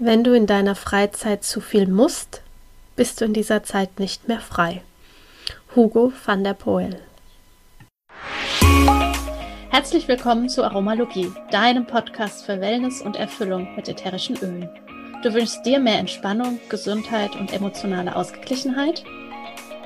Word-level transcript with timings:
Wenn 0.00 0.22
du 0.22 0.32
in 0.32 0.46
deiner 0.46 0.76
Freizeit 0.76 1.42
zu 1.42 1.60
viel 1.60 1.88
musst, 1.88 2.42
bist 2.94 3.20
du 3.20 3.24
in 3.24 3.32
dieser 3.32 3.64
Zeit 3.64 3.98
nicht 3.98 4.28
mehr 4.28 4.38
frei. 4.38 4.82
Hugo 5.74 6.12
van 6.24 6.44
der 6.44 6.54
Poel. 6.54 7.00
Herzlich 9.70 10.06
willkommen 10.06 10.48
zu 10.48 10.62
Aromalogie, 10.62 11.32
deinem 11.50 11.84
Podcast 11.84 12.46
für 12.46 12.60
Wellness 12.60 13.02
und 13.02 13.16
Erfüllung 13.16 13.74
mit 13.74 13.88
ätherischen 13.88 14.36
Ölen. 14.36 14.68
Du 15.24 15.34
wünschst 15.34 15.66
dir 15.66 15.80
mehr 15.80 15.98
Entspannung, 15.98 16.60
Gesundheit 16.68 17.34
und 17.34 17.52
emotionale 17.52 18.14
Ausgeglichenheit? 18.14 19.02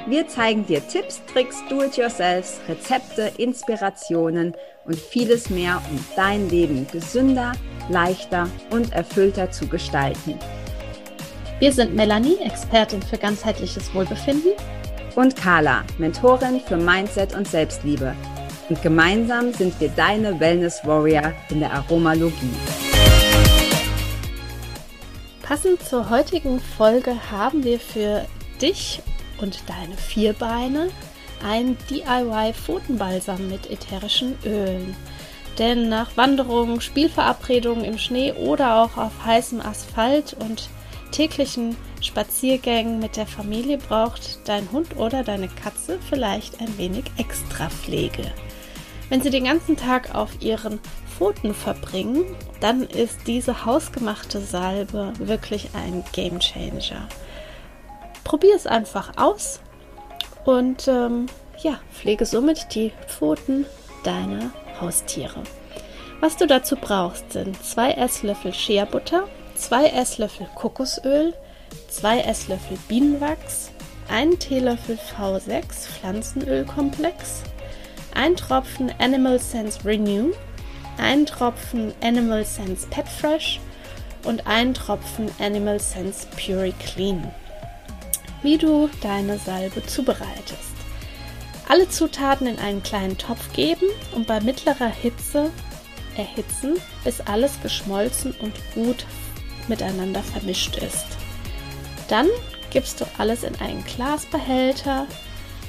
Wir 0.07 0.29
zeigen 0.29 0.67
dir 0.67 0.87
Tipps, 0.87 1.23
Tricks, 1.33 1.63
Do-it-yourselfs, 1.71 2.61
Rezepte, 2.69 3.33
Inspirationen 3.39 4.55
und 4.85 4.97
vieles 4.97 5.49
mehr, 5.49 5.81
um 5.91 6.05
dein 6.17 6.51
Leben 6.51 6.87
gesünder, 6.93 7.53
leichter 7.89 8.49
und 8.71 8.93
erfüllter 8.93 9.51
zu 9.51 9.67
gestalten. 9.67 10.39
Wir 11.59 11.73
sind 11.73 11.95
Melanie, 11.95 12.39
Expertin 12.45 13.03
für 13.03 13.19
ganzheitliches 13.19 13.95
Wohlbefinden. 13.95 14.53
Und 15.15 15.37
Carla, 15.37 15.85
Mentorin 15.99 16.61
für 16.61 16.77
Mindset 16.77 17.35
und 17.35 17.47
Selbstliebe. 17.47 18.17
Und 18.69 18.83
gemeinsam 18.83 19.53
sind 19.53 19.79
wir 19.81 19.91
deine 19.91 20.41
Wellness 20.41 20.81
Warrior 20.85 21.33
in 21.51 21.61
der 21.61 21.73
Aromalogie. 21.73 22.55
Passend 25.43 25.83
zur 25.83 26.09
heutigen 26.09 26.61
Folge 26.61 27.15
haben 27.31 27.63
wir 27.63 27.79
für 27.79 28.25
dich 28.61 29.03
und 29.41 29.63
deine 29.69 29.97
Vierbeine 29.97 30.89
ein 31.45 31.77
DIY 31.91 32.55
Pfotenbalsam 32.55 33.49
mit 33.49 33.71
ätherischen 33.71 34.39
Ölen. 34.45 34.97
Denn 35.59 35.89
nach 35.89 36.17
Wanderungen, 36.17 36.81
Spielverabredungen 36.81 37.85
im 37.85 37.99
Schnee 37.99 38.33
oder 38.33 38.83
auch 38.83 38.97
auf 38.97 39.13
heißem 39.25 39.61
Asphalt 39.61 40.35
und 40.41 40.69
täglichen 41.11 41.77
Spaziergängen 42.01 42.99
mit 42.99 43.17
der 43.17 43.27
Familie 43.27 43.79
braucht 43.79 44.49
dein 44.49 44.73
Hund 44.73 44.97
oder 44.97 45.23
deine 45.23 45.49
Katze 45.49 45.99
vielleicht 46.09 46.61
ein 46.61 46.79
wenig 46.79 47.05
extra 47.19 47.69
Pflege. 47.69 48.33
Wenn 49.11 49.21
sie 49.21 49.31
den 49.31 49.45
ganzen 49.45 49.77
Tag 49.77 50.15
auf 50.15 50.41
ihren 50.41 50.81
Pfoten 51.07 51.55
verbringen, 51.55 52.25
dann 52.61 52.83
ist 52.83 53.19
diese 53.27 53.67
hausgemachte 53.67 54.41
Salbe 54.41 55.13
wirklich 55.19 55.69
ein 55.75 56.03
Game 56.13 56.41
Changer. 56.41 57.07
Probier 58.25 58.57
es 58.57 58.67
einfach 58.67 59.13
aus 59.19 59.61
und 60.45 60.89
ähm, 60.89 61.27
ja, 61.59 61.79
pflege 61.93 62.25
somit 62.25 62.75
die 62.75 62.93
Pfoten 63.07 63.67
deiner 64.03 64.51
Haustiere. 64.83 65.43
Was 66.21 66.37
du 66.37 66.47
dazu 66.47 66.77
brauchst, 66.77 67.33
sind 67.33 67.65
zwei 67.65 67.93
Esslöffel 67.93 68.53
Shea-Butter, 68.53 69.29
zwei 69.55 69.87
Esslöffel 69.87 70.47
Kokosöl, 70.55 71.35
zwei 71.89 72.21
Esslöffel 72.21 72.77
Bienenwachs, 72.89 73.71
ein 74.09 74.39
Teelöffel 74.39 74.99
V6 75.17 75.65
Pflanzenölkomplex, 75.87 77.43
ein 78.15 78.37
Tropfen 78.37 78.93
Animal 78.99 79.39
Sense 79.39 79.85
Renew, 79.85 80.33
ein 80.99 81.27
Tropfen 81.27 81.95
Animal 82.03 82.45
Sense 82.45 82.87
Pet 82.89 83.09
Fresh 83.09 83.61
und 84.25 84.47
ein 84.47 84.75
Tropfen 84.75 85.31
Animal 85.41 85.81
Sense 85.81 86.27
Pure 86.37 86.73
Clean. 86.79 87.33
Wie 88.43 88.59
du 88.59 88.91
deine 89.01 89.39
Salbe 89.39 89.85
zubereitest. 89.87 90.82
Alle 91.69 91.89
Zutaten 91.89 92.47
in 92.47 92.59
einen 92.59 92.83
kleinen 92.83 93.17
Topf 93.19 93.53
geben 93.53 93.87
und 94.15 94.27
bei 94.27 94.41
mittlerer 94.41 94.89
Hitze 94.89 95.51
erhitzen, 96.17 96.77
bis 97.05 97.21
alles 97.21 97.61
geschmolzen 97.63 98.33
und 98.33 98.53
gut 98.75 99.07
miteinander 99.69 100.23
vermischt 100.23 100.77
ist. 100.77 101.07
Dann 102.09 102.27
gibst 102.71 103.01
du 103.01 103.07
alles 103.19 103.43
in 103.43 103.55
einen 103.61 103.85
Glasbehälter 103.85 105.07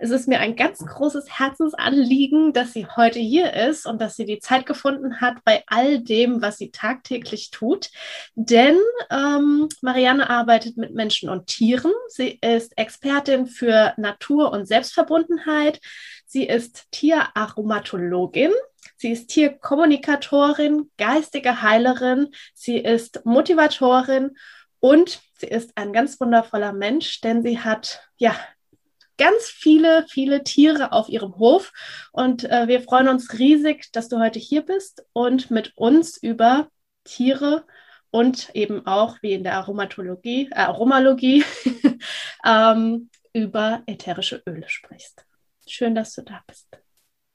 Es 0.00 0.10
ist 0.10 0.26
mir 0.26 0.40
ein 0.40 0.56
ganz 0.56 0.80
großes 0.84 1.38
Herzensanliegen, 1.38 2.52
dass 2.52 2.72
sie 2.72 2.88
heute 2.96 3.20
hier 3.20 3.54
ist 3.54 3.86
und 3.86 4.00
dass 4.00 4.16
sie 4.16 4.24
die 4.24 4.40
Zeit 4.40 4.66
gefunden 4.66 5.20
hat 5.20 5.36
bei 5.44 5.62
all 5.68 6.00
dem, 6.00 6.42
was 6.42 6.58
sie 6.58 6.72
tagtäglich 6.72 7.52
tut. 7.52 7.90
Denn 8.34 8.78
ähm, 9.12 9.68
Marianne 9.80 10.28
arbeitet 10.28 10.76
mit 10.76 10.92
Menschen 10.92 11.28
und 11.28 11.46
Tieren. 11.46 11.92
Sie 12.08 12.40
ist 12.40 12.76
Expertin 12.76 13.46
für 13.46 13.94
Natur 13.96 14.50
und 14.50 14.66
Selbstverbundenheit. 14.66 15.78
Sie 16.26 16.48
ist 16.48 16.90
Tieraromatologin. 16.90 18.50
Sie 18.96 19.10
ist 19.10 19.28
Tierkommunikatorin, 19.28 20.90
geistige 20.96 21.62
Heilerin. 21.62 22.28
Sie 22.54 22.78
ist 22.78 23.24
Motivatorin 23.24 24.36
und 24.80 25.20
sie 25.38 25.46
ist 25.46 25.72
ein 25.76 25.92
ganz 25.92 26.20
wundervoller 26.20 26.72
Mensch, 26.72 27.20
denn 27.20 27.42
sie 27.42 27.58
hat 27.58 28.00
ja 28.16 28.34
ganz 29.18 29.44
viele, 29.44 30.06
viele 30.08 30.42
Tiere 30.44 30.92
auf 30.92 31.08
ihrem 31.08 31.36
Hof. 31.36 31.72
Und 32.12 32.44
äh, 32.44 32.68
wir 32.68 32.80
freuen 32.80 33.08
uns 33.08 33.38
riesig, 33.38 33.90
dass 33.92 34.08
du 34.08 34.18
heute 34.18 34.38
hier 34.38 34.62
bist 34.62 35.04
und 35.12 35.50
mit 35.50 35.76
uns 35.76 36.16
über 36.16 36.68
Tiere 37.04 37.64
und 38.10 38.54
eben 38.54 38.86
auch 38.86 39.16
wie 39.22 39.32
in 39.32 39.42
der 39.42 39.54
Aromatologie, 39.54 40.48
äh, 40.50 40.54
Aromalogie 40.54 41.44
ähm, 42.46 43.10
über 43.32 43.82
ätherische 43.86 44.42
Öle 44.46 44.68
sprichst. 44.68 45.24
Schön, 45.66 45.94
dass 45.94 46.14
du 46.14 46.22
da 46.22 46.42
bist. 46.46 46.83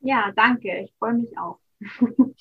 Ja, 0.02 0.32
danke. 0.36 0.86
Ich 0.86 0.94
freue 0.98 1.14
mich 1.14 1.38
auch. 1.38 1.60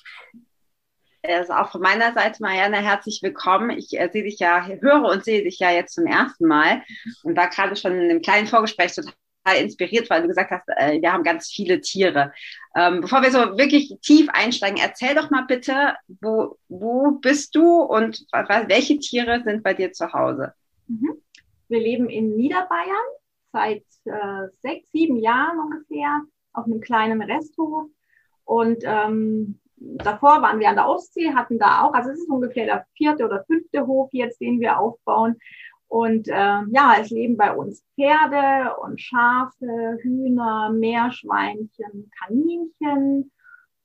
Also 1.21 1.51
auch 1.51 1.71
von 1.71 1.81
meiner 1.81 2.13
Seite, 2.13 2.41
Marianne, 2.41 2.77
herzlich 2.77 3.19
willkommen. 3.21 3.71
Ich 3.71 3.99
äh, 3.99 4.09
sehe 4.11 4.23
dich 4.23 4.39
ja, 4.39 4.65
höre 4.65 5.03
und 5.03 5.25
sehe 5.25 5.43
dich 5.43 5.59
ja 5.59 5.69
jetzt 5.69 5.93
zum 5.93 6.05
ersten 6.05 6.47
Mal 6.47 6.81
und 7.23 7.35
war 7.35 7.49
gerade 7.49 7.75
schon 7.75 7.93
in 7.93 8.09
einem 8.09 8.21
kleinen 8.21 8.47
Vorgespräch 8.47 8.95
total 8.95 9.61
inspiriert, 9.61 10.09
weil 10.09 10.21
du 10.21 10.29
gesagt 10.29 10.49
hast, 10.51 10.69
äh, 10.77 11.01
wir 11.01 11.11
haben 11.11 11.23
ganz 11.23 11.49
viele 11.49 11.81
Tiere. 11.81 12.31
Ähm, 12.73 13.01
bevor 13.01 13.21
wir 13.21 13.31
so 13.31 13.57
wirklich 13.57 13.93
tief 14.01 14.29
einsteigen, 14.29 14.79
erzähl 14.81 15.13
doch 15.13 15.29
mal 15.29 15.43
bitte, 15.45 15.95
wo, 16.21 16.57
wo 16.69 17.11
bist 17.11 17.53
du 17.53 17.81
und 17.81 18.25
welche 18.67 18.97
Tiere 18.99 19.43
sind 19.43 19.61
bei 19.61 19.73
dir 19.73 19.91
zu 19.91 20.13
Hause? 20.13 20.53
Mhm. 20.87 21.21
Wir 21.67 21.79
leben 21.81 22.09
in 22.09 22.37
Niederbayern 22.37 22.95
seit 23.51 23.83
äh, 24.05 24.47
sechs, 24.61 24.89
sieben 24.91 25.17
Jahren 25.17 25.59
ungefähr 25.59 26.21
auf 26.59 26.65
einem 26.65 26.81
kleinen 26.81 27.21
Resthof. 27.21 27.87
Und 28.45 28.83
ähm, 28.83 29.59
davor 29.77 30.41
waren 30.41 30.59
wir 30.59 30.69
an 30.69 30.75
der 30.75 30.87
Ostsee, 30.89 31.33
hatten 31.33 31.59
da 31.59 31.83
auch, 31.83 31.93
also 31.93 32.09
es 32.11 32.19
ist 32.19 32.29
ungefähr 32.29 32.65
der 32.65 32.85
vierte 32.95 33.25
oder 33.25 33.43
fünfte 33.45 33.85
Hof 33.87 34.09
jetzt, 34.11 34.41
den 34.41 34.59
wir 34.59 34.79
aufbauen. 34.79 35.37
Und 35.87 36.27
äh, 36.27 36.33
ja, 36.69 36.95
es 37.01 37.09
leben 37.09 37.35
bei 37.35 37.55
uns 37.55 37.83
Pferde 37.95 38.75
und 38.77 39.01
Schafe, 39.01 39.97
Hühner, 40.01 40.71
Meerschweinchen, 40.71 42.11
Kaninchen. 42.19 43.31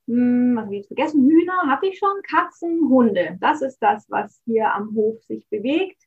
Hm, 0.06 0.55
was 0.55 0.65
habe 0.65 0.75
ich 0.75 0.81
jetzt 0.81 0.88
vergessen? 0.88 1.26
Hühner 1.26 1.67
hatte 1.67 1.87
ich 1.87 1.99
schon, 1.99 2.23
Katzen, 2.29 2.88
Hunde. 2.91 3.38
Das 3.41 3.62
ist 3.62 3.79
das, 3.79 4.05
was 4.11 4.43
hier 4.44 4.75
am 4.75 4.94
Hof 4.94 5.23
sich 5.23 5.49
bewegt. 5.49 6.04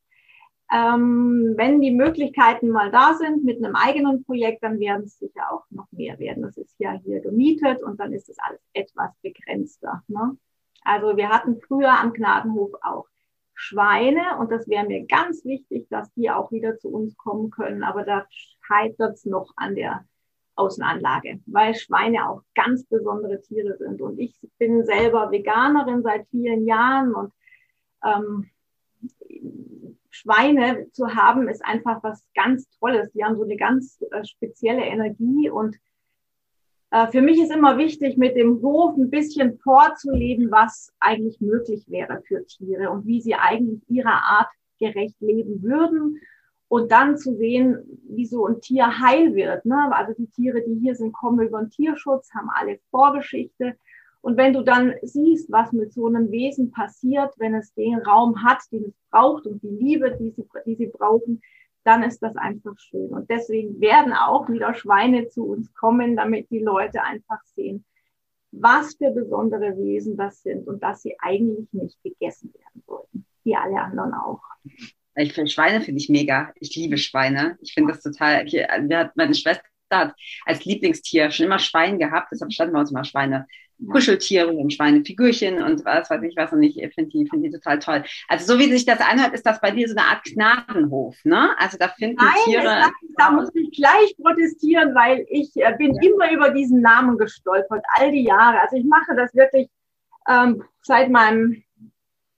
Ähm, 0.72 1.54
wenn 1.56 1.80
die 1.80 1.92
Möglichkeiten 1.92 2.69
mal 2.69 2.92
da 2.92 3.14
sind 3.14 3.46
mit 3.46 3.64
einem 3.64 3.75
eigenen 3.75 4.25
Projekt, 4.25 4.64
dann 4.64 4.80
werden 4.80 5.06
es 5.06 5.18
sicher 5.18 5.44
auch 5.52 5.64
noch 5.69 5.88
mehr 5.92 6.19
werden. 6.19 6.44
Das 6.44 6.58
ist 6.58 6.75
ja 6.80 6.92
hier 7.04 7.22
gemietet 7.22 7.81
und 7.84 8.00
dann 8.00 8.12
ist 8.12 8.28
das 8.28 8.38
alles 8.40 8.62
etwas 8.74 9.12
begrenzter. 9.22 10.04
Ne? 10.08 10.38
Also 10.84 11.16
wir 11.16 11.30
hatten 11.30 11.60
früher 11.62 11.98
am 11.98 12.14
Gnadenhof 12.14 12.72
auch 12.81 13.08
Schweine 13.54 14.38
und 14.40 14.52
das 14.52 14.68
wäre 14.68 14.86
mir 14.86 15.06
ganz 15.06 15.44
wichtig, 15.46 15.88
dass 15.90 16.14
die 16.14 16.30
auch 16.30 16.52
wieder 16.52 16.78
zu 16.78 16.90
uns 16.90 17.16
kommen 17.18 17.50
können. 17.50 17.84
Aber 17.84 18.04
da 18.04 18.25
scheitert 18.30 19.16
es 19.16 19.25
noch 19.25 19.52
an 19.56 19.75
der 19.75 20.06
Außenanlage, 20.56 21.40
weil 21.46 21.75
Schweine 21.75 22.30
auch 22.30 22.42
ganz 22.56 22.86
besondere 22.86 23.42
Tiere 23.42 23.78
sind. 23.78 24.02
Und 24.02 24.19
ich 24.19 24.38
bin 24.58 24.86
selber 24.86 25.31
Veganerin 25.31 26.04
seit 26.04 26.28
vielen 26.30 26.68
Jahren 26.68 27.14
und 27.14 27.34
ähm, 28.04 28.50
Schweine 30.18 30.90
zu 30.92 31.16
haben 31.16 31.48
ist 31.48 31.64
einfach 31.64 32.02
was 32.04 32.25
ganz 32.34 32.69
Tolles. 32.80 33.12
Die 33.12 33.24
haben 33.24 33.36
so 33.36 33.44
eine 33.44 33.58
ganz 33.58 34.02
äh, 34.12 34.25
spezielle 34.25 34.84
Energie 34.84 35.50
und 35.50 35.78
äh, 36.92 37.08
für 37.08 37.22
mich 37.22 37.40
ist 37.40 37.52
immer 37.52 37.78
wichtig, 37.78 38.18
mit 38.18 38.36
dem 38.36 38.62
Hof 38.62 38.98
ein 38.98 39.10
bisschen 39.10 39.60
vorzuleben, 39.60 40.50
was 40.52 40.94
eigentlich 41.00 41.40
möglich 41.42 41.86
wäre 41.88 42.22
für 42.28 42.46
Tiere 42.46 42.90
und 42.90 43.06
wie 43.06 43.22
sie 43.22 43.36
eigentlich 43.36 43.81
ihrer 43.90 44.24
Art 44.24 44.50
gerecht 44.80 45.19
leben 45.19 45.62
würden 45.62 46.19
und 46.68 46.92
dann 46.92 47.18
zu 47.18 47.36
sehen, 47.36 47.78
wie 48.08 48.25
so 48.25 48.46
ein 48.46 48.60
Tier 48.62 49.00
heil 49.00 49.36
wird. 49.36 49.66
Ne? 49.66 49.90
Also 49.94 50.14
die 50.14 50.28
Tiere, 50.28 50.62
die 50.62 50.80
hier 50.81 50.96
sind, 50.96 51.14
kommen 51.14 51.46
über 51.46 51.60
den 51.60 51.69
Tierschutz, 51.69 52.34
haben 52.34 52.50
alle 52.54 52.80
Vorgeschichte. 52.90 53.78
Und 54.28 54.36
wenn 54.36 54.52
du 54.52 54.62
dann 54.62 54.94
siehst, 55.04 55.50
was 55.50 55.72
mit 55.72 55.94
so 55.94 56.08
einem 56.08 56.30
Wesen 56.32 56.70
passiert, 56.70 57.34
wenn 57.38 57.56
es 57.56 57.74
den 57.76 57.96
Raum 58.00 58.44
hat, 58.44 58.58
den 58.74 58.84
es 58.84 58.94
braucht 59.10 59.46
und 59.46 59.64
die 59.64 59.70
Liebe, 59.70 60.18
die 60.20 60.32
sie, 60.32 60.44
die 60.66 60.76
sie 60.76 60.88
brauchen, 60.88 61.42
dann 61.86 62.04
ist 62.04 62.20
das 62.20 62.36
einfach 62.36 62.78
schön. 62.78 63.08
Und 63.12 63.30
deswegen 63.30 63.80
werden 63.80 64.12
auch 64.12 64.50
wieder 64.50 64.74
Schweine 64.74 65.30
zu 65.30 65.46
uns 65.46 65.74
kommen, 65.74 66.18
damit 66.18 66.52
die 66.52 66.60
Leute 66.60 67.04
einfach 67.04 67.42
sehen, 67.56 67.86
was 68.52 68.96
für 68.96 69.12
besondere 69.12 69.78
Wesen 69.78 70.18
das 70.18 70.42
sind 70.42 70.68
und 70.68 70.84
dass 70.84 71.04
sie 71.04 71.16
eigentlich 71.20 71.72
nicht 71.72 72.04
gegessen 72.04 72.54
werden 72.54 72.84
sollten, 72.86 73.26
wie 73.46 73.56
alle 73.56 73.80
anderen 73.80 74.14
auch. 74.14 74.42
Ich 75.16 75.32
finde 75.32 75.50
Schweine 75.50 75.80
finde 75.80 76.02
ich 76.02 76.10
mega. 76.10 76.52
Ich 76.60 76.76
liebe 76.76 76.98
Schweine. 76.98 77.58
Ich 77.62 77.74
finde 77.74 77.94
das 77.94 78.04
total. 78.04 78.46
Hier, 78.46 78.68
meine 79.16 79.36
Schwester 79.36 79.64
hat 79.90 80.16
als 80.46 80.66
Lieblingstier 80.66 81.32
schon 81.32 81.46
immer 81.46 81.60
Schwein 81.60 81.98
gehabt. 81.98 82.28
Deshalb 82.34 82.52
standen 82.52 82.74
bei 82.74 82.82
uns 82.82 82.92
immer 82.92 83.06
Schweine. 83.06 83.48
Kuscheltiere 83.92 84.48
und 84.48 84.74
Schweinefigürchen 84.74 85.62
und 85.62 85.86
was 85.86 86.10
weiß 86.10 86.24
ich 86.24 86.36
was 86.36 86.52
und 86.52 86.64
ich 86.64 86.76
finde 86.96 87.12
die, 87.12 87.28
finde 87.30 87.50
die 87.50 87.56
total 87.56 87.80
toll. 87.80 88.04
Also 88.28 88.54
so 88.54 88.60
wie 88.60 88.72
sich 88.72 88.86
das 88.86 89.00
anhört, 89.00 89.34
ist 89.34 89.46
das 89.46 89.62
bei 89.62 89.72
dir 89.72 89.88
so 89.88 89.96
eine 89.96 90.08
Art 90.08 90.24
Gnadenhof, 90.24 91.16
ne? 91.24 91.50
Also 91.60 91.78
da 91.78 91.88
finden 91.90 92.18
Nein, 92.18 92.34
Tiere. 92.46 92.64
Das, 92.64 92.92
da 93.18 93.32
muss 93.32 93.50
ich 93.54 93.72
gleich 93.72 94.16
protestieren, 94.20 94.96
weil 94.96 95.26
ich 95.30 95.52
äh, 95.56 95.76
bin 95.78 95.94
ja. 95.96 96.10
immer 96.10 96.32
über 96.32 96.50
diesen 96.50 96.82
Namen 96.82 97.18
gestolpert, 97.18 97.84
all 97.94 98.12
die 98.12 98.24
Jahre. 98.24 98.62
Also 98.62 98.78
ich 98.78 98.86
mache 98.86 99.16
das 99.16 99.34
wirklich 99.36 99.70
ähm, 100.28 100.64
seit 100.82 101.10
meinem 101.10 101.64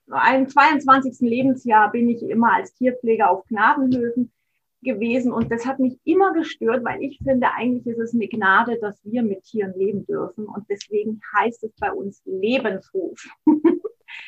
22. 0.10 1.20
Lebensjahr 1.20 1.92
bin 1.92 2.10
ich 2.10 2.22
immer 2.24 2.54
als 2.54 2.74
Tierpfleger 2.74 3.30
auf 3.30 3.46
Gnadenhöfen 3.48 4.32
gewesen 4.82 5.32
und 5.32 5.52
das 5.52 5.66
hat 5.66 5.80
mich 5.80 5.98
immer 6.04 6.34
gestört, 6.34 6.84
weil 6.84 7.02
ich 7.02 7.20
finde, 7.24 7.48
eigentlich 7.54 7.86
ist 7.86 8.00
es 8.00 8.14
eine 8.14 8.28
Gnade, 8.28 8.78
dass 8.80 9.00
wir 9.04 9.24
mit 9.24 9.44
Tieren 9.44 9.74
leben 9.78 10.06
dürfen 10.06 10.46
und 10.46 10.66
deswegen 10.70 11.22
heißt 11.38 11.64
es 11.64 11.72
bei 11.80 11.92
uns 11.92 12.22
Lebenshof. 12.26 13.20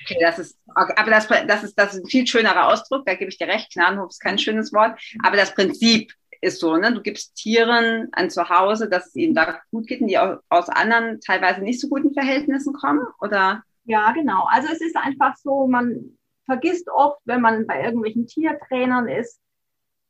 Okay, 0.05 0.17
das 0.19 0.37
ist, 0.37 0.59
aber 0.75 1.09
das, 1.09 1.27
das, 1.27 1.63
ist, 1.63 1.75
das 1.75 1.95
ist 1.95 2.03
ein 2.03 2.07
viel 2.07 2.27
schönerer 2.27 2.67
Ausdruck, 2.67 3.05
da 3.05 3.15
gebe 3.15 3.29
ich 3.29 3.37
dir 3.37 3.47
recht. 3.47 3.73
Gnadenhof 3.73 4.11
ist 4.11 4.19
kein 4.19 4.37
schönes 4.37 4.71
Wort, 4.73 4.99
aber 5.23 5.37
das 5.37 5.55
Prinzip 5.55 6.13
ist 6.41 6.59
so, 6.59 6.75
ne? 6.77 6.93
Du 6.93 7.01
gibst 7.01 7.35
Tieren 7.35 8.09
ein 8.11 8.29
Zuhause, 8.29 8.89
dass 8.89 9.07
es 9.07 9.15
ihnen 9.15 9.35
da 9.35 9.59
gut 9.71 9.87
geht 9.87 10.01
und 10.01 10.07
die 10.07 10.17
aus 10.17 10.69
anderen 10.69 11.19
teilweise 11.21 11.61
nicht 11.61 11.79
so 11.79 11.87
guten 11.87 12.13
Verhältnissen 12.13 12.73
kommen, 12.73 13.05
oder? 13.19 13.63
Ja, 13.85 14.11
genau. 14.11 14.45
Also 14.49 14.69
es 14.71 14.81
ist 14.81 14.95
einfach 14.97 15.35
so, 15.37 15.67
man 15.67 16.17
vergisst 16.45 16.89
oft, 16.89 17.19
wenn 17.25 17.41
man 17.41 17.67
bei 17.67 17.83
irgendwelchen 17.83 18.27
Tiertrainern 18.27 19.07
ist, 19.07 19.39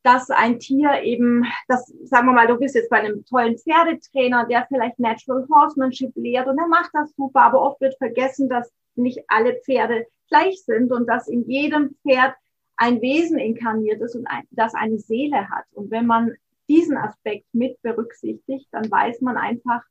dass 0.03 0.29
ein 0.29 0.59
Tier 0.59 1.01
eben, 1.03 1.45
das, 1.67 1.93
sagen 2.03 2.27
wir 2.27 2.33
mal, 2.33 2.47
du 2.47 2.57
bist 2.57 2.75
jetzt 2.75 2.89
bei 2.89 2.99
einem 2.99 3.23
tollen 3.25 3.57
Pferdetrainer, 3.57 4.47
der 4.47 4.65
vielleicht 4.67 4.99
Natural 4.99 5.47
Horsemanship 5.47 6.11
lehrt 6.15 6.47
und 6.47 6.57
er 6.57 6.67
macht 6.67 6.91
das 6.93 7.13
super, 7.15 7.41
aber 7.41 7.61
oft 7.61 7.81
wird 7.81 7.97
vergessen, 7.97 8.49
dass 8.49 8.71
nicht 8.95 9.19
alle 9.27 9.55
Pferde 9.63 10.05
gleich 10.27 10.63
sind 10.63 10.91
und 10.91 11.07
dass 11.07 11.27
in 11.27 11.47
jedem 11.47 11.95
Pferd 12.01 12.33
ein 12.77 13.01
Wesen 13.01 13.37
inkarniert 13.37 14.01
ist 14.01 14.15
und 14.15 14.25
ein, 14.27 14.43
das 14.51 14.73
eine 14.73 14.97
Seele 14.97 15.49
hat. 15.49 15.65
Und 15.73 15.91
wenn 15.91 16.07
man 16.07 16.33
diesen 16.67 16.97
Aspekt 16.97 17.45
mit 17.53 17.79
berücksichtigt, 17.81 18.67
dann 18.71 18.89
weiß 18.89 19.21
man 19.21 19.37
einfach, 19.37 19.83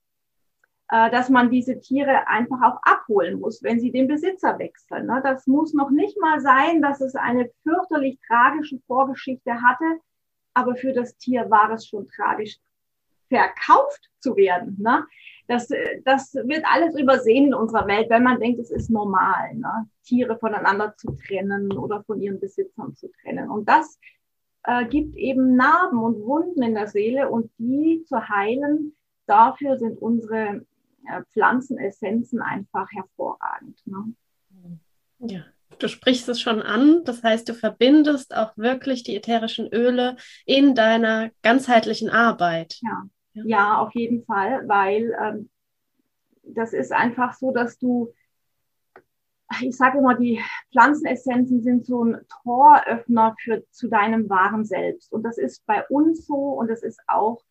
dass 0.90 1.28
man 1.28 1.50
diese 1.50 1.78
Tiere 1.80 2.26
einfach 2.26 2.60
auch 2.62 2.78
abholen 2.82 3.38
muss, 3.38 3.62
wenn 3.62 3.78
sie 3.78 3.92
den 3.92 4.08
Besitzer 4.08 4.58
wechseln. 4.58 5.06
Ne? 5.06 5.20
Das 5.22 5.46
muss 5.46 5.72
noch 5.72 5.90
nicht 5.90 6.20
mal 6.20 6.40
sein, 6.40 6.82
dass 6.82 7.00
es 7.00 7.14
eine 7.14 7.48
fürchterlich 7.62 8.18
tragische 8.26 8.80
Vorgeschichte 8.88 9.62
hatte, 9.62 10.00
aber 10.52 10.74
für 10.74 10.92
das 10.92 11.16
Tier 11.16 11.48
war 11.48 11.70
es 11.70 11.86
schon 11.86 12.08
tragisch, 12.08 12.58
verkauft 13.28 14.10
zu 14.18 14.36
werden. 14.36 14.76
Ne? 14.80 15.06
Das, 15.46 15.68
das 16.04 16.34
wird 16.34 16.64
alles 16.64 16.98
übersehen 16.98 17.46
in 17.46 17.54
unserer 17.54 17.86
Welt, 17.86 18.10
wenn 18.10 18.22
man 18.22 18.40
denkt, 18.40 18.60
es 18.60 18.70
ist 18.70 18.90
normal, 18.90 19.54
ne? 19.54 19.88
Tiere 20.04 20.38
voneinander 20.38 20.94
zu 20.96 21.12
trennen 21.12 21.72
oder 21.72 22.02
von 22.04 22.20
ihren 22.20 22.40
Besitzern 22.40 22.94
zu 22.94 23.10
trennen. 23.22 23.48
Und 23.50 23.68
das 23.68 23.98
äh, 24.64 24.84
gibt 24.86 25.16
eben 25.16 25.56
Narben 25.56 26.02
und 26.02 26.24
Wunden 26.24 26.62
in 26.62 26.74
der 26.74 26.88
Seele 26.88 27.30
und 27.30 27.50
die 27.58 28.04
zu 28.06 28.28
heilen, 28.28 28.94
dafür 29.26 29.78
sind 29.78 30.00
unsere 30.00 30.38
äh, 30.38 30.60
Pflanzenessenzen 31.32 32.40
einfach 32.40 32.88
hervorragend. 32.92 33.80
Ne? 33.86 34.14
Ja, 35.18 35.44
du 35.78 35.88
sprichst 35.88 36.28
es 36.28 36.40
schon 36.40 36.62
an. 36.62 37.02
Das 37.04 37.22
heißt, 37.22 37.48
du 37.48 37.54
verbindest 37.54 38.34
auch 38.36 38.56
wirklich 38.56 39.02
die 39.02 39.16
ätherischen 39.16 39.68
Öle 39.72 40.16
in 40.46 40.74
deiner 40.74 41.30
ganzheitlichen 41.42 42.10
Arbeit. 42.10 42.78
Ja, 42.82 43.04
ja. 43.32 43.42
ja 43.46 43.78
auf 43.78 43.94
jeden 43.94 44.24
Fall, 44.24 44.66
weil 44.68 45.14
ähm, 45.20 45.50
das 46.42 46.72
ist 46.72 46.92
einfach 46.92 47.34
so, 47.34 47.52
dass 47.52 47.78
du, 47.78 48.12
ich 49.60 49.76
sage 49.76 49.98
immer, 49.98 50.14
die 50.14 50.40
Pflanzenessenzen 50.72 51.62
sind 51.62 51.86
so 51.86 52.04
ein 52.04 52.20
Toröffner 52.42 53.34
für, 53.42 53.64
zu 53.70 53.88
deinem 53.88 54.28
wahren 54.28 54.64
Selbst. 54.64 55.12
Und 55.12 55.22
das 55.22 55.38
ist 55.38 55.64
bei 55.66 55.86
uns 55.88 56.26
so 56.26 56.34
und 56.34 56.68
das 56.68 56.82
ist 56.82 57.00
auch 57.06 57.42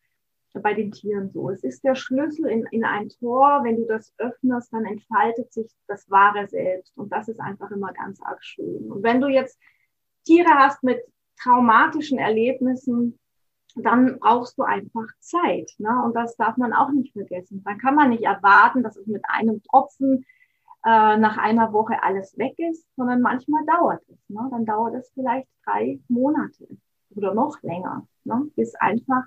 bei 0.53 0.73
den 0.73 0.91
Tieren 0.91 1.29
so. 1.29 1.49
Es 1.49 1.63
ist 1.63 1.83
der 1.83 1.95
Schlüssel 1.95 2.47
in, 2.47 2.65
in 2.71 2.83
ein 2.83 3.09
Tor. 3.09 3.61
Wenn 3.63 3.77
du 3.77 3.85
das 3.85 4.13
öffnest, 4.17 4.73
dann 4.73 4.85
entfaltet 4.85 5.53
sich 5.53 5.71
das 5.87 6.09
wahre 6.09 6.47
Selbst. 6.47 6.97
Und 6.97 7.11
das 7.11 7.27
ist 7.27 7.39
einfach 7.39 7.69
immer 7.71 7.93
ganz 7.93 8.21
arg 8.21 8.43
schön. 8.43 8.91
Und 8.91 9.03
wenn 9.03 9.21
du 9.21 9.27
jetzt 9.27 9.59
Tiere 10.25 10.49
hast 10.49 10.83
mit 10.83 10.99
traumatischen 11.41 12.17
Erlebnissen, 12.17 13.19
dann 13.75 14.19
brauchst 14.19 14.57
du 14.57 14.63
einfach 14.63 15.07
Zeit. 15.19 15.71
Ne? 15.77 16.01
Und 16.03 16.15
das 16.15 16.35
darf 16.35 16.57
man 16.57 16.73
auch 16.73 16.91
nicht 16.91 17.13
vergessen. 17.13 17.63
Dann 17.63 17.77
kann 17.77 17.95
man 17.95 18.09
nicht 18.09 18.23
erwarten, 18.23 18.83
dass 18.83 18.97
es 18.97 19.07
mit 19.07 19.23
einem 19.27 19.61
Tropfen 19.63 20.25
äh, 20.85 21.17
nach 21.17 21.37
einer 21.37 21.71
Woche 21.73 22.01
alles 22.03 22.37
weg 22.37 22.55
ist, 22.57 22.87
sondern 22.95 23.21
manchmal 23.21 23.65
dauert 23.65 24.01
es. 24.09 24.17
Ne? 24.29 24.47
Dann 24.51 24.65
dauert 24.65 24.95
es 24.95 25.11
vielleicht 25.13 25.47
drei 25.65 25.99
Monate 26.07 26.67
oder 27.15 27.33
noch 27.33 27.61
länger, 27.61 28.07
ne? 28.23 28.49
bis 28.55 28.75
einfach 28.75 29.23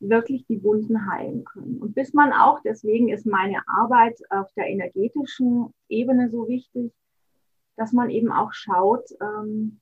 wirklich 0.00 0.46
die 0.46 0.62
Wunden 0.62 1.10
heilen 1.10 1.44
können. 1.44 1.78
Und 1.78 1.94
bis 1.94 2.12
man 2.12 2.32
auch, 2.32 2.60
deswegen 2.60 3.08
ist 3.08 3.26
meine 3.26 3.60
Arbeit 3.66 4.18
auf 4.30 4.52
der 4.54 4.66
energetischen 4.66 5.72
Ebene 5.88 6.30
so 6.30 6.48
wichtig, 6.48 6.92
dass 7.76 7.92
man 7.92 8.10
eben 8.10 8.32
auch 8.32 8.52
schaut, 8.52 9.10
ähm, 9.20 9.80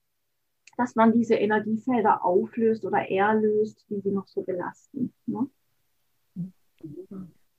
dass 0.76 0.94
man 0.96 1.12
diese 1.12 1.34
Energiefelder 1.34 2.24
auflöst 2.24 2.84
oder 2.84 3.08
erlöst, 3.08 3.84
die 3.88 4.00
sie 4.00 4.10
noch 4.10 4.26
so 4.26 4.42
belasten. 4.42 5.12
Ne? 5.26 5.48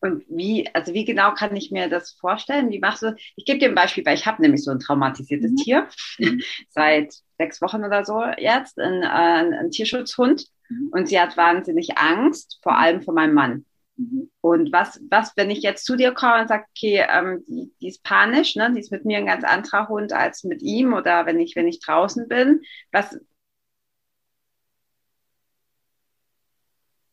Und 0.02 0.24
wie, 0.30 0.68
also 0.74 0.94
wie 0.94 1.06
genau 1.06 1.34
kann 1.34 1.56
ich 1.56 1.72
mir 1.72 1.90
das 1.90 2.12
vorstellen? 2.12 2.70
Wie 2.70 2.80
machst 2.80 3.02
du? 3.02 3.16
Ich 3.36 3.46
gebe 3.46 3.60
dir 3.60 3.70
ein 3.70 3.76
Beispiel, 3.76 4.06
weil 4.06 4.16
ich 4.16 4.26
habe 4.26 4.42
nämlich 4.42 4.64
so 4.64 4.72
ein 4.72 4.80
traumatisiertes 4.80 5.52
mhm. 5.52 5.56
Tier 5.56 5.88
mhm. 6.20 6.42
seit 6.70 7.16
sechs 7.38 7.62
Wochen 7.62 7.84
oder 7.84 8.06
so 8.06 8.22
jetzt, 8.38 8.78
ein, 8.78 9.02
äh, 9.02 9.58
ein 9.58 9.72
Tierschutzhund. 9.72 10.48
Mhm. 10.70 10.90
Und 10.92 11.10
sie 11.10 11.20
hat 11.20 11.38
wahnsinnig 11.38 11.98
Angst, 11.98 12.60
vor 12.62 12.78
allem 12.78 13.02
vor 13.02 13.14
meinem 13.14 13.34
Mann. 13.34 13.66
Mhm. 13.98 14.30
Und 14.42 14.72
was, 14.72 15.02
was, 15.10 15.36
wenn 15.36 15.50
ich 15.50 15.62
jetzt 15.62 15.86
zu 15.86 15.96
dir 15.96 16.14
komme 16.14 16.42
und 16.42 16.48
sage, 16.48 16.66
okay, 16.76 17.06
ähm, 17.10 17.44
die, 17.48 17.72
die 17.82 17.88
ist 17.88 18.04
panisch, 18.04 18.56
ne? 18.56 18.72
die 18.74 18.80
ist 18.80 18.92
mit 18.92 19.06
mir 19.06 19.18
ein 19.18 19.26
ganz 19.26 19.44
anderer 19.44 19.88
Hund 19.88 20.14
als 20.14 20.44
mit 20.44 20.62
ihm 20.62 20.94
oder 20.94 21.26
wenn 21.26 21.40
ich, 21.40 21.56
wenn 21.56 21.68
ich 21.68 21.80
draußen 21.80 22.28
bin, 22.28 22.62
was 22.92 23.18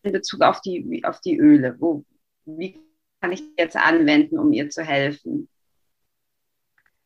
in 0.02 0.12
Bezug 0.12 0.42
auf 0.42 0.60
die, 0.60 1.02
auf 1.04 1.20
die 1.20 1.38
Öle, 1.38 1.76
wo, 1.78 2.04
wie 2.44 2.80
kann 3.20 3.32
ich 3.32 3.42
jetzt 3.56 3.76
anwenden, 3.76 4.38
um 4.38 4.52
ihr 4.52 4.68
zu 4.68 4.82
helfen? 4.82 5.48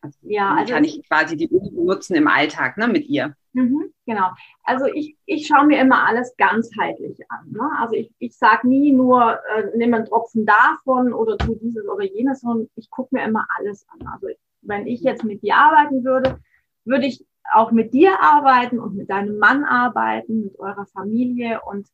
Also, 0.01 0.19
ja, 0.23 0.55
also 0.55 0.73
kann 0.73 0.85
ich 0.85 1.07
quasi 1.07 1.37
die 1.37 1.51
Öle 1.51 1.71
benutzen 1.71 2.15
im 2.15 2.29
Alltag, 2.29 2.79
ne, 2.79 2.89
mit 2.89 3.07
ihr. 3.07 3.37
Mhm, 3.57 3.93
genau. 4.05 4.31
Also 4.65 4.85
ich, 4.87 5.17
ich 5.25 5.47
schaue 5.47 5.67
mir 5.67 5.81
immer 5.81 6.07
alles 6.07 6.37
ganzheitlich 6.37 7.19
an. 7.31 7.51
Ne? 7.51 7.71
Also 7.79 7.95
ich, 7.95 8.13
ich 8.19 8.37
sage 8.37 8.69
nie 8.69 8.93
nur, 8.93 9.39
äh, 9.57 9.71
nimm 9.77 9.95
einen 9.95 10.05
Tropfen 10.05 10.45
davon 10.45 11.13
oder 11.13 11.39
tu 11.39 11.55
dieses 11.57 11.89
oder 11.89 12.05
jenes, 12.05 12.41
sondern 12.41 12.69
ich 12.77 12.91
gucke 12.91 13.15
mir 13.15 13.25
immer 13.25 13.47
alles 13.57 13.87
an. 13.89 14.07
Also 14.09 14.29
wenn 14.61 14.87
ich 14.87 15.01
jetzt 15.01 15.25
mit 15.25 15.43
dir 15.43 15.57
arbeiten 15.57 16.05
würde 16.05 16.39
würde 16.87 17.07
ich 17.07 17.25
auch 17.53 17.73
mit 17.73 17.93
dir 17.93 18.21
arbeiten 18.23 18.79
und 18.79 18.97
mit 18.97 19.11
deinem 19.11 19.39
Mann 19.39 19.65
arbeiten, 19.65 20.45
mit 20.45 20.59
eurer 20.59 20.87
Familie 20.87 21.61
und 21.69 21.89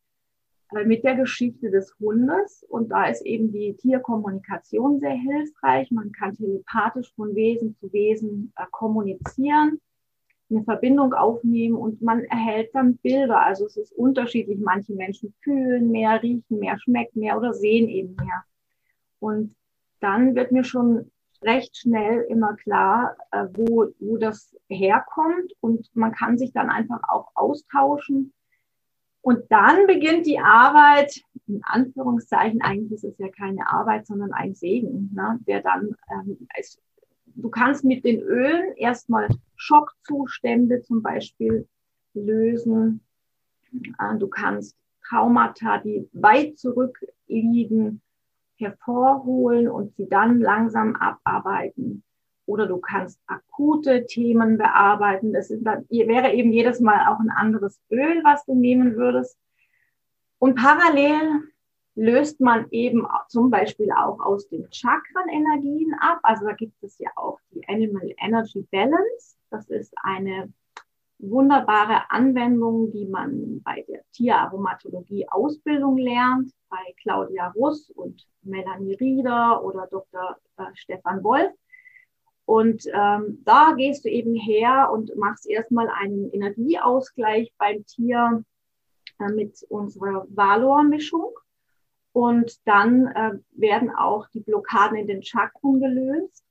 äh, 0.70 0.84
mit 0.84 1.04
der 1.04 1.16
Geschichte 1.16 1.70
des 1.70 1.94
Hundes. 1.98 2.64
Und 2.68 2.90
da 2.90 3.06
ist 3.06 3.22
eben 3.22 3.52
die 3.52 3.74
Tierkommunikation 3.76 5.00
sehr 5.00 5.14
hilfreich. 5.14 5.90
Man 5.90 6.12
kann 6.12 6.36
telepathisch 6.36 7.12
von 7.14 7.34
Wesen 7.34 7.74
zu 7.80 7.92
Wesen 7.92 8.52
äh, 8.56 8.64
kommunizieren, 8.70 9.80
eine 10.52 10.64
Verbindung 10.64 11.14
aufnehmen 11.14 11.76
und 11.76 12.02
man 12.02 12.24
erhält 12.24 12.74
dann 12.74 12.96
Bilder. 12.98 13.44
Also 13.44 13.66
es 13.66 13.76
ist 13.76 13.92
unterschiedlich. 13.92 14.58
Manche 14.58 14.92
Menschen 14.94 15.34
fühlen 15.42 15.90
mehr, 15.90 16.22
riechen 16.22 16.58
mehr, 16.58 16.78
schmecken 16.78 17.20
mehr 17.20 17.36
oder 17.36 17.54
sehen 17.54 17.88
eben 17.88 18.14
mehr. 18.16 18.44
Und 19.18 19.54
dann 20.00 20.34
wird 20.34 20.52
mir 20.52 20.64
schon 20.64 21.10
recht 21.42 21.76
schnell 21.76 22.22
immer 22.28 22.54
klar, 22.54 23.16
äh, 23.30 23.46
wo, 23.52 23.88
wo 23.98 24.16
das 24.16 24.54
herkommt 24.68 25.52
und 25.60 25.88
man 25.94 26.12
kann 26.12 26.38
sich 26.38 26.52
dann 26.52 26.70
einfach 26.70 27.00
auch 27.08 27.28
austauschen. 27.34 28.32
Und 29.20 29.44
dann 29.50 29.86
beginnt 29.86 30.26
die 30.26 30.40
Arbeit, 30.40 31.20
in 31.46 31.60
Anführungszeichen, 31.64 32.60
eigentlich 32.62 32.92
ist 32.92 33.04
es 33.04 33.18
ja 33.18 33.28
keine 33.28 33.68
Arbeit, 33.68 34.06
sondern 34.06 34.32
ein 34.32 34.54
Segen, 34.54 35.10
ne, 35.14 35.38
der 35.46 35.62
dann, 35.62 35.94
ähm, 36.10 36.48
es, 36.58 36.78
du 37.34 37.48
kannst 37.50 37.84
mit 37.84 38.04
den 38.04 38.20
Ölen 38.20 38.74
erstmal 38.76 39.28
Schockzustände 39.56 40.82
zum 40.82 41.02
Beispiel 41.02 41.68
lösen. 42.14 43.00
Äh, 43.72 44.16
du 44.18 44.28
kannst 44.28 44.76
Traumata, 45.06 45.78
die 45.78 46.08
weit 46.12 46.58
zurückliegen, 46.58 48.00
hervorholen 48.56 49.68
und 49.68 49.94
sie 49.96 50.08
dann 50.08 50.40
langsam 50.40 50.96
abarbeiten. 50.96 52.02
Oder 52.46 52.66
du 52.66 52.78
kannst 52.78 53.20
akute 53.26 54.06
Themen 54.06 54.58
bearbeiten. 54.58 55.32
Das 55.32 55.50
ist, 55.50 55.64
wäre 55.64 56.32
eben 56.32 56.52
jedes 56.52 56.80
Mal 56.80 57.06
auch 57.08 57.20
ein 57.20 57.30
anderes 57.30 57.80
Öl, 57.90 58.22
was 58.24 58.44
du 58.44 58.54
nehmen 58.54 58.96
würdest. 58.96 59.38
Und 60.38 60.56
parallel 60.56 61.51
löst 61.94 62.40
man 62.40 62.66
eben 62.70 63.06
zum 63.28 63.50
Beispiel 63.50 63.90
auch 63.92 64.20
aus 64.20 64.48
den 64.48 64.66
Chakren-Energien 64.72 65.94
ab. 66.00 66.20
Also 66.22 66.46
da 66.46 66.52
gibt 66.52 66.82
es 66.82 66.98
ja 66.98 67.10
auch 67.16 67.38
die 67.50 67.66
Animal 67.68 68.14
Energy 68.18 68.66
Balance. 68.70 69.36
Das 69.50 69.68
ist 69.68 69.92
eine 70.02 70.52
wunderbare 71.18 72.10
Anwendung, 72.10 72.90
die 72.90 73.06
man 73.06 73.62
bei 73.62 73.84
der 73.88 74.00
Tieraromatologie 74.12 75.28
Ausbildung 75.28 75.96
lernt, 75.96 76.52
bei 76.68 76.94
Claudia 77.00 77.48
Russ 77.54 77.90
und 77.90 78.26
Melanie 78.42 78.94
Rieder 78.94 79.62
oder 79.62 79.86
Dr. 79.90 80.36
Äh, 80.56 80.64
Stefan 80.74 81.22
Wolf. 81.22 81.52
Und 82.44 82.84
ähm, 82.92 83.40
da 83.44 83.72
gehst 83.76 84.04
du 84.04 84.08
eben 84.08 84.34
her 84.34 84.90
und 84.92 85.16
machst 85.16 85.46
erstmal 85.48 85.88
einen 85.88 86.30
Energieausgleich 86.32 87.52
beim 87.56 87.86
Tier 87.86 88.44
äh, 89.20 89.28
mit 89.28 89.64
unserer 89.68 90.26
Valor-Mischung. 90.28 91.32
Und 92.12 92.60
dann 92.66 93.06
äh, 93.06 93.38
werden 93.52 93.90
auch 93.90 94.28
die 94.28 94.40
Blockaden 94.40 94.98
in 94.98 95.06
den 95.06 95.22
Chakren 95.22 95.80
gelöst. 95.80 96.44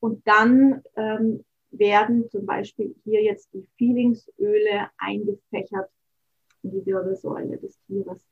Und 0.00 0.26
dann 0.26 0.82
ähm, 0.96 1.44
werden 1.70 2.28
zum 2.30 2.46
Beispiel 2.46 2.94
hier 3.04 3.22
jetzt 3.22 3.52
die 3.52 3.66
Feelingsöle 3.76 4.88
eingefächert 4.98 5.90
in 6.62 6.72
die 6.72 6.86
Wirbelsäule 6.86 7.58
des 7.58 7.78
Tieres. 7.86 8.24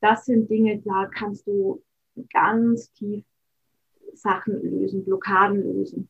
Das 0.00 0.24
sind 0.24 0.48
Dinge, 0.48 0.80
da 0.80 1.06
kannst 1.06 1.46
du 1.46 1.82
ganz 2.32 2.92
tief 2.92 3.24
Sachen 4.14 4.62
lösen, 4.62 5.04
Blockaden 5.04 5.62
lösen. 5.62 6.08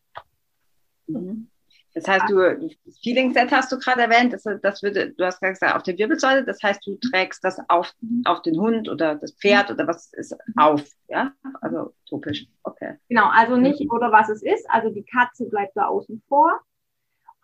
Mhm. 1.06 1.49
Das 1.94 2.06
heißt, 2.06 2.30
du, 2.30 2.36
das 2.84 2.98
Feeling-Set 3.02 3.50
hast 3.50 3.72
du 3.72 3.78
gerade 3.78 4.02
erwähnt, 4.02 4.32
das, 4.32 4.44
das 4.62 4.82
würde, 4.82 5.12
du 5.12 5.24
hast 5.24 5.40
gesagt, 5.40 5.74
auf 5.74 5.82
der 5.82 5.98
Wirbelsäule, 5.98 6.44
das 6.44 6.62
heißt, 6.62 6.86
du 6.86 6.96
trägst 7.10 7.42
das 7.42 7.58
auf, 7.68 7.92
auf 8.24 8.42
den 8.42 8.60
Hund 8.60 8.88
oder 8.88 9.16
das 9.16 9.32
Pferd 9.32 9.70
oder 9.70 9.86
was 9.88 10.12
ist 10.12 10.36
auf, 10.56 10.84
ja? 11.08 11.32
Also 11.60 11.94
topisch, 12.08 12.46
okay. 12.62 12.94
Genau, 13.08 13.28
also 13.30 13.56
nicht, 13.56 13.90
oder 13.90 14.12
was 14.12 14.28
es 14.28 14.42
ist, 14.42 14.70
also 14.70 14.90
die 14.90 15.04
Katze 15.04 15.46
bleibt 15.46 15.76
da 15.76 15.86
außen 15.86 16.22
vor. 16.28 16.60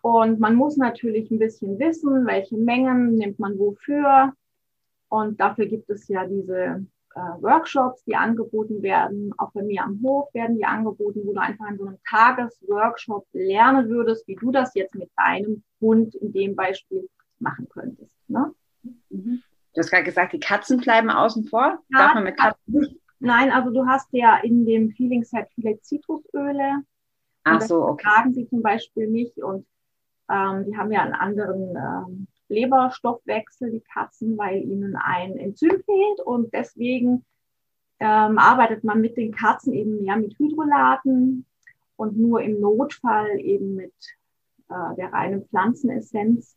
Und 0.01 0.39
man 0.39 0.55
muss 0.55 0.77
natürlich 0.77 1.29
ein 1.31 1.39
bisschen 1.39 1.79
wissen, 1.79 2.25
welche 2.25 2.55
Mengen 2.55 3.15
nimmt 3.15 3.39
man 3.39 3.59
wofür. 3.59 4.33
Und 5.09 5.39
dafür 5.39 5.65
gibt 5.65 5.89
es 5.89 6.07
ja 6.07 6.25
diese 6.25 6.85
äh, 7.17 7.41
Workshops, 7.41 8.03
die 8.03 8.15
angeboten 8.15 8.83
werden. 8.83 9.33
Auch 9.37 9.51
bei 9.51 9.63
mir 9.63 9.83
am 9.83 9.99
Hof 10.03 10.31
werden 10.35 10.55
die 10.55 10.65
angeboten, 10.65 11.21
wo 11.25 11.33
du 11.33 11.41
einfach 11.41 11.67
in 11.69 11.77
so 11.77 11.85
einem 11.85 11.97
Tagesworkshop 12.07 13.25
lernen 13.33 13.89
würdest, 13.89 14.27
wie 14.27 14.35
du 14.35 14.51
das 14.51 14.75
jetzt 14.75 14.93
mit 14.93 15.09
deinem 15.17 15.63
Hund 15.81 16.13
in 16.15 16.31
dem 16.31 16.55
Beispiel 16.55 17.09
machen 17.39 17.67
könntest. 17.69 18.11
Ne? 18.27 18.53
Mhm. 19.09 19.41
Du 19.73 19.79
hast 19.79 19.89
gerade 19.89 20.03
gesagt, 20.03 20.33
die 20.33 20.39
Katzen 20.39 20.77
bleiben 20.77 21.09
außen 21.09 21.45
vor. 21.45 21.79
Ja, 21.89 21.99
Darf 21.99 22.13
man 22.13 22.23
mit 22.23 22.37
Katzen? 22.37 22.99
Nein, 23.19 23.51
also 23.51 23.71
du 23.71 23.87
hast 23.87 24.09
ja 24.11 24.37
in 24.37 24.65
dem 24.65 24.91
Feeling 24.91 25.23
Set 25.23 25.47
viele 25.55 25.79
Zitrusöle. 25.81 26.83
Ach 27.43 27.61
so, 27.61 27.83
okay. 27.83 28.03
tragen 28.03 28.33
sie 28.33 28.47
zum 28.47 28.61
Beispiel 28.61 29.07
nicht 29.07 29.37
und 29.41 29.65
ähm, 30.29 30.65
die 30.65 30.77
haben 30.77 30.91
ja 30.91 31.01
einen 31.01 31.13
anderen 31.13 31.75
ähm, 31.75 32.27
Leberstoffwechsel, 32.49 33.71
die 33.71 33.81
Katzen, 33.81 34.37
weil 34.37 34.61
ihnen 34.61 34.95
ein 34.95 35.37
Enzym 35.37 35.81
fehlt 35.83 36.21
und 36.25 36.53
deswegen 36.53 37.25
ähm, 37.99 38.37
arbeitet 38.37 38.83
man 38.83 39.01
mit 39.01 39.17
den 39.17 39.31
Katzen 39.31 39.73
eben 39.73 40.03
mehr 40.03 40.17
mit 40.17 40.37
Hydrolaten 40.37 41.45
und 41.95 42.17
nur 42.17 42.41
im 42.41 42.59
Notfall 42.59 43.39
eben 43.39 43.75
mit 43.75 43.93
äh, 44.69 44.95
der 44.97 45.11
reinen 45.11 45.45
Pflanzenessenz. 45.45 46.55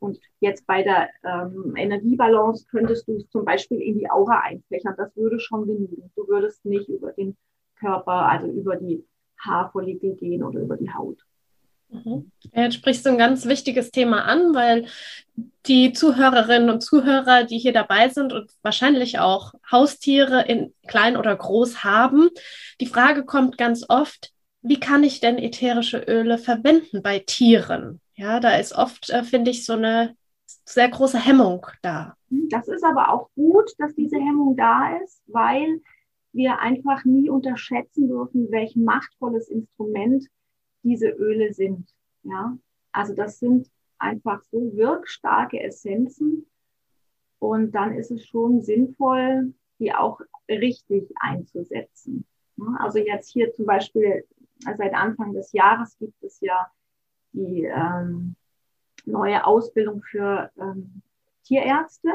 Und 0.00 0.18
jetzt 0.40 0.66
bei 0.66 0.82
der 0.82 1.08
ähm, 1.24 1.74
Energiebalance 1.76 2.66
könntest 2.70 3.08
du 3.08 3.16
es 3.16 3.28
zum 3.30 3.44
Beispiel 3.44 3.80
in 3.80 3.98
die 3.98 4.10
Aura 4.10 4.40
einfächern. 4.40 4.94
Das 4.96 5.16
würde 5.16 5.40
schon 5.40 5.66
genügen. 5.66 6.10
Du 6.16 6.28
würdest 6.28 6.64
nicht 6.64 6.88
über 6.88 7.12
den 7.12 7.36
Körper, 7.76 8.28
also 8.28 8.48
über 8.48 8.76
die 8.76 9.06
Haarfollikel 9.38 10.14
gehen 10.16 10.42
oder 10.42 10.60
über 10.60 10.76
die 10.76 10.92
Haut. 10.92 11.24
Mhm. 11.88 12.30
Jetzt 12.52 12.74
sprichst 12.74 13.06
du 13.06 13.10
ein 13.10 13.18
ganz 13.18 13.46
wichtiges 13.46 13.90
Thema 13.90 14.24
an, 14.24 14.54
weil 14.54 14.86
die 15.66 15.92
Zuhörerinnen 15.92 16.70
und 16.70 16.82
Zuhörer, 16.82 17.44
die 17.44 17.58
hier 17.58 17.72
dabei 17.72 18.08
sind 18.08 18.32
und 18.32 18.50
wahrscheinlich 18.62 19.18
auch 19.18 19.52
Haustiere 19.70 20.42
in 20.42 20.72
klein 20.86 21.16
oder 21.16 21.36
groß 21.36 21.84
haben, 21.84 22.30
die 22.80 22.86
Frage 22.86 23.24
kommt 23.24 23.58
ganz 23.58 23.84
oft, 23.88 24.32
wie 24.62 24.80
kann 24.80 25.04
ich 25.04 25.20
denn 25.20 25.38
ätherische 25.38 25.98
Öle 25.98 26.38
verwenden 26.38 27.02
bei 27.02 27.20
Tieren? 27.20 28.00
Ja, 28.14 28.40
da 28.40 28.56
ist 28.56 28.74
oft, 28.74 29.10
äh, 29.10 29.22
finde 29.22 29.50
ich, 29.50 29.64
so 29.64 29.74
eine 29.74 30.16
sehr 30.64 30.88
große 30.88 31.18
Hemmung 31.18 31.66
da. 31.82 32.16
Das 32.50 32.66
ist 32.68 32.84
aber 32.84 33.12
auch 33.12 33.28
gut, 33.34 33.70
dass 33.78 33.94
diese 33.94 34.16
Hemmung 34.16 34.56
da 34.56 34.96
ist, 35.04 35.22
weil 35.26 35.80
wir 36.32 36.58
einfach 36.58 37.04
nie 37.04 37.30
unterschätzen 37.30 38.08
dürfen, 38.08 38.50
welch 38.50 38.76
machtvolles 38.76 39.48
Instrument 39.48 40.26
diese 40.86 41.08
Öle 41.08 41.52
sind. 41.52 41.92
Ja, 42.22 42.56
also 42.92 43.14
das 43.14 43.40
sind 43.40 43.70
einfach 43.98 44.42
so 44.44 44.74
wirkstarke 44.76 45.60
Essenzen. 45.60 46.46
Und 47.38 47.72
dann 47.72 47.94
ist 47.94 48.10
es 48.10 48.24
schon 48.24 48.62
sinnvoll, 48.62 49.52
die 49.78 49.92
auch 49.92 50.20
richtig 50.48 51.12
einzusetzen. 51.16 52.24
Also 52.78 52.98
jetzt 52.98 53.30
hier 53.32 53.52
zum 53.52 53.66
Beispiel 53.66 54.24
seit 54.76 54.94
Anfang 54.94 55.34
des 55.34 55.52
Jahres 55.52 55.98
gibt 55.98 56.22
es 56.22 56.40
ja 56.40 56.70
die 57.32 57.64
ähm, 57.64 58.36
neue 59.04 59.44
Ausbildung 59.44 60.02
für 60.02 60.50
ähm, 60.58 61.02
Tierärzte 61.44 62.08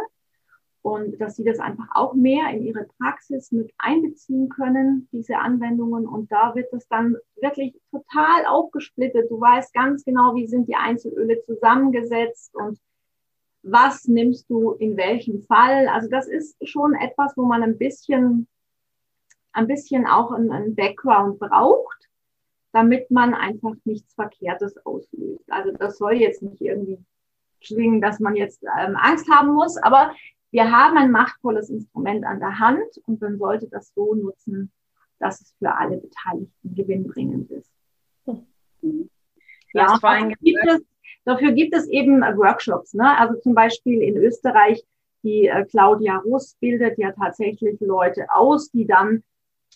und 0.81 1.19
dass 1.21 1.35
sie 1.35 1.43
das 1.43 1.59
einfach 1.59 1.87
auch 1.91 2.13
mehr 2.13 2.49
in 2.51 2.63
ihre 2.63 2.87
Praxis 2.97 3.51
mit 3.51 3.71
einbeziehen 3.77 4.49
können, 4.49 5.07
diese 5.11 5.37
Anwendungen. 5.37 6.07
Und 6.07 6.31
da 6.31 6.55
wird 6.55 6.73
es 6.73 6.87
dann 6.87 7.17
wirklich 7.39 7.79
total 7.91 8.45
aufgesplittet. 8.47 9.29
Du 9.29 9.39
weißt 9.39 9.73
ganz 9.73 10.03
genau, 10.03 10.35
wie 10.35 10.47
sind 10.47 10.67
die 10.67 10.75
Einzelöle 10.75 11.41
zusammengesetzt 11.43 12.55
und 12.55 12.79
was 13.63 14.07
nimmst 14.07 14.49
du 14.49 14.71
in 14.71 14.97
welchem 14.97 15.43
Fall. 15.43 15.87
Also 15.87 16.09
das 16.09 16.27
ist 16.27 16.55
schon 16.67 16.95
etwas, 16.95 17.37
wo 17.37 17.45
man 17.45 17.61
ein 17.61 17.77
bisschen, 17.77 18.47
ein 19.53 19.67
bisschen 19.67 20.07
auch 20.07 20.31
einen 20.31 20.75
Background 20.75 21.37
braucht, 21.37 22.09
damit 22.71 23.11
man 23.11 23.35
einfach 23.35 23.75
nichts 23.83 24.15
Verkehrtes 24.15 24.83
auslöst. 24.83 25.43
Also 25.51 25.71
das 25.73 25.99
soll 25.99 26.13
jetzt 26.13 26.41
nicht 26.41 26.61
irgendwie 26.61 26.97
klingen, 27.63 28.01
dass 28.01 28.19
man 28.19 28.35
jetzt 28.35 28.63
ähm, 28.63 28.95
Angst 28.95 29.29
haben 29.29 29.53
muss, 29.53 29.77
aber 29.77 30.15
wir 30.51 30.71
haben 30.71 30.97
ein 30.97 31.11
machtvolles 31.11 31.69
Instrument 31.69 32.25
an 32.25 32.39
der 32.39 32.59
Hand 32.59 32.97
und 33.05 33.21
man 33.21 33.37
sollte 33.37 33.67
das 33.67 33.93
so 33.95 34.13
nutzen, 34.15 34.71
dass 35.19 35.41
es 35.41 35.55
für 35.59 35.73
alle 35.73 35.97
Beteiligten 35.97 36.75
gewinnbringend 36.75 37.51
ist. 37.51 37.71
Mhm. 38.81 39.09
Ja, 39.73 39.97
dafür 40.01 40.35
gibt, 40.41 40.59
es, 40.67 40.81
dafür 41.23 41.51
gibt 41.53 41.73
es 41.75 41.87
eben 41.87 42.21
Workshops. 42.21 42.93
Ne? 42.93 43.17
Also 43.17 43.39
zum 43.39 43.53
Beispiel 43.55 44.01
in 44.01 44.17
Österreich, 44.17 44.83
die 45.23 45.47
äh, 45.47 45.65
Claudia 45.65 46.17
Russ 46.17 46.57
bildet 46.59 46.97
ja 46.97 47.11
tatsächlich 47.11 47.79
Leute 47.79 48.25
aus, 48.33 48.71
die 48.71 48.85
dann 48.85 49.23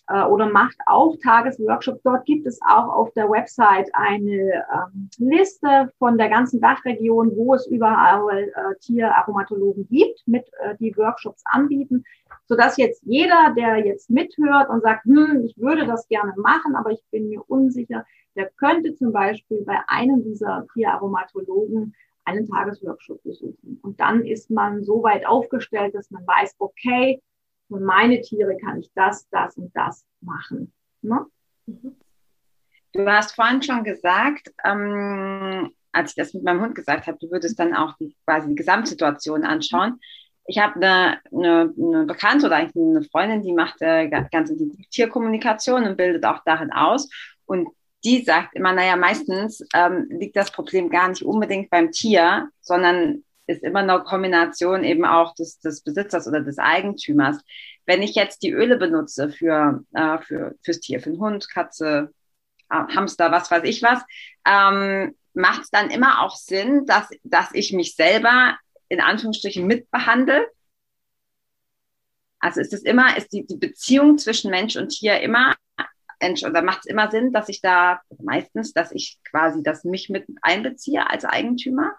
äh, 0.08 0.22
oder 0.24 0.48
macht 0.48 0.76
auch 0.86 1.16
Tagesworkshops. 1.22 2.02
Dort 2.02 2.24
gibt 2.26 2.46
es 2.46 2.60
auch 2.62 2.88
auf 2.88 3.12
der 3.14 3.28
Website 3.28 3.88
eine 3.92 4.64
ähm, 4.72 5.10
Liste 5.18 5.92
von 5.98 6.18
der 6.18 6.28
ganzen 6.28 6.60
Dachregion, 6.60 7.32
wo 7.36 7.54
es 7.54 7.66
überall 7.66 8.48
äh, 8.48 8.74
Tieraromatologen 8.80 9.88
gibt, 9.88 10.22
mit 10.26 10.46
äh, 10.60 10.76
die 10.78 10.96
Workshops 10.96 11.42
anbieten, 11.46 12.04
sodass 12.46 12.76
jetzt 12.76 13.02
jeder, 13.04 13.54
der 13.56 13.84
jetzt 13.84 14.10
mithört 14.10 14.68
und 14.68 14.82
sagt, 14.82 15.04
hm, 15.04 15.42
ich 15.44 15.56
würde 15.58 15.86
das 15.86 16.06
gerne 16.08 16.34
machen, 16.36 16.76
aber 16.76 16.90
ich 16.90 17.02
bin 17.10 17.28
mir 17.28 17.42
unsicher, 17.48 18.04
der 18.36 18.50
könnte 18.50 18.94
zum 18.94 19.12
Beispiel 19.12 19.64
bei 19.64 19.78
einem 19.88 20.22
dieser 20.22 20.66
Tieraromatologen 20.74 21.94
einen 22.24 22.46
Tagesworkshop 22.46 23.22
besuchen. 23.22 23.80
Und 23.82 24.00
dann 24.00 24.24
ist 24.24 24.50
man 24.50 24.84
so 24.84 25.02
weit 25.02 25.26
aufgestellt, 25.26 25.94
dass 25.94 26.10
man 26.10 26.26
weiß, 26.26 26.56
okay, 26.58 27.22
für 27.68 27.80
meine 27.80 28.20
Tiere 28.20 28.56
kann 28.56 28.80
ich 28.80 28.90
das, 28.94 29.28
das 29.30 29.56
und 29.56 29.74
das 29.74 30.04
machen. 30.20 30.72
Ne? 31.02 31.26
Du 32.92 33.06
hast 33.06 33.34
vorhin 33.34 33.62
schon 33.62 33.84
gesagt, 33.84 34.52
ähm, 34.64 35.70
als 35.92 36.10
ich 36.10 36.16
das 36.16 36.34
mit 36.34 36.44
meinem 36.44 36.60
Hund 36.60 36.74
gesagt 36.74 37.06
habe, 37.06 37.18
du 37.20 37.30
würdest 37.30 37.58
dann 37.58 37.74
auch 37.74 37.96
die, 37.98 38.14
quasi 38.24 38.48
die 38.48 38.54
Gesamtsituation 38.54 39.44
anschauen. 39.44 40.00
Ich 40.46 40.58
habe 40.58 40.76
eine, 40.76 41.20
eine, 41.32 41.74
eine 41.76 42.04
Bekannte 42.04 42.46
oder 42.46 42.56
eigentlich 42.56 42.76
eine 42.76 43.02
Freundin, 43.02 43.42
die 43.42 43.52
macht 43.52 43.80
äh, 43.80 44.08
ganz 44.08 44.50
intensiv 44.50 44.88
Tierkommunikation 44.90 45.84
und 45.84 45.96
bildet 45.96 46.24
auch 46.24 46.40
darin 46.44 46.72
aus. 46.72 47.08
Und 47.46 47.68
die 48.04 48.22
sagt 48.22 48.54
immer, 48.54 48.72
naja, 48.72 48.96
meistens 48.96 49.66
ähm, 49.74 50.06
liegt 50.08 50.36
das 50.36 50.52
Problem 50.52 50.88
gar 50.88 51.08
nicht 51.08 51.22
unbedingt 51.22 51.70
beim 51.70 51.90
Tier, 51.90 52.48
sondern 52.60 53.24
ist 53.46 53.62
immer 53.62 53.80
eine 53.80 54.02
Kombination 54.02 54.84
eben 54.84 55.04
auch 55.04 55.34
des, 55.34 55.60
des 55.60 55.82
Besitzers 55.82 56.26
oder 56.26 56.40
des 56.40 56.58
Eigentümers. 56.58 57.38
Wenn 57.84 58.02
ich 58.02 58.14
jetzt 58.14 58.42
die 58.42 58.50
Öle 58.50 58.76
benutze 58.76 59.30
für, 59.30 59.84
äh, 59.94 60.18
für 60.18 60.56
fürs 60.62 60.80
Tier, 60.80 61.00
für 61.00 61.10
einen 61.10 61.20
Hund, 61.20 61.48
Katze, 61.48 62.12
äh, 62.70 62.74
Hamster, 62.74 63.30
was 63.30 63.50
weiß 63.50 63.62
ich 63.64 63.82
was, 63.82 64.02
ähm, 64.46 65.14
macht 65.34 65.62
es 65.62 65.70
dann 65.70 65.90
immer 65.90 66.22
auch 66.22 66.34
Sinn, 66.34 66.86
dass, 66.86 67.08
dass 67.22 67.50
ich 67.52 67.72
mich 67.72 67.94
selber 67.94 68.56
in 68.88 69.00
Anführungsstrichen 69.00 69.66
mitbehandle? 69.66 70.46
Also 72.38 72.60
ist 72.60 72.72
es 72.72 72.82
immer, 72.82 73.16
ist 73.16 73.32
die, 73.32 73.46
die 73.46 73.56
Beziehung 73.56 74.18
zwischen 74.18 74.50
Mensch 74.50 74.76
und 74.76 74.88
Tier 74.88 75.20
immer, 75.20 75.54
oder 76.20 76.62
macht 76.62 76.80
es 76.80 76.86
immer 76.86 77.10
Sinn, 77.10 77.32
dass 77.32 77.48
ich 77.48 77.60
da 77.60 78.00
meistens, 78.18 78.72
dass 78.72 78.92
ich 78.92 79.18
quasi 79.28 79.62
das 79.62 79.84
mich 79.84 80.08
mit 80.08 80.26
einbeziehe 80.42 81.08
als 81.08 81.24
Eigentümer? 81.24 81.94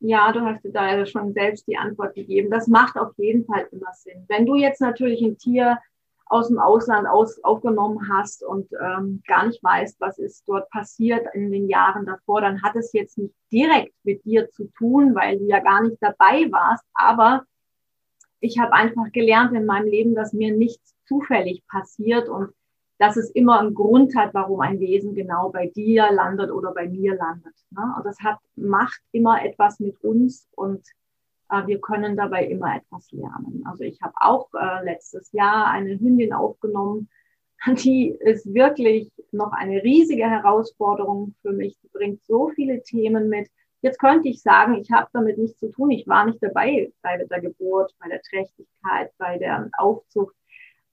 Ja, 0.00 0.32
du 0.32 0.40
hast 0.40 0.64
dir 0.64 0.72
da 0.72 0.96
ja 0.96 1.04
schon 1.04 1.34
selbst 1.34 1.66
die 1.68 1.76
Antwort 1.76 2.14
gegeben. 2.14 2.50
Das 2.50 2.66
macht 2.68 2.96
auf 2.96 3.12
jeden 3.18 3.44
Fall 3.44 3.68
immer 3.70 3.92
Sinn. 3.92 4.24
Wenn 4.28 4.46
du 4.46 4.56
jetzt 4.56 4.80
natürlich 4.80 5.20
ein 5.20 5.36
Tier 5.36 5.78
aus 6.24 6.48
dem 6.48 6.58
Ausland 6.58 7.06
aus, 7.06 7.42
aufgenommen 7.44 8.08
hast 8.08 8.42
und 8.42 8.70
ähm, 8.80 9.22
gar 9.26 9.46
nicht 9.46 9.62
weißt, 9.62 10.00
was 10.00 10.18
ist 10.18 10.48
dort 10.48 10.70
passiert 10.70 11.26
in 11.34 11.50
den 11.50 11.68
Jahren 11.68 12.06
davor, 12.06 12.40
dann 12.40 12.62
hat 12.62 12.76
es 12.76 12.92
jetzt 12.92 13.18
nicht 13.18 13.34
direkt 13.52 13.92
mit 14.04 14.24
dir 14.24 14.48
zu 14.48 14.70
tun, 14.78 15.14
weil 15.14 15.38
du 15.38 15.44
ja 15.46 15.58
gar 15.58 15.82
nicht 15.82 15.98
dabei 16.00 16.50
warst. 16.50 16.84
Aber 16.94 17.44
ich 18.38 18.58
habe 18.58 18.72
einfach 18.72 19.10
gelernt 19.12 19.54
in 19.54 19.66
meinem 19.66 19.88
Leben, 19.88 20.14
dass 20.14 20.32
mir 20.32 20.56
nichts 20.56 20.94
zufällig 21.04 21.66
passiert 21.66 22.28
und 22.28 22.54
dass 23.00 23.16
es 23.16 23.30
immer 23.30 23.60
einen 23.60 23.74
Grund 23.74 24.14
hat, 24.14 24.34
warum 24.34 24.60
ein 24.60 24.78
Wesen 24.78 25.14
genau 25.14 25.48
bei 25.48 25.68
dir 25.68 26.12
landet 26.12 26.50
oder 26.50 26.74
bei 26.74 26.86
mir 26.86 27.14
landet. 27.16 27.54
Ne? 27.70 27.94
Und 27.96 28.04
das 28.04 28.18
hat, 28.20 28.36
macht 28.56 29.00
immer 29.10 29.42
etwas 29.42 29.80
mit 29.80 29.98
uns 30.04 30.46
und 30.54 30.86
äh, 31.48 31.66
wir 31.66 31.80
können 31.80 32.14
dabei 32.14 32.44
immer 32.44 32.76
etwas 32.76 33.10
lernen. 33.10 33.64
Also 33.64 33.84
ich 33.84 34.02
habe 34.02 34.12
auch 34.16 34.50
äh, 34.52 34.84
letztes 34.84 35.32
Jahr 35.32 35.68
eine 35.68 35.98
Hündin 35.98 36.34
aufgenommen, 36.34 37.08
die 37.66 38.14
ist 38.20 38.52
wirklich 38.52 39.10
noch 39.32 39.52
eine 39.52 39.82
riesige 39.82 40.28
Herausforderung 40.28 41.34
für 41.40 41.52
mich. 41.52 41.78
Die 41.82 41.88
bringt 41.88 42.22
so 42.24 42.50
viele 42.50 42.82
Themen 42.82 43.30
mit. 43.30 43.48
Jetzt 43.80 43.98
könnte 43.98 44.28
ich 44.28 44.42
sagen, 44.42 44.74
ich 44.74 44.90
habe 44.90 45.08
damit 45.14 45.38
nichts 45.38 45.58
zu 45.58 45.70
tun. 45.70 45.90
Ich 45.90 46.06
war 46.06 46.26
nicht 46.26 46.42
dabei 46.42 46.92
bei 47.00 47.16
der 47.16 47.40
Geburt, 47.40 47.94
bei 47.98 48.08
der 48.10 48.20
Trächtigkeit, 48.20 49.10
bei 49.16 49.38
der 49.38 49.70
Aufzucht. 49.78 50.34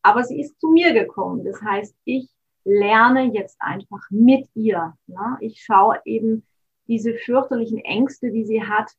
Aber 0.07 0.23
sie 0.23 0.39
ist 0.39 0.57
zu 0.61 0.69
mir 0.69 0.93
gekommen. 0.93 1.43
Das 1.43 1.61
heißt, 1.61 1.93
ich 2.05 2.29
lerne 2.63 3.33
jetzt 3.33 3.57
einfach 3.59 4.09
mit 4.09 4.47
ihr. 4.55 4.95
Ne? 5.05 5.37
Ich 5.41 5.61
schaue 5.61 5.99
eben 6.05 6.45
diese 6.87 7.13
fürchterlichen 7.13 7.79
Ängste, 7.79 8.31
die 8.31 8.45
sie 8.45 8.63
hat. 8.63 8.89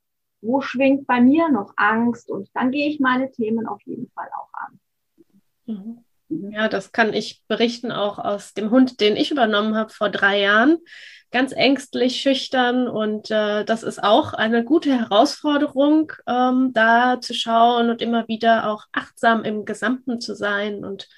Wo 0.42 0.60
schwingt 0.60 1.06
bei 1.06 1.22
mir 1.22 1.48
noch 1.48 1.72
Angst? 1.76 2.30
Und 2.30 2.50
dann 2.52 2.72
gehe 2.72 2.90
ich 2.90 3.00
meine 3.00 3.30
Themen 3.30 3.66
auf 3.66 3.80
jeden 3.86 4.10
Fall 4.10 4.28
auch 4.38 4.50
an. 4.52 4.80
Mhm. 5.64 6.04
Ja, 6.28 6.68
das 6.68 6.92
kann 6.92 7.14
ich 7.14 7.42
berichten 7.48 7.90
auch 7.90 8.18
aus 8.18 8.52
dem 8.52 8.70
Hund, 8.70 9.00
den 9.00 9.16
ich 9.16 9.30
übernommen 9.30 9.74
habe 9.74 9.90
vor 9.90 10.10
drei 10.10 10.40
Jahren 10.40 10.78
ganz 11.30 11.52
ängstlich, 11.52 12.20
schüchtern 12.20 12.88
und 12.88 13.30
äh, 13.30 13.64
das 13.64 13.82
ist 13.82 14.02
auch 14.02 14.32
eine 14.32 14.64
gute 14.64 14.98
Herausforderung, 14.98 16.12
ähm, 16.26 16.72
da 16.72 17.20
zu 17.20 17.34
schauen 17.34 17.90
und 17.90 18.00
immer 18.00 18.26
wieder 18.28 18.70
auch 18.70 18.84
achtsam 18.92 19.44
im 19.44 19.64
Gesamten 19.64 20.20
zu 20.20 20.34
sein. 20.34 20.84
Und 20.84 21.08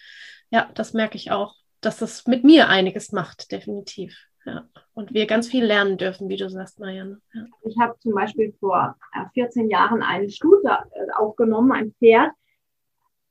ja, 0.51 0.69
das 0.75 0.95
merke 0.95 1.17
ich 1.17 1.31
auch, 1.31 1.55
dass 1.81 1.99
das 1.99 2.27
mit 2.27 2.45
mir 2.45 2.69
einiges 2.69 3.13
macht, 3.13 3.53
definitiv. 3.53 4.17
Ja. 4.45 4.69
Und 4.95 5.15
wir 5.15 5.27
ganz 5.27 5.49
viel 5.49 5.65
lernen 5.65 5.97
dürfen, 5.97 6.29
wie 6.29 6.37
du 6.37 6.49
sagst, 6.51 6.81
Marianne. 6.81 7.21
Ja. 7.33 7.45
Ich 7.63 7.77
habe 7.79 7.97
zum 8.01 8.13
Beispiel 8.13 8.53
vor 8.59 8.97
14 9.35 9.69
äh, 9.69 9.73
Jahren 9.73 10.03
eine 10.03 10.29
Stute 10.31 10.69
äh, 10.69 11.13
aufgenommen, 11.17 11.73
ein 11.73 11.93
Pferd, 11.99 12.33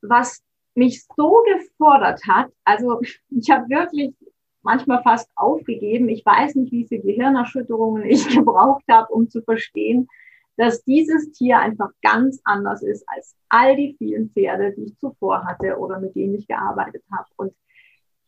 was 0.00 0.42
mich 0.74 1.04
so 1.16 1.42
gefordert 1.46 2.20
hat. 2.26 2.50
Also 2.64 3.00
ich 3.30 3.50
habe 3.50 3.68
wirklich 3.68 4.14
manchmal 4.62 5.02
fast 5.02 5.30
aufgegeben. 5.36 6.08
Ich 6.08 6.24
weiß 6.24 6.54
nicht, 6.56 6.72
wie 6.72 6.86
viele 6.86 7.02
Gehirnerschütterungen 7.02 8.04
ich 8.04 8.28
gebraucht 8.36 8.84
habe, 8.90 9.12
um 9.12 9.28
zu 9.28 9.42
verstehen, 9.42 10.08
dass 10.56 10.84
dieses 10.84 11.32
Tier 11.32 11.58
einfach 11.58 11.90
ganz 12.02 12.40
anders 12.44 12.82
ist 12.82 13.04
als 13.08 13.34
all 13.48 13.76
die 13.76 13.94
vielen 13.96 14.30
Pferde, 14.30 14.74
die 14.76 14.84
ich 14.84 14.98
zuvor 14.98 15.44
hatte 15.44 15.78
oder 15.78 15.98
mit 15.98 16.14
denen 16.14 16.34
ich 16.34 16.46
gearbeitet 16.46 17.02
habe. 17.10 17.26
Und 17.36 17.54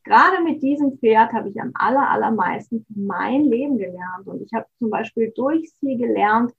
gerade 0.04 0.42
mit 0.42 0.62
diesem 0.62 0.98
Pferd 0.98 1.32
habe 1.32 1.50
ich 1.50 1.60
am 1.60 1.72
aller, 1.74 2.08
allermeisten 2.08 2.86
mein 2.88 3.44
Leben 3.44 3.76
gelernt. 3.76 4.26
Und 4.26 4.40
ich 4.40 4.52
habe 4.54 4.66
zum 4.78 4.88
Beispiel 4.88 5.32
durch 5.36 5.72
sie 5.74 5.96
gelernt, 5.98 6.52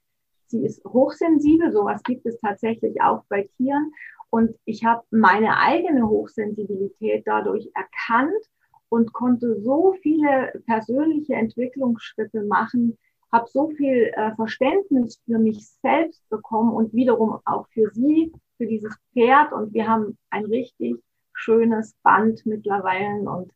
sie 0.47 0.63
ist 0.63 0.83
hochsensibel, 0.85 1.71
sowas 1.71 2.03
gibt 2.03 2.25
es 2.27 2.39
tatsächlich 2.39 3.01
auch 3.01 3.23
bei 3.27 3.49
Tieren. 3.57 3.91
Und 4.33 4.57
ich 4.65 4.83
habe 4.83 5.03
meine 5.11 5.59
eigene 5.59 6.09
Hochsensibilität 6.09 7.21
dadurch 7.27 7.69
erkannt 7.75 8.43
und 8.89 9.13
konnte 9.13 9.61
so 9.61 9.93
viele 10.01 10.59
persönliche 10.65 11.35
Entwicklungsschritte 11.35 12.41
machen, 12.41 12.97
habe 13.31 13.47
so 13.47 13.69
viel 13.69 14.11
äh, 14.15 14.33
Verständnis 14.33 15.21
für 15.27 15.37
mich 15.37 15.69
selbst 15.83 16.27
bekommen 16.29 16.73
und 16.73 16.95
wiederum 16.95 17.41
auch 17.45 17.67
für 17.67 17.91
sie, 17.93 18.33
für 18.57 18.65
dieses 18.65 18.97
Pferd. 19.13 19.53
Und 19.53 19.71
wir 19.71 19.87
haben 19.87 20.17
ein 20.31 20.45
richtig 20.45 20.95
schönes 21.33 21.93
Band 22.01 22.43
mittlerweile. 22.47 23.29
Und 23.29 23.51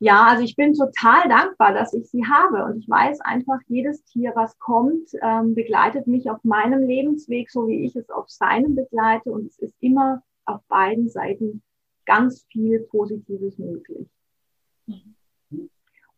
ja, 0.00 0.26
also 0.28 0.44
ich 0.44 0.54
bin 0.54 0.74
total 0.74 1.28
dankbar, 1.28 1.74
dass 1.74 1.92
ich 1.92 2.08
sie 2.08 2.24
habe. 2.24 2.64
Und 2.64 2.78
ich 2.78 2.88
weiß 2.88 3.20
einfach, 3.20 3.58
jedes 3.66 4.04
Tier, 4.04 4.32
was 4.34 4.58
kommt, 4.58 5.08
ähm, 5.22 5.54
begleitet 5.54 6.06
mich 6.06 6.30
auf 6.30 6.42
meinem 6.44 6.86
Lebensweg, 6.86 7.50
so 7.50 7.66
wie 7.66 7.84
ich 7.84 7.96
es 7.96 8.08
auf 8.10 8.28
seinem 8.28 8.76
begleite. 8.76 9.30
Und 9.32 9.46
es 9.46 9.58
ist 9.58 9.74
immer 9.80 10.22
auf 10.44 10.60
beiden 10.68 11.08
Seiten 11.08 11.62
ganz 12.06 12.46
viel 12.50 12.80
Positives 12.80 13.58
möglich. 13.58 14.08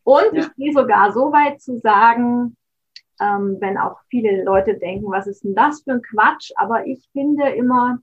Und 0.03 0.33
ja. 0.33 0.41
ich 0.41 0.55
gehe 0.55 0.73
sogar 0.73 1.11
so 1.11 1.31
weit 1.31 1.59
zu 1.59 1.77
sagen, 1.79 2.55
ähm, 3.19 3.57
wenn 3.59 3.77
auch 3.77 3.99
viele 4.09 4.43
Leute 4.43 4.77
denken, 4.77 5.11
was 5.11 5.27
ist 5.27 5.43
denn 5.43 5.55
das 5.55 5.81
für 5.81 5.93
ein 5.93 6.01
Quatsch? 6.01 6.51
Aber 6.55 6.85
ich 6.85 7.09
finde 7.13 7.49
immer, 7.49 7.99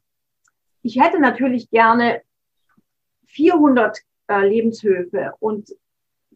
ich 0.82 1.00
hätte 1.00 1.20
natürlich 1.20 1.70
gerne 1.70 2.22
400 3.26 4.00
äh, 4.28 4.46
Lebenshöfe 4.46 5.32
und 5.40 5.70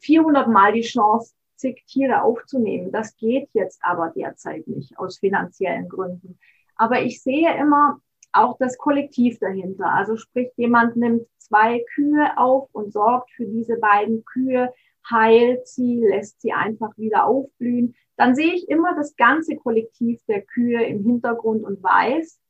400 0.01 0.49
Mal 0.49 0.73
die 0.73 0.83
Chance, 0.83 1.35
zig 1.57 1.85
Tiere 1.87 2.23
aufzunehmen. 2.23 2.91
Das 2.91 3.17
geht 3.17 3.49
jetzt 3.53 3.81
aber 3.83 4.13
derzeit 4.15 4.67
nicht 4.67 4.99
aus 4.99 5.19
finanziellen 5.19 5.89
Gründen. 5.89 6.39
Aber 6.77 7.03
ich 7.03 7.23
sehe 7.23 7.57
immer 7.57 8.01
auch 8.33 8.57
das 8.59 8.79
Kollektiv 8.79 9.39
dahinter. 9.39 9.87
Also 9.93 10.17
sprich, 10.17 10.51
jemand 10.57 10.97
nimmt 10.97 11.27
zwei 11.39 11.85
Kühe 11.95 12.37
auf 12.37 12.69
und 12.73 12.93
sorgt 12.93 13.31
für 13.33 13.47
diese 13.47 13.77
beiden 13.77 14.25
Kühe, 14.25 14.73
heilt 15.09 15.67
sie, 15.67 16.01
lässt 16.01 16.41
sie 16.41 16.53
einfach 16.53 16.97
wieder 16.97 17.27
aufblühen. 17.27 17.95
Dann 18.17 18.35
sehe 18.35 18.55
ich 18.55 18.69
immer 18.69 18.95
das 18.95 19.17
ganze 19.17 19.57
Kollektiv 19.57 20.21
der 20.27 20.43
Kühe 20.43 20.85
im 20.85 21.05
Hintergrund 21.05 21.65
und 21.65 21.83
weiß, 21.83 22.41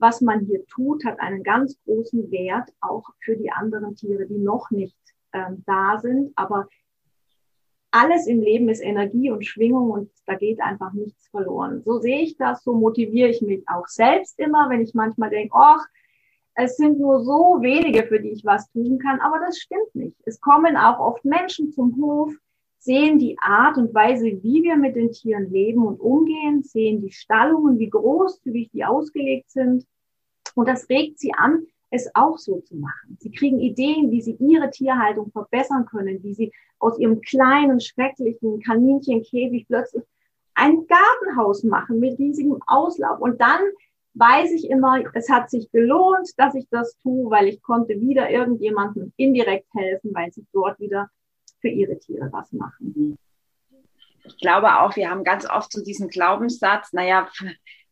was 0.00 0.20
man 0.20 0.40
hier 0.40 0.64
tut, 0.66 1.04
hat 1.04 1.20
einen 1.20 1.42
ganz 1.42 1.78
großen 1.84 2.30
Wert 2.30 2.70
auch 2.80 3.04
für 3.20 3.36
die 3.36 3.52
anderen 3.52 3.94
Tiere, 3.96 4.26
die 4.26 4.38
noch 4.38 4.70
nicht 4.70 4.96
ähm, 5.32 5.62
da 5.66 5.98
sind. 5.98 6.32
Aber 6.36 6.68
alles 7.90 8.26
im 8.26 8.40
Leben 8.40 8.68
ist 8.68 8.80
Energie 8.80 9.30
und 9.30 9.44
Schwingung 9.44 9.90
und 9.90 10.10
da 10.26 10.34
geht 10.34 10.60
einfach 10.60 10.92
nichts 10.92 11.28
verloren. 11.28 11.82
So 11.84 11.98
sehe 11.98 12.20
ich 12.20 12.36
das, 12.36 12.62
so 12.62 12.74
motiviere 12.74 13.28
ich 13.28 13.42
mich 13.42 13.62
auch 13.68 13.86
selbst 13.86 14.38
immer, 14.38 14.70
wenn 14.70 14.80
ich 14.80 14.94
manchmal 14.94 15.30
denke, 15.30 15.54
ach, 15.56 15.84
es 16.54 16.76
sind 16.76 16.98
nur 16.98 17.22
so 17.24 17.58
wenige, 17.60 18.04
für 18.06 18.20
die 18.20 18.30
ich 18.30 18.44
was 18.44 18.70
tun 18.70 18.98
kann, 18.98 19.20
aber 19.20 19.38
das 19.38 19.58
stimmt 19.58 19.94
nicht. 19.94 20.16
Es 20.24 20.40
kommen 20.40 20.76
auch 20.76 20.98
oft 20.98 21.24
Menschen 21.24 21.72
zum 21.72 21.96
Hof, 22.00 22.32
sehen 22.80 23.18
die 23.18 23.36
Art 23.38 23.76
und 23.76 23.94
Weise, 23.94 24.24
wie 24.42 24.62
wir 24.62 24.76
mit 24.76 24.96
den 24.96 25.12
Tieren 25.12 25.50
leben 25.50 25.86
und 25.86 26.00
umgehen, 26.00 26.62
sehen 26.62 27.02
die 27.02 27.12
Stallungen, 27.12 27.78
wie 27.78 27.90
großzügig 27.90 28.70
die 28.72 28.84
ausgelegt 28.84 29.50
sind. 29.50 29.86
Und 30.54 30.66
das 30.66 30.88
regt 30.88 31.18
sie 31.18 31.32
an, 31.34 31.66
es 31.90 32.10
auch 32.14 32.38
so 32.38 32.60
zu 32.60 32.76
machen. 32.76 33.18
Sie 33.20 33.30
kriegen 33.30 33.60
Ideen, 33.60 34.10
wie 34.10 34.22
sie 34.22 34.36
ihre 34.40 34.70
Tierhaltung 34.70 35.30
verbessern 35.30 35.84
können, 35.86 36.22
wie 36.22 36.34
sie 36.34 36.52
aus 36.78 36.98
ihrem 36.98 37.20
kleinen, 37.20 37.80
schrecklichen 37.80 38.60
Kaninchenkäfig 38.60 39.66
plötzlich 39.68 40.04
ein 40.54 40.86
Gartenhaus 40.86 41.62
machen 41.64 42.00
mit 42.00 42.18
riesigem 42.18 42.60
Auslauf. 42.66 43.20
Und 43.20 43.40
dann 43.40 43.60
weiß 44.14 44.52
ich 44.52 44.70
immer, 44.70 45.02
es 45.14 45.28
hat 45.28 45.50
sich 45.50 45.70
gelohnt, 45.70 46.30
dass 46.38 46.54
ich 46.54 46.66
das 46.70 46.96
tue, 46.98 47.30
weil 47.30 47.48
ich 47.48 47.60
konnte 47.62 48.00
wieder 48.00 48.30
irgendjemandem 48.30 49.12
indirekt 49.16 49.68
helfen, 49.74 50.12
weil 50.14 50.32
sie 50.32 50.46
dort 50.52 50.80
wieder 50.80 51.10
für 51.60 51.68
ihre 51.68 51.98
Tiere 51.98 52.28
was 52.32 52.52
machen. 52.52 53.18
Ich 54.24 54.36
glaube 54.38 54.80
auch, 54.80 54.96
wir 54.96 55.10
haben 55.10 55.24
ganz 55.24 55.48
oft 55.48 55.72
so 55.72 55.82
diesen 55.82 56.08
Glaubenssatz, 56.08 56.92
naja, 56.92 57.28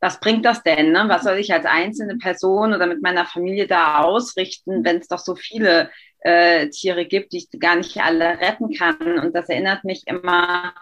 was 0.01 0.21
bringt 0.21 0.45
das 0.45 0.63
denn? 0.63 0.93
Ne? 0.93 1.05
Was 1.09 1.25
soll 1.25 1.39
ich 1.39 1.53
als 1.53 1.65
einzelne 1.65 2.19
Person 2.19 2.73
oder 2.73 2.87
mit 2.87 3.03
meiner 3.03 3.25
Familie 3.25 3.67
da 3.67 4.01
ausrichten, 4.03 4.85
wenn 4.85 4.99
es 4.99 5.09
doch 5.09 5.19
so 5.19 5.35
viele 5.35 5.91
äh, 6.21 6.69
Tiere 6.69 7.07
gibt, 7.07 7.33
die 7.33 7.39
ich 7.39 7.61
gar 7.61 7.77
nicht 7.77 7.99
alle 7.99 8.39
retten 8.41 8.73
kann? 8.73 9.19
Und 9.19 9.35
das 9.35 9.49
erinnert 9.49 9.85
mich 9.85 10.05
immer 10.07 10.73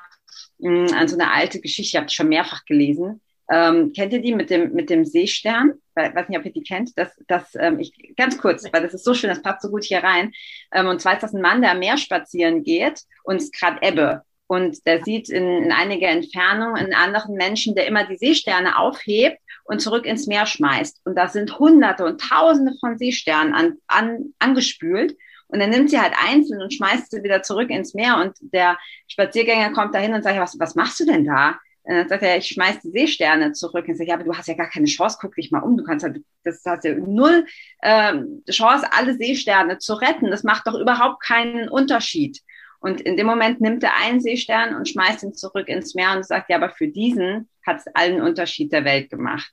mh, 0.59 0.88
hm, 0.88 0.96
an 0.96 1.09
so 1.09 1.16
eine 1.16 1.33
alte 1.33 1.61
Geschichte, 1.61 1.96
ich 1.96 2.01
habe 2.01 2.11
schon 2.11 2.29
mehrfach 2.29 2.64
gelesen. 2.64 3.22
Ähm, 3.51 3.93
kennt 3.93 4.13
ihr 4.13 4.21
die 4.21 4.35
mit 4.35 4.51
dem, 4.51 4.73
mit 4.73 4.91
dem 4.91 5.05
Seestern? 5.05 5.75
Ich 5.97 6.15
weiß 6.15 6.29
nicht, 6.29 6.39
ob 6.39 6.45
ihr 6.45 6.53
die 6.53 6.63
kennt. 6.63 6.99
Das, 6.99 7.11
das, 7.29 7.55
ähm, 7.59 7.79
ich, 7.79 8.15
ganz 8.17 8.39
kurz, 8.39 8.65
weil 8.73 8.83
das 8.83 8.95
ist 8.95 9.05
so 9.05 9.15
schön, 9.15 9.31
das 9.31 9.43
passt 9.43 9.63
so 9.63 9.71
gut 9.71 9.85
hier 9.85 10.03
rein. 10.03 10.33
Ähm, 10.73 10.89
und 10.89 11.01
zwar 11.01 11.15
ist 11.15 11.23
das 11.23 11.35
ein 11.35 11.43
Mann, 11.43 11.63
der 11.63 11.73
am 11.73 11.79
Meer 11.79 11.97
spazieren 11.97 12.65
geht 12.65 13.03
und 13.23 13.37
es 13.37 13.53
gerade 13.53 13.79
Ebbe. 13.83 14.23
Und 14.49 14.87
der 14.87 15.05
sieht 15.05 15.29
in, 15.29 15.65
in 15.65 15.73
einiger 15.73 16.09
Entfernung 16.09 16.75
einen 16.75 16.95
anderen 16.95 17.35
Menschen, 17.35 17.75
der 17.75 17.87
immer 17.87 18.05
die 18.07 18.17
Seesterne 18.17 18.79
aufhebt 18.79 19.39
und 19.65 19.81
zurück 19.81 20.07
ins 20.07 20.27
Meer 20.27 20.47
schmeißt. 20.47 21.01
Und 21.05 21.17
da 21.17 21.29
sind 21.29 21.59
Hunderte 21.59 22.05
und 22.05 22.21
Tausende 22.21 22.75
von 22.81 22.99
Seesternen 22.99 23.55
an, 23.55 23.79
an, 23.87 24.35
angespült. 24.39 25.17
Und 25.49 25.61
er 25.61 25.69
nimmt 25.69 25.91
sie 25.91 26.01
halt 26.01 26.15
einzeln 26.29 26.61
und 26.61 26.75
schmeißt 26.75 27.11
sie 27.11 27.23
wieder 27.23 27.43
zurück 27.43 27.71
ins 27.71 27.95
Meer. 27.95 28.19
Und 28.19 28.35
der 28.41 28.79
Spaziergänger 29.09 29.73
kommt 29.73 29.95
dahin 29.95 30.15
und 30.15 30.23
sagt, 30.23 30.39
was, 30.39 30.59
was 30.59 30.75
machst 30.75 31.01
du 31.01 31.07
denn 31.07 31.25
da? 31.25 31.59
Und 31.87 31.94
dann 31.94 32.09
sagt 32.09 32.22
er, 32.25 32.37
ich 32.37 32.49
schmeiß 32.49 32.81
die 32.81 32.90
Seesterne 32.90 33.53
zurück. 33.53 33.87
Und 33.87 33.92
ich 33.92 33.99
sage, 33.99 34.11
ja, 34.11 34.16
aber 34.16 34.25
du 34.25 34.35
hast 34.35 34.49
ja 34.49 34.55
gar 34.55 34.68
keine 34.68 34.87
Chance, 34.87 35.18
guck 35.20 35.37
dich 35.37 35.53
mal 35.53 35.61
um. 35.61 35.77
Du 35.77 35.85
kannst 35.85 36.05
halt, 36.05 36.20
das 36.42 36.61
hast 36.66 36.85
ja 36.85 36.94
null 36.94 37.46
ähm, 37.83 38.42
Chance, 38.51 38.88
alle 38.92 39.14
Seesterne 39.14 39.79
zu 39.79 39.94
retten. 39.94 40.31
Das 40.31 40.42
macht 40.42 40.66
doch 40.66 40.75
überhaupt 40.75 41.22
keinen 41.22 41.68
Unterschied. 41.68 42.40
Und 42.81 43.01
in 43.01 43.16
dem 43.16 43.27
Moment 43.27 43.61
nimmt 43.61 43.85
er 43.85 43.96
einen 43.96 44.20
Seestern 44.20 44.75
und 44.75 44.88
schmeißt 44.88 45.22
ihn 45.22 45.35
zurück 45.35 45.68
ins 45.68 45.94
Meer 45.94 46.16
und 46.16 46.27
sagt, 46.27 46.51
ja, 46.51 46.57
aber 46.57 46.70
für 46.70 46.88
diesen 46.88 47.49
hat 47.64 47.79
es 47.79 47.87
allen 47.94 48.20
Unterschied 48.20 48.72
der 48.72 48.85
Welt 48.85 49.09
gemacht. 49.09 49.53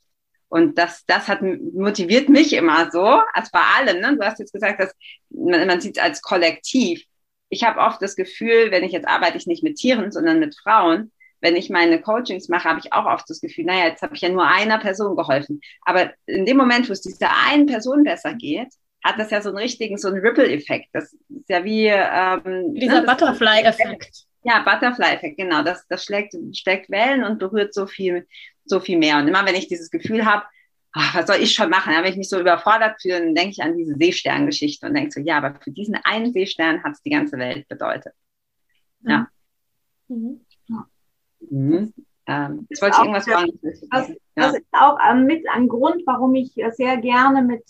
Und 0.49 0.77
das, 0.77 1.05
das 1.05 1.27
hat 1.27 1.41
motiviert 1.41 2.29
mich 2.29 2.53
immer 2.53 2.89
so, 2.91 3.21
als 3.33 3.51
bei 3.51 3.61
allem. 3.77 4.01
Ne? 4.01 4.17
Du 4.17 4.25
hast 4.25 4.39
jetzt 4.39 4.53
gesagt, 4.53 4.79
dass 4.79 4.93
man, 5.29 5.67
man 5.67 5.81
sieht 5.81 5.97
es 5.97 6.03
als 6.03 6.21
Kollektiv. 6.21 7.03
Ich 7.49 7.63
habe 7.63 7.79
oft 7.79 8.01
das 8.01 8.15
Gefühl, 8.15 8.71
wenn 8.71 8.83
ich 8.83 8.91
jetzt 8.91 9.07
arbeite 9.07 9.37
ich 9.37 9.45
nicht 9.45 9.63
mit 9.63 9.77
Tieren, 9.77 10.11
sondern 10.11 10.39
mit 10.39 10.55
Frauen. 10.55 11.11
Wenn 11.43 11.57
ich 11.57 11.69
meine 11.69 12.01
Coachings 12.01 12.47
mache, 12.47 12.69
habe 12.69 12.79
ich 12.79 12.93
auch 12.93 13.05
oft 13.05 13.29
das 13.29 13.41
Gefühl, 13.41 13.65
naja, 13.65 13.87
jetzt 13.87 14.01
habe 14.01 14.15
ich 14.15 14.21
ja 14.21 14.29
nur 14.29 14.47
einer 14.47 14.79
Person 14.79 15.17
geholfen. 15.17 15.59
Aber 15.81 16.13
in 16.25 16.45
dem 16.45 16.55
Moment, 16.55 16.87
wo 16.87 16.93
es 16.93 17.01
dieser 17.01 17.31
einen 17.47 17.65
Person 17.65 18.03
besser 18.03 18.33
geht, 18.33 18.69
hat 19.03 19.19
das 19.19 19.29
ja 19.29 19.41
so 19.41 19.49
einen 19.49 19.57
richtigen, 19.57 19.97
so 19.97 20.07
einen 20.07 20.21
Ripple-Effekt. 20.21 20.87
Das 20.93 21.11
ist 21.11 21.49
ja 21.49 21.65
wie 21.65 21.87
ähm, 21.87 22.73
dieser 22.75 23.01
ne, 23.01 23.07
Butterfly-Effekt. 23.07 24.23
Ja, 24.43 24.63
Butterfly-Effekt, 24.63 25.35
genau. 25.35 25.63
Das, 25.63 25.85
das 25.89 26.05
schlägt, 26.05 26.33
schlägt 26.53 26.89
Wellen 26.89 27.25
und 27.25 27.39
berührt 27.39 27.73
so 27.73 27.87
viel, 27.87 28.25
so 28.63 28.79
viel 28.79 28.97
mehr. 28.97 29.17
Und 29.17 29.27
immer 29.27 29.45
wenn 29.45 29.55
ich 29.55 29.67
dieses 29.67 29.91
Gefühl 29.91 30.25
habe, 30.25 30.45
ach, 30.93 31.15
was 31.15 31.27
soll 31.27 31.41
ich 31.41 31.53
schon 31.53 31.69
machen? 31.69 31.93
Wenn 31.93 32.09
ich 32.09 32.15
mich 32.15 32.29
so 32.29 32.39
überfordert 32.39 33.01
fühle, 33.01 33.19
dann 33.19 33.35
denke 33.35 33.51
ich 33.51 33.61
an 33.61 33.75
diese 33.77 33.95
Seesterngeschichte 33.95 34.87
und 34.87 34.93
denke 34.93 35.11
so, 35.11 35.19
ja, 35.19 35.37
aber 35.39 35.59
für 35.61 35.71
diesen 35.71 35.95
einen 36.05 36.31
Seestern 36.31 36.81
hat 36.85 36.93
es 36.93 37.01
die 37.01 37.09
ganze 37.09 37.37
Welt 37.37 37.67
bedeutet. 37.67 38.13
Ja. 39.01 39.27
Mhm. 40.07 40.42
Ja. 41.53 41.59
Mhm. 41.59 41.93
Ähm, 42.25 42.67
jetzt 42.69 42.81
wollte 42.81 42.95
ich 42.95 43.03
irgendwas 43.03 43.25
fragen. 43.25 43.59
Das, 43.91 44.11
das, 44.35 44.55
ist 44.55 44.65
auch 44.71 44.97
ähm, 45.09 45.25
mit 45.25 45.45
ein 45.49 45.67
Grund, 45.67 46.03
warum 46.05 46.35
ich 46.35 46.53
sehr 46.71 46.97
gerne 46.97 47.41
mit 47.41 47.63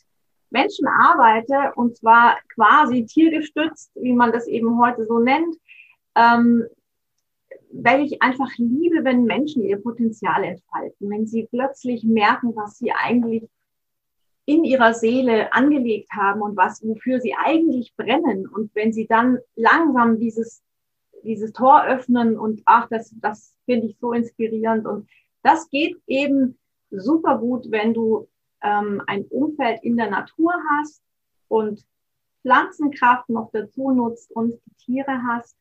Menschen 0.52 0.88
arbeite, 0.88 1.74
und 1.76 1.98
zwar 1.98 2.38
quasi 2.54 3.06
tiergestützt, 3.06 3.92
wie 3.96 4.14
man 4.14 4.32
das 4.32 4.48
eben 4.48 4.80
heute 4.80 5.06
so 5.08 5.18
nennt, 5.18 5.56
ähm, 6.16 6.66
weil 7.72 8.04
ich 8.04 8.22
einfach 8.22 8.50
liebe, 8.58 9.04
wenn 9.04 9.24
Menschen 9.24 9.64
ihr 9.64 9.82
Potenzial 9.82 10.44
entfalten, 10.44 11.10
wenn 11.10 11.26
sie 11.26 11.48
plötzlich 11.52 12.04
merken, 12.04 12.56
was 12.56 12.78
sie 12.78 12.92
eigentlich 12.92 13.50
in 14.46 14.64
ihrer 14.64 14.94
Seele 14.94 15.52
angelegt 15.54 16.10
haben 16.16 16.42
und 16.42 16.56
was, 16.56 16.86
wofür 16.86 17.20
sie 17.20 17.34
eigentlich 17.34 17.96
brennen. 17.96 18.46
Und 18.48 18.70
wenn 18.76 18.94
sie 18.94 19.08
dann 19.08 19.40
langsam 19.56 20.20
dieses, 20.20 20.62
dieses 21.24 21.54
Tor 21.54 21.86
öffnen 21.86 22.38
und 22.38 22.62
ach, 22.66 22.88
das, 22.90 23.14
das 23.20 23.56
finde 23.66 23.88
ich 23.88 23.98
so 24.00 24.14
inspirierend. 24.14 24.86
Und 24.86 25.10
das 25.42 25.70
geht 25.70 26.02
eben 26.08 26.58
super 26.90 27.38
gut, 27.38 27.70
wenn 27.70 27.94
du 27.94 28.28
ähm, 28.62 29.02
ein 29.08 29.26
Umfeld 29.26 29.84
in 29.84 29.98
der 29.98 30.10
Natur 30.10 30.54
hast 30.78 31.02
und 31.48 31.86
Pflanzenkraft 32.42 33.30
noch 33.30 33.50
dazu 33.52 33.92
nutzt 33.92 34.32
und 34.32 34.60
Tiere 34.78 35.24
hast, 35.24 35.58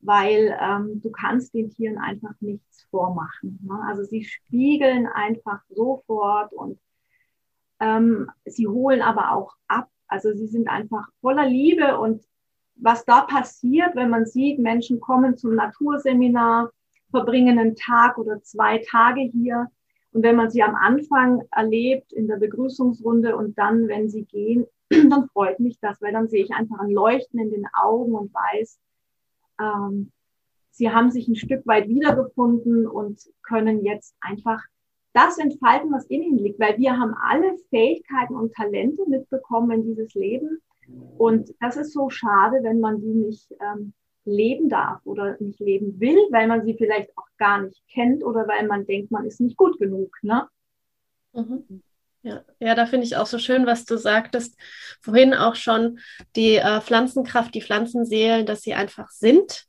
weil 0.00 0.56
ähm, 0.60 1.00
du 1.00 1.10
kannst 1.10 1.54
den 1.54 1.70
Tieren 1.70 1.98
einfach 1.98 2.34
nichts 2.40 2.84
vormachen. 2.90 3.58
Ne? 3.62 3.78
Also 3.86 4.02
sie 4.04 4.24
spiegeln 4.24 5.06
einfach 5.06 5.62
sofort 5.68 6.52
und 6.52 6.80
ähm, 7.80 8.30
sie 8.44 8.66
holen 8.66 9.02
aber 9.02 9.32
auch 9.32 9.54
ab. 9.68 9.88
Also 10.06 10.32
sie 10.32 10.46
sind 10.46 10.68
einfach 10.68 11.08
voller 11.20 11.46
Liebe 11.46 11.98
und 11.98 12.22
was 12.76 13.04
da 13.04 13.22
passiert, 13.22 13.94
wenn 13.94 14.10
man 14.10 14.26
sieht, 14.26 14.58
Menschen 14.58 15.00
kommen 15.00 15.36
zum 15.36 15.54
Naturseminar, 15.54 16.70
verbringen 17.10 17.58
einen 17.58 17.76
Tag 17.76 18.18
oder 18.18 18.42
zwei 18.42 18.78
Tage 18.78 19.20
hier 19.20 19.70
und 20.12 20.22
wenn 20.22 20.36
man 20.36 20.50
sie 20.50 20.62
am 20.62 20.74
Anfang 20.74 21.42
erlebt 21.50 22.12
in 22.12 22.28
der 22.28 22.36
Begrüßungsrunde 22.36 23.34
und 23.36 23.58
dann, 23.58 23.88
wenn 23.88 24.10
sie 24.10 24.24
gehen, 24.24 24.66
dann 24.90 25.28
freut 25.28 25.58
mich 25.58 25.78
das, 25.80 26.00
weil 26.02 26.12
dann 26.12 26.28
sehe 26.28 26.44
ich 26.44 26.52
einfach 26.52 26.78
ein 26.80 26.90
Leuchten 26.90 27.40
in 27.40 27.50
den 27.50 27.66
Augen 27.72 28.14
und 28.14 28.32
weiß, 28.32 28.78
ähm, 29.60 30.12
sie 30.70 30.90
haben 30.90 31.10
sich 31.10 31.28
ein 31.28 31.36
Stück 31.36 31.66
weit 31.66 31.88
wiedergefunden 31.88 32.86
und 32.86 33.22
können 33.42 33.84
jetzt 33.84 34.14
einfach 34.20 34.62
das 35.14 35.38
entfalten, 35.38 35.92
was 35.92 36.06
in 36.06 36.22
ihnen 36.22 36.38
liegt, 36.38 36.60
weil 36.60 36.78
wir 36.78 36.98
haben 36.98 37.14
alle 37.14 37.56
Fähigkeiten 37.70 38.34
und 38.34 38.54
Talente 38.54 39.02
mitbekommen 39.08 39.70
in 39.72 39.84
dieses 39.84 40.14
Leben. 40.14 40.60
Und 41.18 41.54
das 41.60 41.76
ist 41.76 41.92
so 41.92 42.10
schade, 42.10 42.58
wenn 42.62 42.80
man 42.80 43.00
die 43.00 43.14
nicht 43.14 43.52
ähm, 43.60 43.92
leben 44.24 44.68
darf 44.68 45.00
oder 45.04 45.36
nicht 45.40 45.60
leben 45.60 45.98
will, 46.00 46.18
weil 46.30 46.46
man 46.46 46.64
sie 46.64 46.74
vielleicht 46.74 47.16
auch 47.16 47.26
gar 47.38 47.62
nicht 47.62 47.82
kennt 47.88 48.24
oder 48.24 48.46
weil 48.48 48.66
man 48.66 48.86
denkt, 48.86 49.10
man 49.10 49.26
ist 49.26 49.40
nicht 49.40 49.56
gut 49.56 49.78
genug. 49.78 50.16
Ne? 50.22 50.48
Mhm. 51.32 51.82
Ja, 52.22 52.44
ja, 52.60 52.74
da 52.76 52.86
finde 52.86 53.04
ich 53.04 53.16
auch 53.16 53.26
so 53.26 53.38
schön, 53.38 53.66
was 53.66 53.84
du 53.84 53.96
sagtest. 53.96 54.56
Vorhin 55.00 55.34
auch 55.34 55.56
schon 55.56 55.98
die 56.36 56.56
äh, 56.56 56.80
Pflanzenkraft, 56.80 57.52
die 57.54 57.62
Pflanzenseelen, 57.62 58.46
dass 58.46 58.62
sie 58.62 58.74
einfach 58.74 59.10
sind 59.10 59.66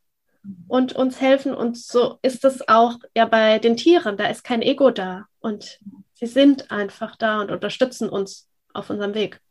und 0.68 0.94
uns 0.94 1.20
helfen. 1.20 1.56
Und 1.56 1.78
so 1.78 2.20
ist 2.22 2.46
es 2.46 2.68
auch 2.68 3.00
ja 3.16 3.26
bei 3.26 3.58
den 3.58 3.76
Tieren. 3.76 4.18
Da 4.18 4.28
ist 4.28 4.44
kein 4.44 4.62
Ego 4.62 4.92
da 4.92 5.26
und 5.40 5.80
sie 6.14 6.28
sind 6.28 6.70
einfach 6.70 7.16
da 7.16 7.42
und 7.42 7.50
unterstützen 7.50 8.08
uns 8.08 8.48
auf 8.72 8.92
unserem 8.92 9.16
Weg. 9.16 9.42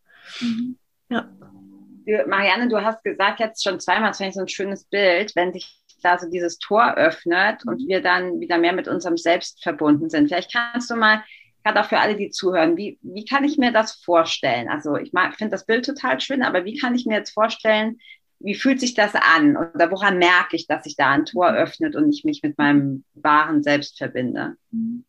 Mhm. 0.40 0.78
Ja. 1.12 2.26
Marianne, 2.26 2.68
du 2.68 2.82
hast 2.82 3.02
gesagt 3.04 3.38
jetzt 3.40 3.62
schon 3.62 3.78
zweimal, 3.78 4.10
das 4.10 4.16
finde 4.16 4.30
ich 4.30 4.34
so 4.34 4.40
ein 4.40 4.48
schönes 4.48 4.84
Bild, 4.84 5.36
wenn 5.36 5.52
sich 5.52 5.80
da 6.02 6.18
so 6.18 6.28
dieses 6.28 6.58
Tor 6.58 6.94
öffnet 6.94 7.64
und 7.66 7.80
mhm. 7.82 7.88
wir 7.88 8.02
dann 8.02 8.40
wieder 8.40 8.58
mehr 8.58 8.72
mit 8.72 8.88
unserem 8.88 9.16
Selbst 9.16 9.62
verbunden 9.62 10.10
sind. 10.10 10.28
Vielleicht 10.28 10.52
kannst 10.52 10.90
du 10.90 10.96
mal, 10.96 11.22
gerade 11.64 11.80
auch 11.80 11.88
für 11.88 11.98
alle, 11.98 12.16
die 12.16 12.30
zuhören, 12.30 12.76
wie, 12.76 12.98
wie 13.02 13.24
kann 13.24 13.44
ich 13.44 13.56
mir 13.56 13.72
das 13.72 13.92
vorstellen? 13.92 14.68
Also 14.68 14.96
ich 14.96 15.12
finde 15.12 15.50
das 15.50 15.64
Bild 15.64 15.86
total 15.86 16.20
schön, 16.20 16.42
aber 16.42 16.64
wie 16.64 16.76
kann 16.76 16.94
ich 16.94 17.06
mir 17.06 17.18
jetzt 17.18 17.32
vorstellen, 17.32 17.98
wie 18.40 18.56
fühlt 18.56 18.80
sich 18.80 18.94
das 18.94 19.14
an? 19.14 19.56
Oder 19.56 19.92
woran 19.92 20.18
merke 20.18 20.56
ich, 20.56 20.66
dass 20.66 20.82
sich 20.82 20.96
da 20.96 21.10
ein 21.10 21.24
Tor 21.24 21.52
mhm. 21.52 21.58
öffnet 21.58 21.96
und 21.96 22.10
ich 22.10 22.24
mich 22.24 22.42
mit 22.42 22.58
meinem 22.58 23.04
wahren 23.14 23.62
Selbst 23.62 23.98
verbinde? 23.98 24.56
Mhm. 24.70 25.04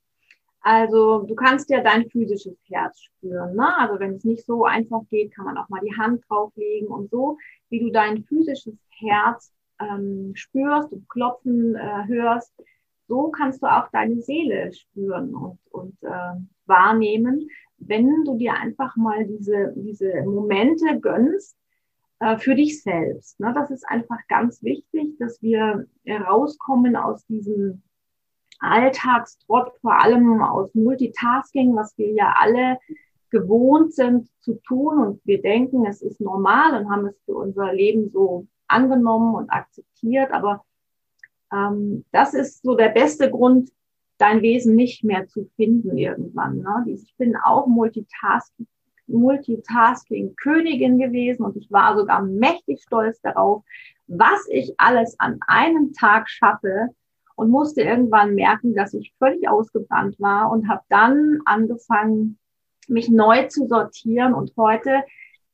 Also 0.63 1.23
du 1.23 1.35
kannst 1.35 1.69
ja 1.69 1.81
dein 1.81 2.09
physisches 2.09 2.57
Herz 2.69 3.01
spüren. 3.01 3.55
Ne? 3.55 3.77
Also 3.77 3.99
wenn 3.99 4.13
es 4.13 4.23
nicht 4.23 4.45
so 4.45 4.63
einfach 4.63 5.01
geht, 5.09 5.35
kann 5.35 5.43
man 5.43 5.57
auch 5.57 5.67
mal 5.67 5.81
die 5.81 5.95
Hand 5.95 6.23
drauflegen 6.27 6.87
und 6.87 7.11
so, 7.11 7.37
wie 7.69 7.81
du 7.81 7.91
dein 7.91 8.23
physisches 8.23 8.77
Herz 8.89 9.53
ähm, 9.81 10.31
spürst 10.35 10.93
und 10.93 11.09
klopfen 11.09 11.75
äh, 11.75 12.07
hörst, 12.07 12.53
so 13.09 13.29
kannst 13.29 13.61
du 13.61 13.67
auch 13.67 13.89
deine 13.91 14.21
Seele 14.21 14.71
spüren 14.71 15.35
und, 15.35 15.59
und 15.71 16.01
äh, 16.01 16.39
wahrnehmen, 16.65 17.49
wenn 17.77 18.23
du 18.23 18.37
dir 18.37 18.53
einfach 18.53 18.95
mal 18.95 19.25
diese, 19.25 19.73
diese 19.75 20.23
Momente 20.23 20.97
gönnst 21.01 21.57
äh, 22.19 22.37
für 22.37 22.55
dich 22.55 22.81
selbst. 22.81 23.37
Ne? 23.41 23.51
Das 23.53 23.69
ist 23.69 23.85
einfach 23.89 24.19
ganz 24.29 24.63
wichtig, 24.63 25.17
dass 25.19 25.41
wir 25.41 25.85
rauskommen 26.07 26.95
aus 26.95 27.25
diesem 27.25 27.83
Alltagstrott, 28.63 29.73
vor 29.81 30.01
allem 30.01 30.41
aus 30.41 30.73
Multitasking, 30.73 31.75
was 31.75 31.97
wir 31.97 32.11
ja 32.11 32.33
alle 32.39 32.79
gewohnt 33.29 33.93
sind 33.93 34.29
zu 34.41 34.61
tun 34.61 34.99
und 34.99 35.21
wir 35.25 35.41
denken, 35.41 35.85
es 35.85 36.01
ist 36.01 36.21
normal 36.21 36.79
und 36.79 36.89
haben 36.89 37.07
es 37.07 37.19
für 37.25 37.35
unser 37.35 37.73
Leben 37.73 38.09
so 38.11 38.47
angenommen 38.67 39.35
und 39.35 39.49
akzeptiert. 39.49 40.31
Aber 40.31 40.63
ähm, 41.51 42.05
das 42.11 42.33
ist 42.33 42.63
so 42.63 42.75
der 42.75 42.89
beste 42.89 43.29
Grund, 43.29 43.71
dein 44.17 44.41
Wesen 44.41 44.75
nicht 44.75 45.03
mehr 45.03 45.27
zu 45.27 45.49
finden 45.55 45.97
irgendwann. 45.97 46.59
Ne? 46.59 46.85
Ich 46.87 47.13
bin 47.17 47.35
auch 47.35 47.67
Multitasking, 47.67 48.67
Multitasking 49.07 50.35
Königin 50.35 50.99
gewesen 50.99 51.43
und 51.43 51.57
ich 51.57 51.71
war 51.71 51.97
sogar 51.97 52.21
mächtig 52.21 52.83
stolz 52.83 53.19
darauf, 53.21 53.63
was 54.07 54.47
ich 54.49 54.73
alles 54.77 55.19
an 55.19 55.39
einem 55.47 55.93
Tag 55.93 56.29
schaffe 56.29 56.89
und 57.35 57.49
musste 57.49 57.81
irgendwann 57.81 58.35
merken, 58.35 58.75
dass 58.75 58.93
ich 58.93 59.13
völlig 59.17 59.47
ausgebrannt 59.47 60.19
war 60.19 60.51
und 60.51 60.69
habe 60.69 60.81
dann 60.89 61.39
angefangen, 61.45 62.37
mich 62.87 63.09
neu 63.09 63.47
zu 63.47 63.67
sortieren. 63.67 64.33
Und 64.33 64.53
heute 64.57 65.03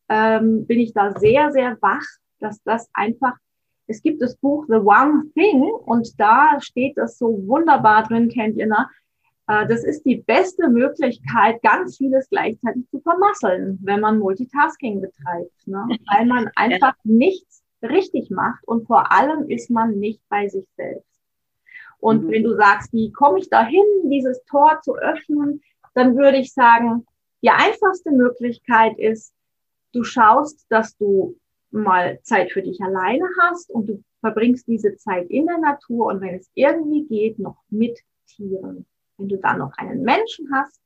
ähm, 0.10 0.66
bin 0.66 0.80
ich 0.80 0.94
da 0.94 1.18
sehr, 1.20 1.52
sehr 1.52 1.78
wach, 1.82 2.06
dass 2.40 2.62
das 2.64 2.90
einfach, 2.94 3.34
es 3.88 4.02
gibt 4.02 4.22
das 4.22 4.36
Buch 4.38 4.66
The 4.68 4.76
One 4.76 5.26
Thing 5.36 5.64
und 5.64 6.20
da 6.20 6.60
steht 6.62 6.98
das 6.98 7.18
so 7.18 7.48
wunderbar 7.48 8.04
drin, 8.04 8.30
kennt 8.30 8.58
ihr, 8.58 8.68
ne? 8.68 8.88
Äh, 9.50 9.68
das 9.68 9.84
ist 9.84 10.06
die 10.06 10.18
beste 10.18 10.70
Möglichkeit, 10.70 11.62
ganz 11.62 11.98
vieles 11.98 12.30
gleichzeitig 12.30 12.88
zu 12.90 13.00
vermasseln, 13.02 13.80
wenn 13.82 14.00
man 14.00 14.20
Multitasking 14.20 15.02
betreibt, 15.02 15.68
ne? 15.68 15.88
weil 16.12 16.26
man 16.26 16.50
einfach 16.56 16.94
nichts 17.04 17.64
richtig 17.82 18.30
macht 18.30 18.66
und 18.68 18.86
vor 18.86 19.12
allem 19.12 19.50
ist 19.50 19.70
man 19.70 20.00
nicht 20.00 20.22
bei 20.30 20.48
sich 20.48 20.66
selbst. 20.76 21.09
Und 22.00 22.26
mhm. 22.26 22.32
wenn 22.32 22.44
du 22.44 22.56
sagst, 22.56 22.94
wie 22.94 23.12
komme 23.12 23.40
ich 23.40 23.50
dahin, 23.50 23.86
dieses 24.06 24.44
Tor 24.46 24.80
zu 24.84 24.96
öffnen, 24.96 25.62
dann 25.94 26.16
würde 26.16 26.38
ich 26.38 26.54
sagen, 26.54 27.06
die 27.42 27.50
einfachste 27.50 28.12
Möglichkeit 28.12 28.98
ist, 28.98 29.34
du 29.94 30.04
schaust, 30.04 30.66
dass 30.70 30.96
du 30.98 31.38
mal 31.72 32.20
Zeit 32.24 32.52
für 32.52 32.62
dich 32.62 32.80
alleine 32.82 33.26
hast 33.42 33.70
und 33.70 33.88
du 33.88 34.04
verbringst 34.22 34.68
diese 34.68 34.96
Zeit 34.98 35.30
in 35.30 35.46
der 35.46 35.60
Natur 35.60 36.08
und 36.08 36.22
wenn 36.22 36.36
es 36.36 36.50
irgendwie 36.54 37.06
geht, 37.06 37.40
noch 37.40 37.58
mit 37.70 37.98
Tieren. 38.28 38.86
Wenn 39.18 39.30
du 39.30 39.38
dann 39.38 39.60
noch 39.60 39.74
einen 39.78 40.04
Menschen 40.04 40.50
hast, 40.54 40.82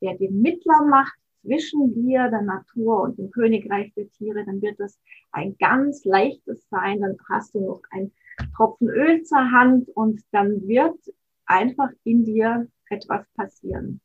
der 0.00 0.14
den 0.14 0.42
Mittler 0.42 0.84
macht 0.84 1.14
zwischen 1.42 1.94
dir, 1.94 2.28
der 2.30 2.42
Natur 2.42 3.02
und 3.02 3.18
dem 3.18 3.30
Königreich 3.30 3.92
der 3.94 4.10
Tiere, 4.10 4.44
dann 4.44 4.60
wird 4.62 4.80
es 4.80 4.98
ein 5.32 5.56
ganz 5.58 6.04
leichtes 6.04 6.66
sein. 6.70 7.00
Dann 7.00 7.16
hast 7.28 7.54
du 7.54 7.60
noch 7.60 7.82
ein 7.90 8.12
Tropfen 8.56 8.88
Öl 8.88 9.22
zur 9.22 9.50
Hand 9.50 9.88
und 9.90 10.22
dann 10.32 10.66
wird 10.66 10.98
einfach 11.46 11.90
in 12.04 12.24
dir 12.24 12.66
etwas 12.90 13.26
passieren. 13.36 14.00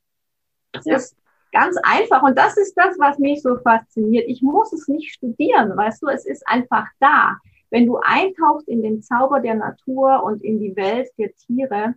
Das 0.71 0.85
ja. 0.85 0.95
ist 0.97 1.15
ganz 1.51 1.77
einfach 1.83 2.21
und 2.23 2.37
das 2.37 2.57
ist 2.57 2.75
das, 2.75 2.97
was 2.99 3.17
mich 3.19 3.41
so 3.41 3.57
fasziniert. 3.57 4.25
Ich 4.27 4.41
muss 4.41 4.71
es 4.73 4.87
nicht 4.87 5.13
studieren, 5.13 5.75
weißt 5.75 6.01
du, 6.03 6.07
es 6.07 6.25
ist 6.25 6.47
einfach 6.47 6.87
da. 6.99 7.37
Wenn 7.71 7.85
du 7.85 7.97
eintauchst 7.97 8.67
in 8.67 8.81
den 8.81 9.01
Zauber 9.01 9.39
der 9.39 9.55
Natur 9.55 10.23
und 10.23 10.43
in 10.43 10.59
die 10.59 10.75
Welt 10.75 11.09
der 11.17 11.33
Tiere, 11.35 11.95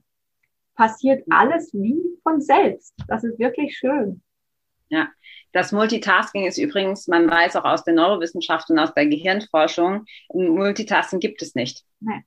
passiert 0.74 1.24
alles 1.30 1.72
wie 1.74 2.00
von 2.22 2.40
selbst. 2.40 2.94
Das 3.08 3.24
ist 3.24 3.38
wirklich 3.38 3.76
schön. 3.76 4.22
Ja, 4.92 5.08
das 5.52 5.72
Multitasking 5.72 6.46
ist 6.46 6.58
übrigens, 6.58 7.08
man 7.08 7.30
weiß 7.30 7.56
auch 7.56 7.64
aus 7.64 7.82
der 7.82 7.94
Neurowissenschaft 7.94 8.68
und 8.68 8.78
aus 8.78 8.92
der 8.92 9.06
Gehirnforschung, 9.06 10.04
Multitasking 10.34 11.18
gibt 11.18 11.40
es 11.40 11.54
nicht. 11.54 11.82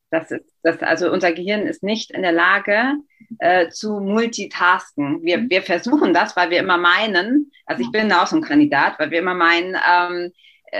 Das 0.09 0.31
ist, 0.31 0.51
das, 0.63 0.81
also 0.81 1.11
unser 1.11 1.31
Gehirn 1.31 1.67
ist 1.67 1.83
nicht 1.83 2.09
in 2.09 2.23
der 2.23 2.31
Lage 2.31 2.93
äh, 3.37 3.69
zu 3.69 3.99
multitasken. 3.99 5.21
Wir, 5.21 5.37
mhm. 5.37 5.49
wir 5.51 5.61
versuchen 5.61 6.11
das, 6.11 6.35
weil 6.35 6.49
wir 6.49 6.57
immer 6.57 6.77
meinen, 6.77 7.51
also 7.67 7.83
ich 7.83 7.91
bin 7.91 8.11
auch 8.11 8.25
so 8.25 8.35
ein 8.35 8.41
Kandidat, 8.41 8.97
weil 8.97 9.11
wir 9.11 9.19
immer 9.19 9.35
meinen, 9.35 9.75
ähm, 9.87 10.25
äh, 10.25 10.31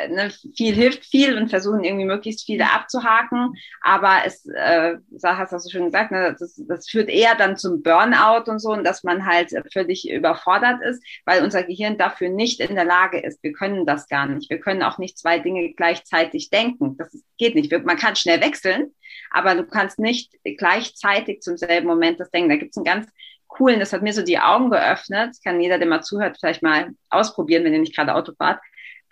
ne, 0.09 0.31
viel 0.55 0.73
hilft 0.73 1.05
viel 1.05 1.37
und 1.37 1.49
versuchen 1.49 1.83
irgendwie 1.83 2.05
möglichst 2.05 2.45
viele 2.45 2.71
abzuhaken. 2.71 3.53
Aber 3.81 4.19
es, 4.25 4.45
äh, 4.45 4.95
hast 5.23 5.53
du 5.53 5.59
so 5.59 5.69
schön 5.69 5.85
gesagt, 5.85 6.11
ne, 6.11 6.35
das, 6.39 6.61
das 6.67 6.89
führt 6.89 7.09
eher 7.09 7.35
dann 7.35 7.57
zum 7.57 7.81
Burnout 7.83 8.49
und 8.49 8.59
so 8.59 8.71
und 8.71 8.83
dass 8.83 9.03
man 9.03 9.25
halt 9.25 9.51
völlig 9.71 10.09
überfordert 10.09 10.81
ist, 10.81 11.03
weil 11.25 11.43
unser 11.43 11.63
Gehirn 11.63 11.97
dafür 11.97 12.29
nicht 12.29 12.59
in 12.59 12.75
der 12.75 12.85
Lage 12.85 13.19
ist. 13.19 13.41
Wir 13.43 13.53
können 13.53 13.85
das 13.85 14.07
gar 14.07 14.27
nicht. 14.27 14.49
Wir 14.49 14.59
können 14.59 14.83
auch 14.83 14.97
nicht 14.97 15.17
zwei 15.17 15.39
Dinge 15.39 15.73
gleichzeitig 15.73 16.49
denken. 16.49 16.97
Das 16.97 17.11
geht 17.37 17.55
nicht. 17.55 17.71
Man 17.85 17.97
kann 17.97 18.15
schnell 18.15 18.41
wechseln, 18.41 18.91
aber 19.31 19.55
du 19.55 19.65
kannst 19.65 19.99
nicht 19.99 20.33
gleichzeitig 20.57 21.41
zum 21.41 21.57
selben 21.57 21.87
Moment 21.87 22.19
das 22.19 22.31
denken. 22.31 22.49
Da 22.49 22.55
gibt 22.55 22.71
es 22.71 22.77
einen 22.77 22.85
ganz 22.85 23.07
coolen, 23.47 23.79
das 23.79 23.93
hat 23.93 24.01
mir 24.01 24.13
so 24.13 24.21
die 24.21 24.39
Augen 24.39 24.69
geöffnet. 24.69 25.29
Das 25.29 25.41
kann 25.41 25.61
jeder, 25.61 25.77
der 25.77 25.87
mal 25.87 26.01
zuhört, 26.01 26.37
vielleicht 26.39 26.61
mal 26.61 26.91
ausprobieren, 27.09 27.63
wenn 27.63 27.73
ihr 27.73 27.79
nicht 27.79 27.95
gerade 27.95 28.13
Auto 28.13 28.33
fahrt 28.37 28.59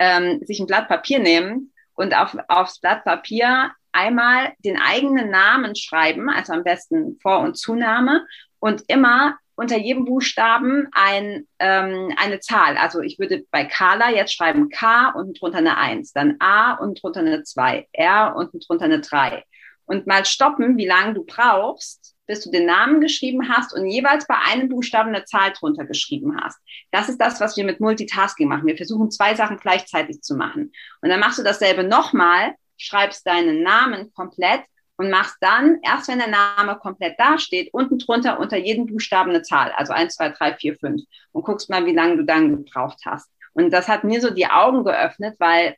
ähm, 0.03 0.41
sich 0.43 0.59
ein 0.59 0.67
Blatt 0.67 0.89
Papier 0.89 1.19
nehmen 1.19 1.71
und 1.93 2.13
auf, 2.13 2.35
aufs 2.49 2.81
Blatt 2.81 3.05
Papier 3.05 3.71
einmal 3.93 4.51
den 4.59 4.77
eigenen 4.77 5.29
Namen 5.29 5.75
schreiben, 5.75 6.29
also 6.29 6.51
am 6.51 6.63
besten 6.63 7.17
Vor- 7.21 7.39
und 7.39 7.57
Zunahme 7.57 8.25
und 8.59 8.83
immer 8.87 9.37
unter 9.55 9.77
jedem 9.77 10.03
Buchstaben 10.03 10.87
ein, 10.91 11.47
ähm, 11.59 12.13
eine 12.17 12.39
Zahl. 12.39 12.75
Also 12.75 12.99
ich 13.01 13.17
würde 13.17 13.45
bei 13.49 13.63
Carla 13.63 14.09
jetzt 14.09 14.33
schreiben 14.33 14.69
K 14.69 15.11
und 15.11 15.39
drunter 15.39 15.59
eine 15.59 15.77
1, 15.77 16.11
dann 16.11 16.35
A 16.39 16.73
und 16.73 17.01
drunter 17.01 17.21
eine 17.21 17.43
2, 17.43 17.87
R 17.93 18.35
und 18.35 18.67
drunter 18.67 18.85
eine 18.85 18.99
3. 18.99 19.43
Und 19.85 20.07
mal 20.07 20.25
stoppen, 20.25 20.77
wie 20.77 20.87
lange 20.87 21.13
du 21.13 21.23
brauchst, 21.23 22.12
bis 22.25 22.41
du 22.41 22.51
den 22.51 22.65
Namen 22.65 23.01
geschrieben 23.01 23.49
hast 23.49 23.73
und 23.73 23.85
jeweils 23.85 24.25
bei 24.27 24.37
einem 24.37 24.69
Buchstaben 24.69 25.09
eine 25.09 25.25
Zahl 25.25 25.51
drunter 25.53 25.85
geschrieben 25.85 26.37
hast. 26.41 26.59
Das 26.91 27.09
ist 27.09 27.19
das, 27.19 27.39
was 27.41 27.57
wir 27.57 27.65
mit 27.65 27.79
Multitasking 27.79 28.47
machen. 28.47 28.65
Wir 28.65 28.77
versuchen 28.77 29.11
zwei 29.11 29.35
Sachen 29.35 29.57
gleichzeitig 29.57 30.21
zu 30.21 30.35
machen. 30.35 30.71
Und 31.01 31.09
dann 31.09 31.19
machst 31.19 31.39
du 31.39 31.43
dasselbe 31.43 31.83
nochmal, 31.83 32.55
schreibst 32.77 33.27
deinen 33.27 33.61
Namen 33.61 34.13
komplett 34.13 34.61
und 34.95 35.09
machst 35.09 35.35
dann, 35.41 35.79
erst 35.83 36.07
wenn 36.07 36.19
der 36.19 36.27
Name 36.27 36.77
komplett 36.77 37.19
dasteht, 37.19 37.73
unten 37.73 37.97
drunter 37.99 38.39
unter 38.39 38.57
jedem 38.57 38.85
Buchstaben 38.85 39.31
eine 39.31 39.41
Zahl, 39.41 39.71
also 39.71 39.91
eins, 39.91 40.15
zwei, 40.15 40.29
drei, 40.29 40.53
vier, 40.55 40.77
fünf 40.77 41.01
und 41.31 41.43
guckst 41.43 41.69
mal, 41.69 41.85
wie 41.85 41.93
lange 41.93 42.17
du 42.17 42.23
dann 42.23 42.55
gebraucht 42.55 42.99
hast. 43.05 43.29
Und 43.53 43.71
das 43.71 43.87
hat 43.87 44.03
mir 44.03 44.21
so 44.21 44.29
die 44.29 44.47
Augen 44.47 44.83
geöffnet, 44.83 45.35
weil 45.39 45.75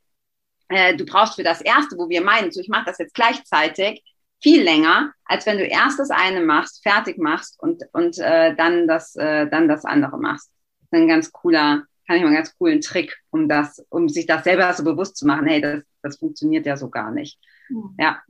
äh, 0.70 0.96
du 0.96 1.06
brauchst 1.06 1.36
für 1.36 1.44
das 1.44 1.62
erste, 1.62 1.98
wo 1.98 2.10
wir 2.10 2.22
meinen, 2.22 2.52
so 2.52 2.60
ich 2.60 2.70
mache 2.70 2.86
das 2.86 2.98
jetzt 2.98 3.14
gleichzeitig, 3.14 4.04
viel 4.42 4.64
länger, 4.64 5.14
als 5.26 5.46
wenn 5.46 5.58
du 5.58 5.66
erst 5.66 6.00
das 6.00 6.10
eine 6.12 6.42
machst, 6.42 6.84
fertig 6.84 7.18
machst 7.18 7.60
und, 7.60 7.84
und 7.94 8.18
äh, 8.20 8.56
dann, 8.56 8.88
das, 8.88 9.16
äh, 9.16 9.48
dann 9.48 9.68
das 9.68 9.86
andere 9.86 10.18
machst. 10.18 10.52
Das 10.80 10.88
ist 10.92 10.94
ein 10.94 11.08
ganz 11.08 11.32
cooler, 11.32 11.84
kann 12.06 12.18
ich 12.18 12.22
mal 12.22 12.28
einen 12.28 12.36
ganz 12.36 12.56
coolen 12.58 12.82
Trick, 12.82 13.18
um 13.32 13.50
das, 13.50 13.84
um 13.90 14.10
sich 14.10 14.26
das 14.26 14.44
selber 14.44 14.72
so 14.74 14.84
bewusst 14.84 15.18
zu 15.18 15.26
machen. 15.26 15.48
Hey, 15.48 15.62
das, 15.62 15.84
das 16.02 16.18
funktioniert 16.18 16.66
ja 16.66 16.78
so 16.78 16.90
gar 16.90 17.12
nicht. 17.12 17.40
Mhm. 17.70 17.96
Ja. 17.98 18.22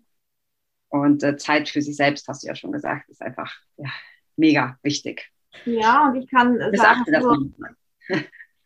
Und 0.90 1.24
äh, 1.24 1.36
Zeit 1.36 1.68
für 1.68 1.82
sich 1.82 1.98
selbst, 1.98 2.28
hast 2.28 2.44
du 2.44 2.48
ja 2.48 2.56
schon 2.56 2.72
gesagt, 2.72 3.10
ist 3.10 3.22
einfach 3.22 3.54
ja, 3.78 3.90
mega 4.38 4.78
wichtig. 4.84 5.30
Ja, 5.66 6.08
und 6.08 6.16
ich 6.16 6.30
kann 6.30 6.60
sagen, 6.74 7.04
so, 7.22 8.16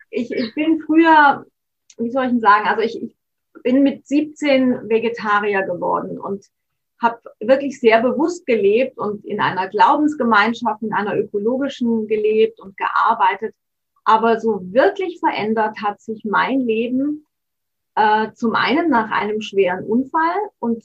ich, 0.10 0.32
ich 0.32 0.54
bin 0.54 0.82
früher, 0.86 1.45
wie 1.97 2.12
soll 2.12 2.25
ich 2.25 2.32
denn 2.32 2.39
sagen, 2.39 2.67
also 2.67 2.82
ich, 2.82 3.02
ich 3.02 3.15
bin 3.63 3.84
mit 3.84 4.08
17 4.08 4.89
Vegetarier 4.89 5.63
geworden 5.63 6.19
und 6.19 6.45
habe 7.02 7.20
wirklich 7.40 7.80
sehr 7.80 8.02
bewusst 8.02 8.46
gelebt 8.46 8.98
und 8.98 9.24
in 9.26 9.40
einer 9.40 9.68
Glaubensgemeinschaft, 9.70 10.82
in 10.82 10.94
einer 10.94 11.16
ökologischen 11.18 12.08
gelebt 12.08 12.60
und 12.60 12.76
gearbeitet. 12.78 13.56
Aber 14.04 14.40
so 14.40 14.60
wirklich 14.74 15.20
verändert 15.20 15.78
hat 15.82 16.02
sich 16.02 16.26
mein 16.26 16.60
Leben 16.62 17.26
äh, 17.96 18.32
zum 18.34 18.56
einen 18.56 18.90
nach 18.90 19.12
einem 19.12 19.42
schweren 19.42 19.86
Unfall 19.86 20.36
und 20.60 20.84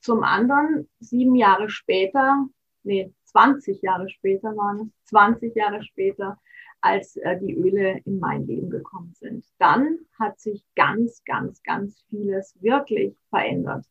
zum 0.00 0.22
anderen 0.22 0.88
sieben 0.98 1.34
Jahre 1.34 1.68
später, 1.68 2.46
nee, 2.82 3.12
20 3.24 3.82
Jahre 3.82 4.08
später 4.08 4.56
waren 4.56 4.80
es, 4.80 5.10
20 5.10 5.54
Jahre 5.54 5.82
später, 5.82 6.38
als 6.80 7.16
äh, 7.16 7.38
die 7.38 7.54
Öle 7.54 8.00
in 8.04 8.18
mein 8.18 8.46
Leben 8.46 8.70
gekommen 8.70 9.14
sind. 9.14 9.44
Dann 9.58 9.98
hat 10.18 10.40
sich 10.40 10.64
ganz, 10.74 11.22
ganz, 11.24 11.62
ganz 11.62 12.02
vieles 12.08 12.54
wirklich 12.60 13.14
verändert. 13.28 13.84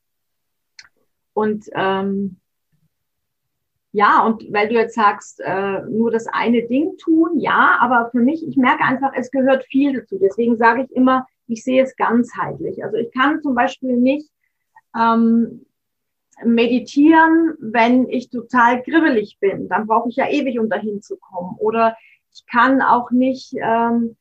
Und 1.34 1.66
ähm, 1.74 2.38
ja, 3.92 4.24
und 4.24 4.52
weil 4.54 4.68
du 4.70 4.76
jetzt 4.76 4.96
sagst, 4.96 5.42
äh, 5.44 5.82
nur 5.90 6.12
das 6.12 6.28
eine 6.28 6.64
Ding 6.68 6.98
tun, 6.98 7.40
ja, 7.40 7.78
aber 7.80 8.10
für 8.12 8.20
mich, 8.20 8.48
ich 8.48 8.56
merke 8.56 8.84
einfach, 8.84 9.14
es 9.16 9.32
gehört 9.32 9.66
viel 9.66 9.94
dazu. 9.94 10.20
Deswegen 10.22 10.58
sage 10.58 10.84
ich 10.84 10.96
immer, 10.96 11.26
ich 11.48 11.64
sehe 11.64 11.84
es 11.84 11.96
ganzheitlich. 11.96 12.84
Also 12.84 12.98
ich 12.98 13.12
kann 13.12 13.42
zum 13.42 13.56
Beispiel 13.56 13.98
nicht 13.98 14.30
ähm, 14.96 15.66
meditieren, 16.44 17.56
wenn 17.60 18.08
ich 18.10 18.30
total 18.30 18.84
gribbelig 18.84 19.38
bin. 19.40 19.68
Dann 19.70 19.88
brauche 19.88 20.10
ich 20.10 20.18
ja 20.18 20.30
ewig, 20.30 20.60
um 20.60 20.70
dahin 20.70 21.02
zu 21.02 21.18
kommen. 21.18 21.56
Oder 21.58 21.98
ich 22.32 22.46
kann 22.46 22.82
auch 22.84 23.10
nicht 23.10 23.56
ähm, 23.60 24.16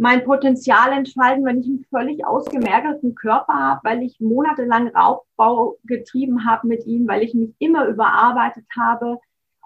mein 0.00 0.24
Potenzial 0.24 0.92
entfalten, 0.92 1.44
wenn 1.44 1.60
ich 1.60 1.66
einen 1.66 1.84
völlig 1.90 2.24
ausgemergelten 2.24 3.14
Körper 3.14 3.52
habe, 3.52 3.80
weil 3.84 4.02
ich 4.02 4.18
monatelang 4.18 4.88
Raubbau 4.88 5.76
getrieben 5.84 6.46
habe 6.46 6.68
mit 6.68 6.86
ihm, 6.86 7.06
weil 7.06 7.22
ich 7.22 7.34
mich 7.34 7.50
immer 7.58 7.84
überarbeitet 7.84 8.64
habe. 8.74 9.18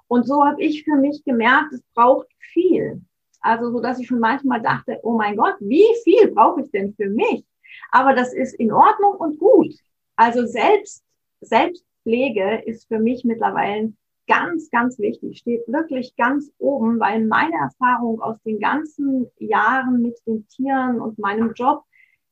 Und 0.09 0.27
so 0.27 0.44
habe 0.44 0.61
ich 0.61 0.83
für 0.83 0.97
mich 0.97 1.23
gemerkt, 1.23 1.73
es 1.73 1.85
braucht 1.94 2.27
viel. 2.53 3.01
Also 3.42 3.70
so, 3.70 3.79
dass 3.79 4.01
ich 4.01 4.09
schon 4.09 4.18
manchmal 4.18 4.61
dachte, 4.61 4.99
oh 5.05 5.16
mein 5.16 5.37
Gott, 5.37 5.55
wie 5.61 5.87
viel 6.03 6.33
brauche 6.33 6.62
ich 6.62 6.70
denn 6.73 6.94
für 6.94 7.09
mich? 7.09 7.44
Aber 7.92 8.12
das 8.12 8.35
ist 8.35 8.55
in 8.55 8.73
Ordnung 8.73 9.14
und 9.14 9.38
gut. 9.38 9.73
Also 10.16 10.47
selbst, 10.47 11.05
Selbstpflege 11.42 12.64
ist 12.66 12.88
für 12.88 12.99
mich 12.99 13.23
mittlerweile 13.23 13.92
ganz, 14.26 14.70
ganz 14.70 14.98
wichtig, 14.98 15.38
steht 15.38 15.62
wirklich 15.66 16.16
ganz 16.16 16.52
oben, 16.58 16.98
weil 17.00 17.24
meine 17.26 17.56
Erfahrung 17.56 18.20
aus 18.20 18.40
den 18.42 18.58
ganzen 18.58 19.26
Jahren 19.38 20.02
mit 20.02 20.18
den 20.26 20.46
Tieren 20.48 21.00
und 21.00 21.18
meinem 21.18 21.52
Job 21.54 21.84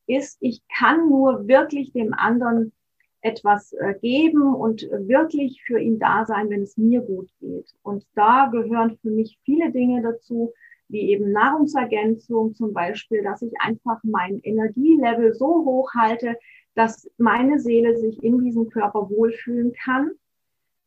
ist, 0.06 0.38
ich 0.40 0.62
kann 0.76 1.08
nur 1.08 1.46
wirklich 1.46 1.92
dem 1.92 2.12
anderen 2.12 2.72
etwas 3.20 3.72
äh, 3.74 3.94
geben 4.00 4.54
und 4.54 4.82
wirklich 4.82 5.62
für 5.64 5.78
ihn 5.78 5.98
da 5.98 6.24
sein, 6.26 6.50
wenn 6.50 6.62
es 6.62 6.76
mir 6.76 7.00
gut 7.02 7.30
geht. 7.40 7.72
Und 7.82 8.04
da 8.14 8.48
gehören 8.50 8.98
für 9.00 9.10
mich 9.10 9.38
viele 9.44 9.70
Dinge 9.70 10.02
dazu, 10.02 10.52
wie 10.88 11.10
eben 11.10 11.32
Nahrungsergänzung 11.32 12.54
zum 12.54 12.72
Beispiel, 12.72 13.22
dass 13.22 13.42
ich 13.42 13.52
einfach 13.60 14.00
mein 14.02 14.40
Energielevel 14.42 15.34
so 15.34 15.64
hoch 15.64 15.92
halte, 15.94 16.36
dass 16.74 17.08
meine 17.16 17.60
Seele 17.60 17.96
sich 17.96 18.22
in 18.22 18.42
diesem 18.42 18.68
Körper 18.70 19.08
wohlfühlen 19.08 19.72
kann 19.72 20.10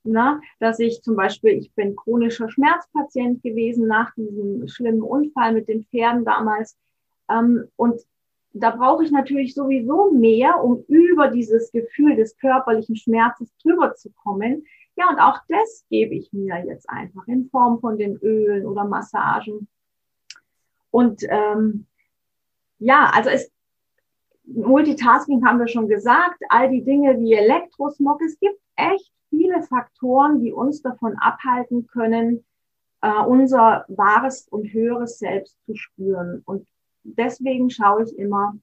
na, 0.05 0.39
dass 0.59 0.79
ich 0.79 1.01
zum 1.01 1.15
Beispiel, 1.15 1.51
ich 1.51 1.73
bin 1.73 1.95
chronischer 1.95 2.49
Schmerzpatient 2.49 3.43
gewesen 3.43 3.87
nach 3.87 4.13
diesem 4.15 4.67
schlimmen 4.67 5.01
Unfall 5.01 5.53
mit 5.53 5.67
den 5.67 5.83
Pferden 5.85 6.25
damals. 6.25 6.77
Ähm, 7.29 7.65
und 7.75 8.01
da 8.53 8.71
brauche 8.71 9.03
ich 9.03 9.11
natürlich 9.11 9.53
sowieso 9.53 10.11
mehr, 10.11 10.63
um 10.63 10.83
über 10.87 11.27
dieses 11.27 11.71
Gefühl 11.71 12.15
des 12.15 12.37
körperlichen 12.37 12.95
Schmerzes 12.95 13.49
drüber 13.61 13.95
zu 13.95 14.11
kommen. 14.11 14.65
Ja, 14.95 15.09
und 15.09 15.19
auch 15.19 15.39
das 15.49 15.85
gebe 15.89 16.15
ich 16.15 16.31
mir 16.31 16.65
jetzt 16.65 16.89
einfach 16.89 17.27
in 17.27 17.49
Form 17.49 17.79
von 17.79 17.97
den 17.97 18.15
Ölen 18.17 18.65
oder 18.65 18.85
Massagen. 18.85 19.67
Und 20.89 21.23
ähm, 21.27 21.85
ja, 22.79 23.11
also 23.13 23.29
es, 23.29 23.51
Multitasking 24.47 25.45
haben 25.45 25.59
wir 25.59 25.67
schon 25.67 25.87
gesagt, 25.87 26.41
all 26.49 26.69
die 26.69 26.83
Dinge 26.83 27.19
wie 27.19 27.33
Elektrosmog, 27.33 28.21
es 28.21 28.39
gibt 28.39 28.59
echt 28.75 29.11
viele 29.29 29.63
Faktoren, 29.63 30.41
die 30.41 30.51
uns 30.51 30.81
davon 30.81 31.15
abhalten 31.17 31.87
können, 31.87 32.45
äh, 33.01 33.23
unser 33.23 33.85
wahres 33.87 34.47
und 34.49 34.71
höheres 34.71 35.19
Selbst 35.19 35.57
zu 35.65 35.75
spüren. 35.75 36.41
Und 36.45 36.67
deswegen 37.03 37.69
schaue 37.69 38.03
ich 38.03 38.17
immer, 38.17 38.55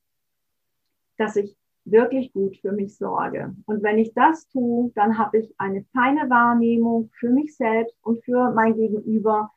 dass 1.19 1.37
ich 1.37 1.57
wirklich 1.85 2.33
gut 2.33 2.57
für 2.59 2.73
mich 2.73 2.97
sorge. 2.97 3.55
Und 3.67 3.83
wenn 3.83 3.99
ich 3.99 4.15
das 4.15 4.49
tue, 4.49 4.93
dann 4.95 5.19
habe 5.19 5.39
ich 5.39 5.55
eine 5.59 5.85
feine 5.93 6.31
Wahrnehmung 6.31 7.11
für 7.19 7.29
mich 7.29 7.57
selbst 7.57 7.97
und 8.03 8.25
für 8.25 8.53
mein 8.53 8.75
Gegenüber, 8.75 9.51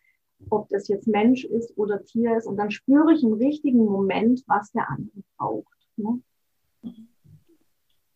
ob 0.50 0.70
das 0.70 0.88
jetzt 0.88 1.08
Mensch 1.08 1.46
ist 1.46 1.78
oder 1.78 2.04
Tier 2.04 2.36
ist. 2.38 2.48
Und 2.48 2.58
dann 2.58 2.72
spüre 2.72 3.14
ich 3.14 3.24
im 3.24 3.34
richtigen 3.34 3.86
Moment, 3.86 4.44
was 4.48 4.72
der 4.72 4.90
andere 4.90 5.24
braucht. 5.38 5.75
Ne? 5.98 6.22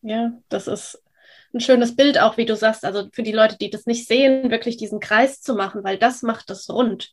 Ja, 0.02 0.32
das 0.48 0.66
ist 0.66 1.02
ein 1.52 1.60
schönes 1.60 1.96
Bild 1.96 2.18
auch, 2.20 2.36
wie 2.36 2.46
du 2.46 2.56
sagst, 2.56 2.84
also 2.84 3.08
für 3.12 3.22
die 3.22 3.32
Leute, 3.32 3.56
die 3.58 3.70
das 3.70 3.86
nicht 3.86 4.06
sehen, 4.06 4.50
wirklich 4.50 4.76
diesen 4.76 5.00
Kreis 5.00 5.40
zu 5.40 5.54
machen, 5.54 5.82
weil 5.84 5.98
das 5.98 6.22
macht 6.22 6.48
das 6.48 6.70
rund. 6.70 7.12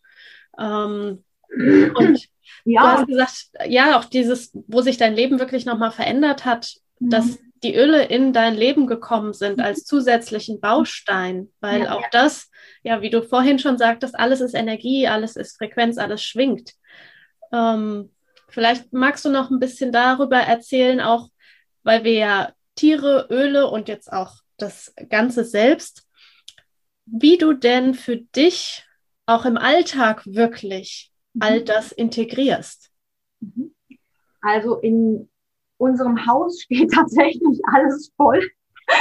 Ähm, 0.60 1.24
und 1.50 2.28
ja. 2.66 2.82
du 2.82 2.88
hast 2.88 3.08
gesagt, 3.08 3.50
ja, 3.68 3.98
auch 3.98 4.06
dieses, 4.06 4.52
wo 4.68 4.82
sich 4.82 4.98
dein 4.98 5.16
Leben 5.16 5.40
wirklich 5.40 5.66
nochmal 5.66 5.92
verändert 5.92 6.46
hat, 6.46 6.76
mhm. 7.00 7.10
dass 7.10 7.40
die 7.64 7.76
Öle 7.76 8.06
in 8.06 8.34
dein 8.34 8.56
Leben 8.56 8.86
gekommen 8.86 9.34
sind 9.34 9.60
als 9.60 9.84
zusätzlichen 9.84 10.60
Baustein, 10.60 11.50
weil 11.60 11.84
ja, 11.84 11.96
auch 11.96 12.02
ja. 12.02 12.08
das, 12.12 12.52
ja, 12.84 13.02
wie 13.02 13.10
du 13.10 13.24
vorhin 13.24 13.58
schon 13.58 13.80
sagtest, 13.80 14.18
alles 14.18 14.42
ist 14.42 14.54
Energie, 14.54 15.08
alles 15.08 15.36
ist 15.36 15.58
Frequenz, 15.58 15.98
alles 15.98 16.24
schwingt. 16.24 16.74
Ähm, 17.52 18.12
vielleicht 18.50 18.94
magst 18.94 19.26
du 19.26 19.30
noch 19.30 19.50
ein 19.50 19.60
bisschen 19.60 19.92
darüber 19.92 20.38
erzählen, 20.38 21.00
auch 21.02 21.30
weil 21.84 22.04
wir 22.04 22.14
ja 22.14 22.54
Tiere, 22.76 23.28
Öle 23.30 23.68
und 23.68 23.88
jetzt 23.88 24.12
auch 24.12 24.36
das 24.58 24.94
Ganze 25.10 25.44
selbst, 25.44 26.08
wie 27.06 27.38
du 27.38 27.54
denn 27.54 27.94
für 27.94 28.18
dich 28.18 28.86
auch 29.26 29.46
im 29.46 29.58
Alltag 29.58 30.26
wirklich 30.26 31.12
mhm. 31.34 31.42
all 31.42 31.62
das 31.64 31.92
integrierst. 31.92 32.92
Mhm. 33.40 33.74
Also 34.42 34.76
in 34.76 35.30
unserem 35.78 36.26
Haus 36.26 36.62
steht 36.64 36.92
tatsächlich 36.94 37.60
alles 37.72 38.12
voll. 38.16 38.42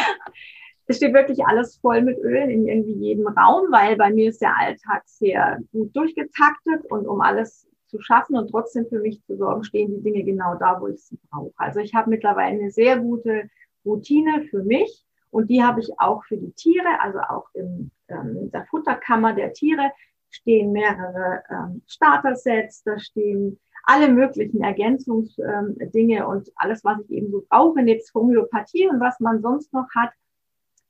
Es 0.89 0.99
steht 0.99 1.15
wirklich 1.15 1.45
alles 1.45 1.79
voll 1.79 2.01
mit 2.01 2.17
Ölen 2.19 2.49
in 2.49 2.69
irgendwie 2.69 2.93
jedem 2.93 3.27
Raum, 3.27 3.73
weil 3.73 3.97
bei 3.97 4.11
mir 4.11 4.29
ist 4.29 4.41
der 4.41 4.57
Alltag 4.57 5.03
sehr 5.07 5.59
gut 5.73 5.97
durchgetaktet 5.97 6.87
und 6.89 7.09
um 7.09 7.21
alles 7.21 7.67
zu 7.87 8.01
schaffen 8.01 8.37
und 8.37 8.51
trotzdem 8.51 8.87
für 8.87 9.01
mich 9.01 9.22
zu 9.25 9.37
sorgen, 9.37 9.64
stehen 9.64 9.94
die 9.94 10.03
Dinge 10.03 10.25
genau 10.25 10.55
da, 10.57 10.81
wo 10.81 10.88
ich 10.88 11.05
sie 11.05 11.18
brauche. 11.31 11.53
Also 11.57 11.81
ich 11.81 11.94
habe 11.94 12.11
mittlerweile 12.11 12.59
eine 12.59 12.70
sehr 12.70 12.99
gute 12.99 13.49
Routine 13.85 14.44
für 14.51 14.62
mich 14.62 15.05
und 15.31 15.51
die 15.51 15.62
habe 15.62 15.81
ich 15.81 15.90
auch 15.99 16.25
für 16.25 16.37
die 16.37 16.53
Tiere, 16.53 17.01
also 17.01 17.18
auch 17.20 17.46
in, 17.55 17.90
ähm, 18.09 18.37
in 18.42 18.51
der 18.51 18.66
Futterkammer 18.66 19.35
der 19.35 19.53
Tiere 19.53 19.92
stehen 20.31 20.72
mehrere 20.72 21.42
ähm, 21.51 21.83
Starter-Sets, 21.87 22.83
da 22.85 22.99
stehen 22.99 23.59
alle 23.85 24.09
möglichen 24.09 24.62
Ergänzungsdinge 24.62 26.18
ähm, 26.18 26.27
und 26.27 26.51
alles, 26.57 26.85
was 26.85 27.01
ich 27.05 27.11
eben 27.11 27.31
so 27.31 27.44
brauche, 27.49 27.83
nebst 27.83 28.12
Homöopathie 28.14 28.88
und 28.88 29.01
was 29.01 29.20
man 29.20 29.40
sonst 29.40 29.72
noch 29.72 29.88
hat. 29.94 30.11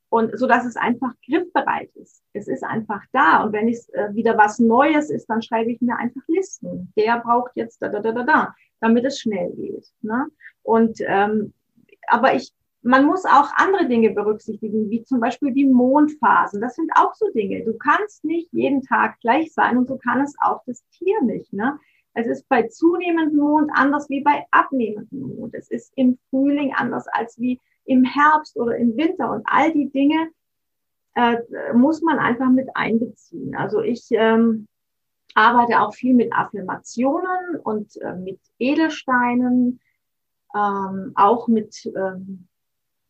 Und 0.09 0.39
so 0.39 0.47
dass 0.47 0.65
es 0.65 0.77
einfach 0.77 1.13
griffbereit 1.27 1.91
ist. 1.97 2.23
Es 2.33 2.47
ist 2.49 2.63
einfach 2.63 3.03
da. 3.13 3.43
Und 3.43 3.53
wenn 3.53 3.69
es 3.69 3.89
äh, 3.91 4.15
wieder 4.15 4.39
was 4.39 4.59
Neues 4.59 5.11
ist, 5.11 5.27
dann 5.27 5.43
schreibe 5.43 5.73
ich 5.73 5.81
mir 5.81 5.97
einfach 5.97 6.23
Listen. 6.29 6.93
Der 6.97 7.19
braucht 7.21 7.53
jetzt 7.55 7.83
da, 7.83 7.89
da, 7.89 8.01
da, 8.01 8.13
da, 8.13 8.23
da, 8.23 8.55
damit 8.81 9.05
es 9.05 9.19
schnell 9.19 9.53
geht. 9.57 9.93
Ne? 10.03 10.27
Und 10.63 11.01
ähm, 11.07 11.53
aber 12.09 12.35
ich 12.35 12.53
man 12.87 13.05
muss 13.05 13.25
auch 13.25 13.51
andere 13.57 13.89
Dinge 13.89 14.11
berücksichtigen, 14.11 14.89
wie 14.91 15.03
zum 15.03 15.19
Beispiel 15.19 15.53
die 15.53 15.67
Mondphasen. 15.67 16.61
Das 16.61 16.77
sind 16.77 16.89
auch 16.95 17.15
so 17.15 17.29
Dinge. 17.33 17.65
Du 17.65 17.77
kannst 17.77 18.25
nicht 18.25 18.49
jeden 18.53 18.83
Tag 18.83 19.19
gleich 19.21 19.53
sein 19.53 19.77
und 19.77 19.89
so 19.89 19.99
kann 19.99 20.21
es 20.21 20.37
auch 20.41 20.63
das 20.67 20.85
Tier 20.91 21.21
nicht. 21.23 21.53
Ne? 21.53 21.79
Es 22.15 22.29
ist 22.29 22.49
bei 22.49 22.63
zunehmendem 22.69 23.39
Mond 23.39 23.71
anders 23.75 24.09
wie 24.09 24.21
bei 24.21 24.47
abnehmendem 24.53 25.21
Mond. 25.21 25.55
Es 25.55 25.69
ist 25.69 25.93
im 25.97 26.17
Frühling 26.31 26.73
anders 26.75 27.09
als 27.09 27.39
wie 27.41 27.61
im 27.87 28.05
Herbst 28.05 28.57
oder 28.57 28.77
im 28.77 28.97
Winter. 28.97 29.31
Und 29.31 29.43
all 29.47 29.73
die 29.73 29.91
Dinge 29.91 30.29
äh, 31.15 31.37
muss 31.73 32.03
man 32.03 32.19
einfach 32.19 32.51
mit 32.51 32.69
einbeziehen. 32.75 33.57
Also 33.57 33.81
ich 33.81 34.07
ähm, 34.11 34.69
arbeite 35.35 35.81
auch 35.81 35.95
viel 35.95 36.15
mit 36.15 36.33
Affirmationen 36.33 37.57
und 37.63 37.97
äh, 38.03 38.15
mit 38.15 38.41
Edelsteinen, 38.59 39.81
ähm, 40.55 41.13
auch 41.15 41.49
mit 41.49 41.87
ähm, 41.87 42.49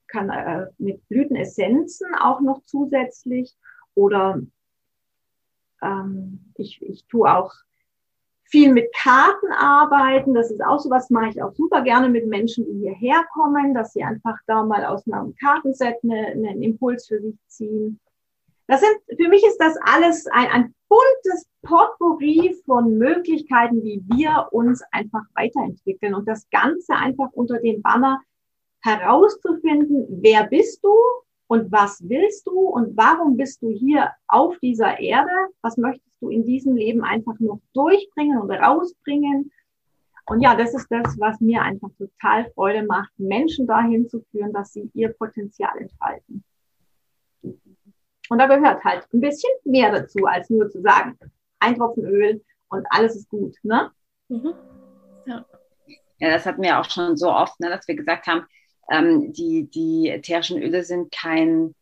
kann 0.09 0.31
äh, 0.31 0.67
mit 0.79 1.07
Blütenessenzen 1.09 2.15
auch 2.15 2.41
noch 2.41 2.63
zusätzlich 2.65 3.57
oder 3.95 4.41
ähm, 5.83 6.53
ich, 6.55 6.81
ich 6.83 7.07
tue 7.07 7.33
auch 7.33 7.53
viel 8.49 8.73
mit 8.73 8.93
Karten 8.95 9.53
arbeiten. 9.53 10.35
Das 10.35 10.51
ist 10.51 10.63
auch 10.65 10.79
so 10.79 10.91
was, 10.91 11.11
mache 11.11 11.31
ich 11.31 11.43
auch 11.43 11.55
super 11.55 11.83
gerne 11.83 12.09
mit 12.09 12.27
Menschen, 12.27 12.65
die 12.65 12.79
hierher 12.81 13.25
kommen, 13.33 13.75
dass 13.75 13.93
sie 13.93 14.03
einfach 14.03 14.37
da 14.47 14.63
mal 14.65 14.85
aus 14.85 15.07
einem 15.07 15.35
Kartenset 15.37 15.97
eine, 16.03 16.29
einen 16.29 16.63
Impuls 16.63 17.07
für 17.07 17.21
sich 17.21 17.37
ziehen. 17.49 18.01
Das 18.69 18.81
sind, 18.81 19.21
für 19.21 19.29
mich 19.29 19.45
ist 19.47 19.59
das 19.59 19.77
alles 19.83 20.27
ein, 20.27 20.49
ein 20.49 20.75
buntes 20.89 21.47
Potpourri 21.63 22.57
von 22.65 22.97
Möglichkeiten, 22.99 23.83
wie 23.83 24.03
wir 24.09 24.49
uns 24.51 24.83
einfach 24.93 25.23
weiterentwickeln 25.35 26.15
und 26.15 26.27
das 26.27 26.49
Ganze 26.51 26.95
einfach 26.95 27.31
unter 27.33 27.59
dem 27.59 27.83
Banner 27.83 28.21
herauszufinden, 28.83 30.07
wer 30.23 30.45
bist 30.45 30.85
du 30.85 30.95
und 31.49 31.71
was 31.73 32.01
willst 32.09 32.47
du 32.47 32.59
und 32.61 32.97
warum 32.97 33.37
bist 33.37 33.63
du 33.63 33.71
hier 33.71 34.13
auf 34.29 34.59
dieser 34.59 34.99
Erde? 34.99 35.31
Was 35.63 35.77
möchtest 35.77 36.06
du 36.21 36.29
in 36.31 36.45
diesem 36.45 36.77
Leben 36.77 37.03
einfach 37.03 37.39
noch 37.39 37.61
durchbringen 37.73 38.41
und 38.41 38.51
rausbringen? 38.51 39.51
Und 40.27 40.41
ja, 40.41 40.57
das 40.57 40.75
ist 40.75 40.89
das, 40.91 41.19
was 41.21 41.41
mir 41.41 41.63
einfach 41.63 41.91
total 41.99 42.51
Freude 42.53 42.85
macht, 42.85 43.11
Menschen 43.17 43.67
dahin 43.67 44.09
zu 44.09 44.25
führen, 44.31 44.53
dass 44.53 44.73
sie 44.73 44.91
ihr 44.93 45.13
Potenzial 45.13 45.77
entfalten. 45.79 46.43
Und 48.29 48.39
da 48.39 48.47
gehört 48.47 48.83
halt 48.85 49.07
ein 49.13 49.21
bisschen 49.21 49.51
mehr 49.65 49.93
dazu, 49.93 50.25
als 50.27 50.51
nur 50.51 50.69
zu 50.69 50.81
sagen, 50.81 51.17
ein 51.61 51.77
Tropfen 51.77 52.05
Öl 52.05 52.45
und 52.69 52.85
alles 52.91 53.15
ist 53.15 53.29
gut, 53.29 53.55
ne? 53.63 53.93
Mhm. 54.29 54.55
Ja. 55.27 55.47
ja, 56.19 56.31
das 56.31 56.45
hatten 56.45 56.63
wir 56.63 56.81
auch 56.81 56.91
schon 56.91 57.17
so 57.17 57.31
oft, 57.33 57.59
ne, 57.61 57.69
dass 57.69 57.87
wir 57.87 57.95
gesagt 57.95 58.27
haben, 58.27 58.47
ähm, 58.91 59.33
die, 59.33 59.69
die 59.71 60.09
ätherischen 60.09 60.61
Öle 60.61 60.83
sind 60.83 61.13
kein, 61.13 61.75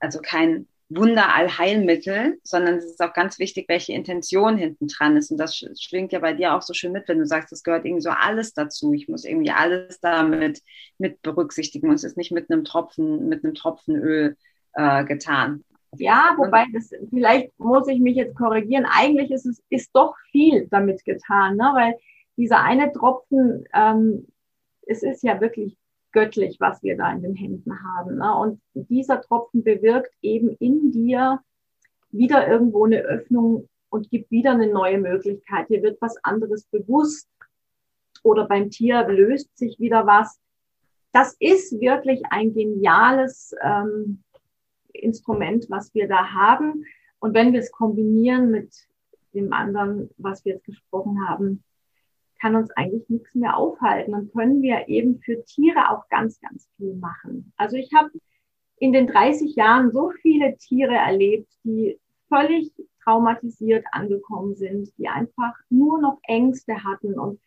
also 0.00 0.20
kein 0.20 0.68
Wunderallheilmittel, 0.88 2.38
sondern 2.44 2.76
es 2.76 2.84
ist 2.84 3.02
auch 3.02 3.12
ganz 3.12 3.38
wichtig, 3.40 3.66
welche 3.68 3.92
Intention 3.92 4.56
hinten 4.56 4.86
dran 4.86 5.16
ist. 5.16 5.32
Und 5.32 5.38
das 5.38 5.56
schwingt 5.56 6.12
ja 6.12 6.20
bei 6.20 6.32
dir 6.32 6.54
auch 6.54 6.62
so 6.62 6.74
schön 6.74 6.92
mit, 6.92 7.08
wenn 7.08 7.18
du 7.18 7.26
sagst, 7.26 7.52
es 7.52 7.64
gehört 7.64 7.84
irgendwie 7.84 8.02
so 8.02 8.10
alles 8.10 8.54
dazu. 8.54 8.92
Ich 8.92 9.08
muss 9.08 9.24
irgendwie 9.24 9.50
alles 9.50 9.98
damit 10.00 10.62
mit 10.98 11.22
berücksichtigen. 11.22 11.88
Und 11.88 11.96
es 11.96 12.04
ist 12.04 12.16
nicht 12.16 12.30
mit 12.30 12.50
einem 12.50 12.64
Tropfen, 12.64 13.28
mit 13.28 13.44
einem 13.44 13.54
Tropfen 13.54 13.96
Öl 13.96 14.36
äh, 14.74 15.04
getan. 15.04 15.64
Ja, 15.98 16.34
wobei 16.36 16.66
das, 16.72 16.90
vielleicht 17.10 17.58
muss 17.58 17.88
ich 17.88 17.98
mich 17.98 18.16
jetzt 18.16 18.36
korrigieren. 18.36 18.86
Eigentlich 18.88 19.30
ist 19.30 19.46
es 19.46 19.62
ist 19.70 19.90
doch 19.94 20.14
viel 20.30 20.68
damit 20.70 21.04
getan, 21.04 21.56
ne? 21.56 21.72
weil 21.74 21.94
dieser 22.36 22.62
eine 22.62 22.92
Tropfen, 22.92 23.64
ähm, 23.74 24.26
es 24.82 25.02
ist 25.02 25.22
ja 25.22 25.40
wirklich 25.40 25.76
göttlich, 26.16 26.56
was 26.60 26.82
wir 26.82 26.96
da 26.96 27.12
in 27.12 27.20
den 27.20 27.34
Händen 27.34 27.78
haben. 27.84 28.16
Ne? 28.16 28.34
Und 28.34 28.62
dieser 28.72 29.20
Tropfen 29.20 29.62
bewirkt 29.62 30.14
eben 30.22 30.56
in 30.60 30.90
dir 30.90 31.40
wieder 32.10 32.48
irgendwo 32.48 32.86
eine 32.86 33.02
Öffnung 33.02 33.68
und 33.90 34.08
gibt 34.08 34.30
wieder 34.30 34.52
eine 34.52 34.72
neue 34.72 34.96
Möglichkeit. 34.96 35.66
Hier 35.68 35.82
wird 35.82 36.00
was 36.00 36.16
anderes 36.24 36.64
bewusst 36.68 37.28
oder 38.22 38.48
beim 38.48 38.70
Tier 38.70 39.06
löst 39.06 39.54
sich 39.58 39.78
wieder 39.78 40.06
was. 40.06 40.40
Das 41.12 41.36
ist 41.38 41.78
wirklich 41.80 42.22
ein 42.30 42.54
geniales 42.54 43.54
ähm, 43.62 44.22
Instrument, 44.94 45.66
was 45.68 45.92
wir 45.94 46.08
da 46.08 46.32
haben. 46.32 46.86
Und 47.18 47.34
wenn 47.34 47.52
wir 47.52 47.60
es 47.60 47.70
kombinieren 47.70 48.50
mit 48.50 48.74
dem 49.34 49.52
anderen, 49.52 50.08
was 50.16 50.46
wir 50.46 50.54
jetzt 50.54 50.64
gesprochen 50.64 51.28
haben, 51.28 51.62
kann 52.40 52.56
uns 52.56 52.70
eigentlich 52.72 53.08
nichts 53.08 53.34
mehr 53.34 53.56
aufhalten. 53.56 54.12
Dann 54.12 54.30
können 54.32 54.62
wir 54.62 54.88
eben 54.88 55.20
für 55.20 55.44
Tiere 55.44 55.90
auch 55.90 56.08
ganz, 56.08 56.40
ganz 56.40 56.68
viel 56.76 56.94
machen. 56.94 57.52
Also 57.56 57.76
ich 57.76 57.90
habe 57.94 58.10
in 58.78 58.92
den 58.92 59.06
30 59.06 59.56
Jahren 59.56 59.92
so 59.92 60.10
viele 60.22 60.56
Tiere 60.56 60.94
erlebt, 60.94 61.50
die 61.64 61.98
völlig 62.28 62.72
traumatisiert 63.02 63.84
angekommen 63.92 64.54
sind, 64.54 64.92
die 64.98 65.08
einfach 65.08 65.54
nur 65.70 66.00
noch 66.00 66.18
Ängste 66.24 66.84
hatten. 66.84 67.18
Und, 67.18 67.40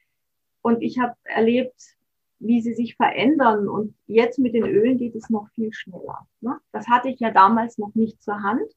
und 0.61 0.81
ich 0.81 0.99
habe 0.99 1.15
erlebt, 1.23 1.97
wie 2.39 2.61
sie 2.61 2.73
sich 2.73 2.95
verändern. 2.95 3.67
Und 3.67 3.93
jetzt 4.07 4.39
mit 4.39 4.53
den 4.53 4.65
Ölen 4.65 4.97
geht 4.97 5.15
es 5.15 5.29
noch 5.29 5.49
viel 5.49 5.73
schneller. 5.73 6.27
Ne? 6.41 6.57
Das 6.71 6.87
hatte 6.87 7.09
ich 7.09 7.19
ja 7.19 7.31
damals 7.31 7.77
noch 7.77 7.93
nicht 7.93 8.21
zur 8.23 8.41
Hand. 8.41 8.71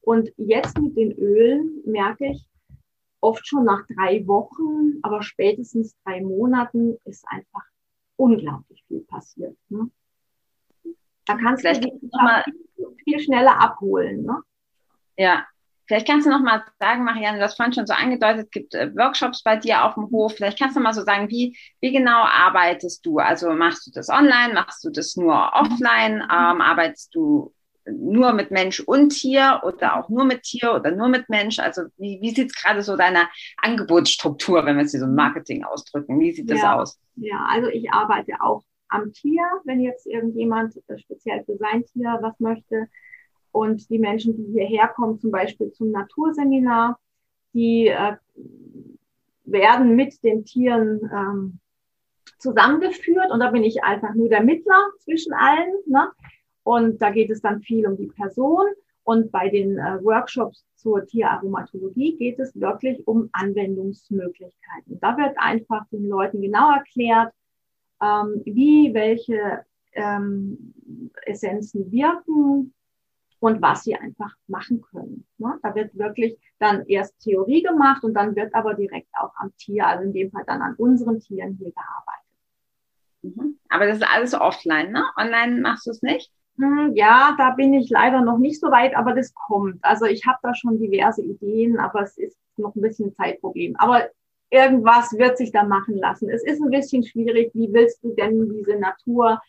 Und 0.00 0.32
jetzt 0.36 0.78
mit 0.78 0.96
den 0.96 1.12
Ölen 1.12 1.80
merke 1.86 2.26
ich, 2.26 2.46
oft 3.24 3.46
schon 3.46 3.64
nach 3.64 3.86
drei 3.86 4.26
Wochen, 4.26 4.98
aber 5.02 5.22
spätestens 5.22 5.96
drei 6.04 6.20
Monaten 6.20 6.96
ist 7.04 7.24
einfach 7.28 7.64
unglaublich 8.16 8.84
viel 8.86 9.00
passiert. 9.00 9.56
Ne? 9.68 9.90
Da 11.26 11.36
kannst 11.36 11.62
Vielleicht 11.62 11.84
du 11.84 11.90
dich 11.90 12.10
mal 12.12 12.44
viel 13.04 13.18
schneller 13.20 13.58
abholen. 13.58 14.24
Ne? 14.24 14.42
Ja, 15.16 15.46
Vielleicht 15.86 16.08
kannst 16.08 16.26
du 16.26 16.30
noch 16.30 16.40
mal 16.40 16.64
sagen, 16.80 17.04
Marianne, 17.04 17.38
du 17.38 17.44
hast 17.44 17.56
vorhin 17.56 17.74
schon 17.74 17.86
so 17.86 17.92
angedeutet, 17.92 18.46
es 18.46 18.50
gibt 18.50 18.74
äh, 18.74 18.94
Workshops 18.96 19.42
bei 19.42 19.56
dir 19.56 19.84
auf 19.84 19.94
dem 19.94 20.10
Hof. 20.10 20.34
Vielleicht 20.34 20.58
kannst 20.58 20.76
du 20.76 20.80
mal 20.80 20.94
so 20.94 21.02
sagen, 21.02 21.28
wie, 21.28 21.58
wie 21.80 21.92
genau 21.92 22.24
arbeitest 22.24 23.04
du? 23.04 23.18
Also 23.18 23.52
machst 23.52 23.86
du 23.86 23.90
das 23.90 24.08
online, 24.08 24.54
machst 24.54 24.82
du 24.84 24.90
das 24.90 25.16
nur 25.16 25.34
offline, 25.52 26.22
ähm, 26.22 26.60
arbeitest 26.62 27.14
du 27.14 27.53
nur 27.86 28.32
mit 28.32 28.50
Mensch 28.50 28.80
und 28.80 29.10
Tier 29.10 29.60
oder 29.64 29.96
auch 29.96 30.08
nur 30.08 30.24
mit 30.24 30.42
Tier 30.42 30.74
oder 30.74 30.90
nur 30.90 31.08
mit 31.08 31.28
Mensch? 31.28 31.58
Also 31.58 31.82
wie, 31.96 32.18
wie 32.20 32.30
sieht 32.30 32.50
es 32.50 32.54
gerade 32.54 32.82
so 32.82 32.96
deine 32.96 33.28
Angebotsstruktur, 33.58 34.64
wenn 34.64 34.76
wir 34.76 34.84
es 34.84 34.92
hier 34.92 35.00
so 35.00 35.06
im 35.06 35.14
Marketing 35.14 35.64
ausdrücken? 35.64 36.18
Wie 36.20 36.32
sieht 36.32 36.50
das 36.50 36.62
ja, 36.62 36.76
aus? 36.76 36.98
Ja, 37.16 37.46
also 37.50 37.68
ich 37.68 37.92
arbeite 37.92 38.32
auch 38.40 38.62
am 38.88 39.12
Tier, 39.12 39.42
wenn 39.64 39.80
jetzt 39.80 40.06
irgendjemand 40.06 40.76
äh, 40.88 40.98
speziell 40.98 41.44
für 41.44 41.56
sein 41.56 41.84
Tier 41.86 42.18
was 42.20 42.38
möchte. 42.40 42.88
Und 43.52 43.88
die 43.88 43.98
Menschen, 43.98 44.36
die 44.36 44.52
hierher 44.52 44.88
kommen, 44.88 45.18
zum 45.20 45.30
Beispiel 45.30 45.70
zum 45.72 45.90
Naturseminar, 45.90 46.98
die 47.52 47.88
äh, 47.88 48.16
werden 49.44 49.94
mit 49.94 50.22
den 50.24 50.44
Tieren 50.44 51.00
ähm, 51.12 51.60
zusammengeführt 52.38 53.30
und 53.30 53.40
da 53.40 53.50
bin 53.50 53.64
ich 53.64 53.82
einfach 53.84 54.14
nur 54.14 54.28
der 54.28 54.42
Mittler 54.42 54.90
zwischen 54.98 55.32
allen. 55.32 55.72
Ne? 55.86 56.08
Und 56.64 57.00
da 57.00 57.10
geht 57.10 57.30
es 57.30 57.40
dann 57.40 57.60
viel 57.60 57.86
um 57.86 57.96
die 57.96 58.08
Person. 58.08 58.66
Und 59.04 59.30
bei 59.30 59.50
den 59.50 59.78
äh, 59.78 60.02
Workshops 60.02 60.64
zur 60.76 61.06
Tieraromatologie 61.06 62.16
geht 62.16 62.38
es 62.38 62.58
wirklich 62.58 63.06
um 63.06 63.28
Anwendungsmöglichkeiten. 63.32 64.98
Da 65.00 65.16
wird 65.16 65.36
einfach 65.36 65.86
den 65.88 66.08
Leuten 66.08 66.40
genau 66.40 66.72
erklärt, 66.72 67.32
ähm, 68.02 68.42
wie 68.44 68.92
welche 68.94 69.64
ähm, 69.92 70.74
Essenzen 71.26 71.92
wirken 71.92 72.72
und 73.40 73.60
was 73.60 73.84
sie 73.84 73.94
einfach 73.94 74.34
machen 74.46 74.80
können. 74.80 75.26
Ne? 75.36 75.58
Da 75.62 75.74
wird 75.74 75.96
wirklich 75.98 76.38
dann 76.58 76.86
erst 76.86 77.18
Theorie 77.20 77.62
gemacht 77.62 78.02
und 78.04 78.14
dann 78.14 78.34
wird 78.34 78.54
aber 78.54 78.72
direkt 78.72 79.08
auch 79.20 79.32
am 79.36 79.54
Tier, 79.58 79.86
also 79.86 80.04
in 80.04 80.14
dem 80.14 80.30
Fall 80.30 80.44
dann 80.46 80.62
an 80.62 80.74
unseren 80.76 81.20
Tieren 81.20 81.58
hier 81.58 81.72
gearbeitet. 81.72 82.24
Mhm. 83.22 83.58
Aber 83.68 83.86
das 83.86 83.98
ist 83.98 84.08
alles 84.08 84.34
offline, 84.34 84.92
ne? 84.92 85.04
Online 85.18 85.60
machst 85.60 85.86
du 85.86 85.90
es 85.90 86.00
nicht? 86.00 86.32
Hm, 86.56 86.92
ja, 86.94 87.34
da 87.36 87.50
bin 87.50 87.74
ich 87.74 87.90
leider 87.90 88.20
noch 88.20 88.38
nicht 88.38 88.60
so 88.60 88.70
weit, 88.70 88.96
aber 88.96 89.14
das 89.14 89.34
kommt. 89.34 89.78
Also 89.82 90.06
ich 90.06 90.24
habe 90.26 90.38
da 90.42 90.54
schon 90.54 90.78
diverse 90.78 91.22
Ideen, 91.22 91.78
aber 91.78 92.02
es 92.02 92.16
ist 92.16 92.36
noch 92.56 92.74
ein 92.74 92.80
bisschen 92.80 93.08
ein 93.08 93.14
Zeitproblem. 93.14 93.74
Aber 93.76 94.08
irgendwas 94.50 95.12
wird 95.18 95.36
sich 95.36 95.50
da 95.50 95.64
machen 95.64 95.96
lassen. 95.96 96.30
Es 96.30 96.44
ist 96.44 96.60
ein 96.62 96.70
bisschen 96.70 97.04
schwierig. 97.04 97.50
Wie 97.54 97.72
willst 97.72 98.02
du 98.04 98.14
denn 98.14 98.48
diese 98.50 98.76
Natur 98.76 99.40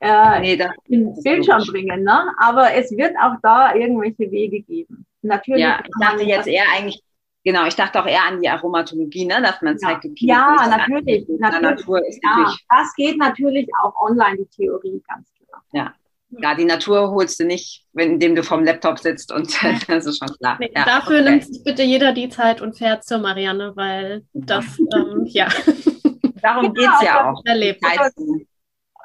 äh, 0.00 0.40
nee, 0.40 0.56
das, 0.56 0.72
in 0.88 1.14
den 1.14 1.22
Bildschirm 1.22 1.64
bringen? 1.66 2.02
Ne? 2.02 2.32
Aber 2.38 2.74
es 2.74 2.90
wird 2.90 3.16
auch 3.18 3.36
da 3.42 3.74
irgendwelche 3.74 4.30
Wege 4.30 4.60
geben. 4.60 5.06
Natürlich. 5.22 5.62
Ja, 5.62 5.80
ich 5.82 5.90
dachte 5.98 6.24
jetzt 6.24 6.46
eher 6.46 6.64
eigentlich 6.76 7.02
Genau, 7.46 7.64
ich 7.64 7.76
dachte 7.76 8.02
auch 8.02 8.06
eher 8.06 8.24
an 8.24 8.40
die 8.42 8.48
Aromatologie, 8.48 9.24
ne? 9.24 9.40
dass 9.40 9.62
man 9.62 9.78
zeigt, 9.78 10.04
okay, 10.04 10.16
ja, 10.18 10.66
natürlich, 10.68 11.28
natürlich. 11.28 11.62
Natur 11.62 12.04
ist 12.04 12.20
ja, 12.20 12.52
das 12.68 12.92
geht 12.96 13.18
natürlich 13.18 13.68
auch 13.80 13.94
online, 14.02 14.38
die 14.38 14.46
Theorie, 14.46 15.00
ganz 15.06 15.32
klar. 15.32 15.62
Ja, 15.72 15.94
ja, 16.30 16.54
die 16.54 16.64
Natur 16.64 17.10
holst 17.10 17.38
du 17.40 17.44
nicht, 17.44 17.84
wenn, 17.92 18.14
indem 18.14 18.34
du 18.34 18.42
vorm 18.42 18.64
Laptop 18.64 18.98
sitzt 18.98 19.32
und 19.32 19.56
das 19.88 20.06
ist 20.06 20.18
schon 20.18 20.36
klar. 20.38 20.56
Nee, 20.60 20.70
ja, 20.74 20.84
dafür 20.84 21.20
okay. 21.20 21.30
nimmt 21.30 21.44
sich 21.46 21.62
bitte 21.62 21.82
jeder 21.82 22.12
die 22.12 22.28
Zeit 22.28 22.60
und 22.60 22.76
fährt 22.76 23.04
zur 23.04 23.18
Marianne, 23.18 23.72
weil 23.76 24.24
das, 24.32 24.64
ähm, 24.94 25.24
ja. 25.26 25.48
Darum 26.42 26.74
geht 26.74 26.88
es 27.00 27.02
ja 27.02 27.30
auch. 27.30 27.42
Erlebt. 27.44 27.80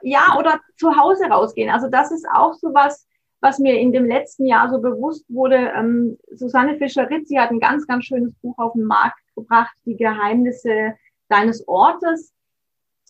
Ja, 0.04 0.36
oder 0.38 0.60
zu 0.78 0.96
Hause 0.96 1.26
rausgehen. 1.26 1.70
Also 1.70 1.88
das 1.90 2.12
ist 2.12 2.26
auch 2.34 2.54
so 2.56 2.74
was, 2.74 3.08
was 3.40 3.60
mir 3.60 3.80
in 3.80 3.92
dem 3.92 4.06
letzten 4.06 4.46
Jahr 4.46 4.70
so 4.70 4.80
bewusst 4.80 5.26
wurde. 5.30 5.72
Ähm, 5.76 6.18
Susanne 6.32 6.78
Fischer-Ritz, 6.78 7.30
hat 7.36 7.52
ein 7.52 7.60
ganz, 7.60 7.88
ganz 7.88 8.06
schönes 8.06 8.34
Buch 8.42 8.58
auf 8.58 8.74
den 8.74 8.84
Markt 8.84 9.20
gebracht, 9.36 9.74
Die 9.86 9.96
Geheimnisse 9.96 10.96
deines 11.30 11.68
Ortes. 11.68 12.34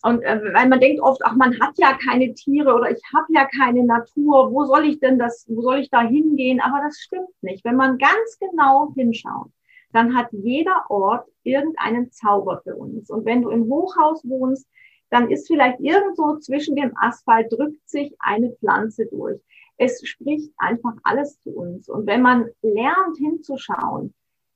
Und 0.04 0.24
äh, 0.24 0.42
weil 0.54 0.68
man 0.68 0.80
denkt 0.80 1.02
oft, 1.02 1.22
ach, 1.24 1.36
man 1.36 1.60
hat 1.60 1.78
ja 1.78 1.94
keine 1.94 2.34
Tiere 2.34 2.74
oder 2.74 2.90
ich 2.90 3.02
habe 3.14 3.28
ja 3.30 3.46
keine 3.46 3.84
Natur, 3.84 4.52
wo 4.52 4.66
soll 4.66 4.86
ich 4.86 5.00
denn 5.00 5.20
das, 5.20 5.46
wo 5.48 5.62
soll 5.62 5.80
ich 5.80 5.90
da 5.90 6.02
hingehen? 6.02 6.60
Aber 6.60 6.82
das 6.84 6.98
stimmt 7.00 7.30
nicht. 7.42 7.64
Wenn 7.64 7.76
man 7.76 7.98
ganz 7.98 8.40
genau 8.40 8.92
hinschaut, 8.96 9.52
dann 9.94 10.16
hat 10.16 10.30
jeder 10.32 10.86
Ort 10.90 11.28
irgendeinen 11.44 12.12
Zauber 12.12 12.62
für 12.64 12.76
uns. 12.76 13.10
Und 13.10 13.26
wenn 13.26 13.42
du 13.42 13.50
im 13.50 13.66
Hochhaus 13.66 14.24
wohnst, 14.24 14.68
dann 15.10 15.30
ist 15.30 15.48
vielleicht 15.48 15.80
irgendwo 15.82 16.38
zwischen 16.38 16.76
dem 16.76 16.94
Asphalt 16.96 17.52
drückt 17.52 17.88
sich 17.88 18.16
eine 18.20 18.52
Pflanze 18.54 19.06
durch. 19.08 19.40
Es 19.78 20.02
spricht 20.08 20.52
einfach 20.58 20.94
alles 21.04 21.40
zu 21.42 21.52
uns. 21.52 21.90
Und 21.90 22.08
wenn 22.08 22.22
man 22.22 22.50
lernt 22.62 23.18
hinzuschauen, 23.18 24.14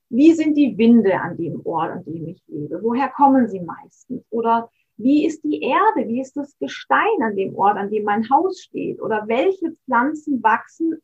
wie 0.10 0.34
sind 0.34 0.56
die 0.56 0.78
Winde 0.78 1.20
an 1.20 1.36
dem 1.36 1.66
Ort, 1.66 1.92
an 1.92 2.06
dem 2.06 2.28
ich 2.28 2.42
lebe? 2.48 2.82
Woher 2.82 3.10
kommen 3.10 3.50
sie 3.50 3.60
meistens? 3.60 4.24
Oder 4.30 4.70
wie 4.98 5.26
ist 5.26 5.44
die 5.44 5.62
Erde? 5.62 6.08
Wie 6.08 6.22
ist 6.22 6.38
das 6.38 6.58
Gestein 6.60 7.22
an 7.22 7.36
dem 7.36 7.56
Ort, 7.56 7.78
an 7.78 7.90
dem 7.90 8.04
mein 8.04 8.30
Haus 8.30 8.62
steht? 8.62 9.02
Oder 9.02 9.28
welche 9.28 9.72
Pflanzen 9.86 10.42
wachsen 10.42 11.02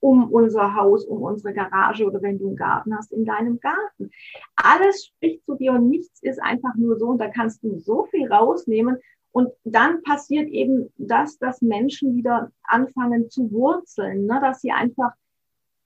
um 0.00 0.32
unser 0.32 0.74
Haus, 0.74 1.04
um 1.04 1.22
unsere 1.22 1.54
Garage 1.54 2.04
oder 2.06 2.22
wenn 2.22 2.38
du 2.38 2.48
einen 2.48 2.56
Garten 2.56 2.96
hast, 2.96 3.12
in 3.12 3.24
deinem 3.24 3.60
Garten. 3.60 4.10
Alles 4.56 5.06
spricht 5.06 5.44
zu 5.44 5.54
dir 5.54 5.72
und 5.72 5.88
nichts 5.88 6.22
ist 6.22 6.42
einfach 6.42 6.74
nur 6.74 6.98
so 6.98 7.08
und 7.08 7.18
da 7.18 7.28
kannst 7.28 7.62
du 7.62 7.78
so 7.78 8.06
viel 8.06 8.32
rausnehmen 8.32 8.96
und 9.32 9.50
dann 9.64 10.02
passiert 10.02 10.48
eben 10.48 10.92
das, 10.96 11.38
dass 11.38 11.62
Menschen 11.62 12.16
wieder 12.16 12.50
anfangen 12.64 13.30
zu 13.30 13.52
wurzeln, 13.52 14.26
ne? 14.26 14.40
dass 14.42 14.60
sie 14.60 14.72
einfach 14.72 15.12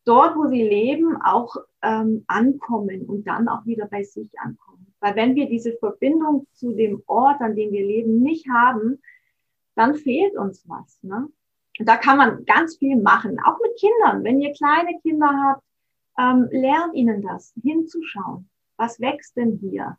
dort, 0.04 0.36
wo 0.36 0.46
sie 0.48 0.62
leben, 0.62 1.20
auch 1.22 1.56
ähm, 1.82 2.24
ankommen 2.26 3.04
und 3.06 3.26
dann 3.26 3.48
auch 3.48 3.66
wieder 3.66 3.86
bei 3.86 4.02
sich 4.02 4.30
ankommen. 4.38 4.73
Weil 5.04 5.16
wenn 5.16 5.34
wir 5.34 5.50
diese 5.50 5.74
Verbindung 5.74 6.46
zu 6.54 6.72
dem 6.72 7.02
Ort, 7.04 7.42
an 7.42 7.54
dem 7.54 7.72
wir 7.72 7.84
leben, 7.84 8.22
nicht 8.22 8.48
haben, 8.48 9.02
dann 9.74 9.96
fehlt 9.96 10.34
uns 10.34 10.66
was. 10.66 10.98
Ne? 11.02 11.28
Und 11.78 11.86
da 11.86 11.98
kann 11.98 12.16
man 12.16 12.46
ganz 12.46 12.78
viel 12.78 12.96
machen, 12.96 13.38
auch 13.44 13.58
mit 13.60 13.76
Kindern. 13.76 14.24
Wenn 14.24 14.40
ihr 14.40 14.54
kleine 14.54 14.98
Kinder 15.02 15.28
habt, 15.28 15.62
ähm, 16.18 16.48
lernt 16.50 16.94
ihnen 16.94 17.20
das, 17.20 17.52
hinzuschauen. 17.62 18.48
Was 18.78 18.98
wächst 18.98 19.36
denn 19.36 19.58
hier? 19.60 19.98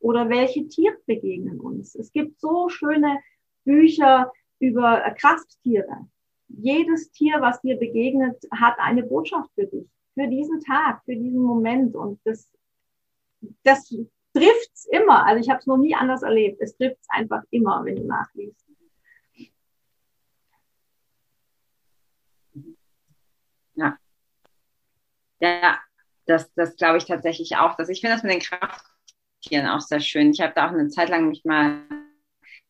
Oder 0.00 0.30
welche 0.30 0.66
Tiere 0.66 0.96
begegnen 1.04 1.60
uns? 1.60 1.94
Es 1.94 2.10
gibt 2.10 2.40
so 2.40 2.70
schöne 2.70 3.20
Bücher 3.64 4.32
über 4.60 5.04
äh, 5.04 5.14
Krafttiere. 5.14 6.08
jedes 6.48 7.12
Tier, 7.12 7.42
was 7.42 7.60
dir 7.60 7.76
begegnet, 7.76 8.48
hat 8.50 8.78
eine 8.78 9.02
Botschaft 9.02 9.50
für 9.54 9.66
dich, 9.66 9.90
für 10.14 10.26
diesen 10.26 10.60
Tag, 10.60 11.04
für 11.04 11.16
diesen 11.16 11.42
Moment. 11.42 11.94
Und 11.94 12.18
das, 12.24 12.48
das 13.62 13.92
trifft's 14.32 14.86
immer. 14.90 15.26
Also 15.26 15.40
ich 15.42 15.50
habe 15.50 15.60
es 15.60 15.66
noch 15.66 15.76
nie 15.78 15.94
anders 15.94 16.22
erlebt. 16.22 16.60
Es 16.60 16.76
trifft's 16.76 17.06
einfach 17.10 17.42
immer, 17.50 17.84
wenn 17.84 17.96
du 17.96 18.06
nachliest. 18.06 18.66
Ja. 23.74 23.98
Ja, 25.40 25.80
das, 26.26 26.52
das 26.54 26.76
glaube 26.76 26.98
ich 26.98 27.06
tatsächlich 27.06 27.56
auch. 27.56 27.76
Dass 27.76 27.88
ich 27.88 28.00
finde 28.00 28.16
das 28.16 28.22
mit 28.22 28.32
den 28.32 28.40
Krafttieren 28.40 29.66
auch 29.68 29.80
sehr 29.80 30.00
schön. 30.00 30.30
Ich 30.30 30.40
habe 30.40 30.52
da 30.54 30.68
auch 30.68 30.72
eine 30.72 30.88
Zeit 30.88 31.08
lang 31.08 31.28
mich 31.28 31.44
mal 31.44 31.82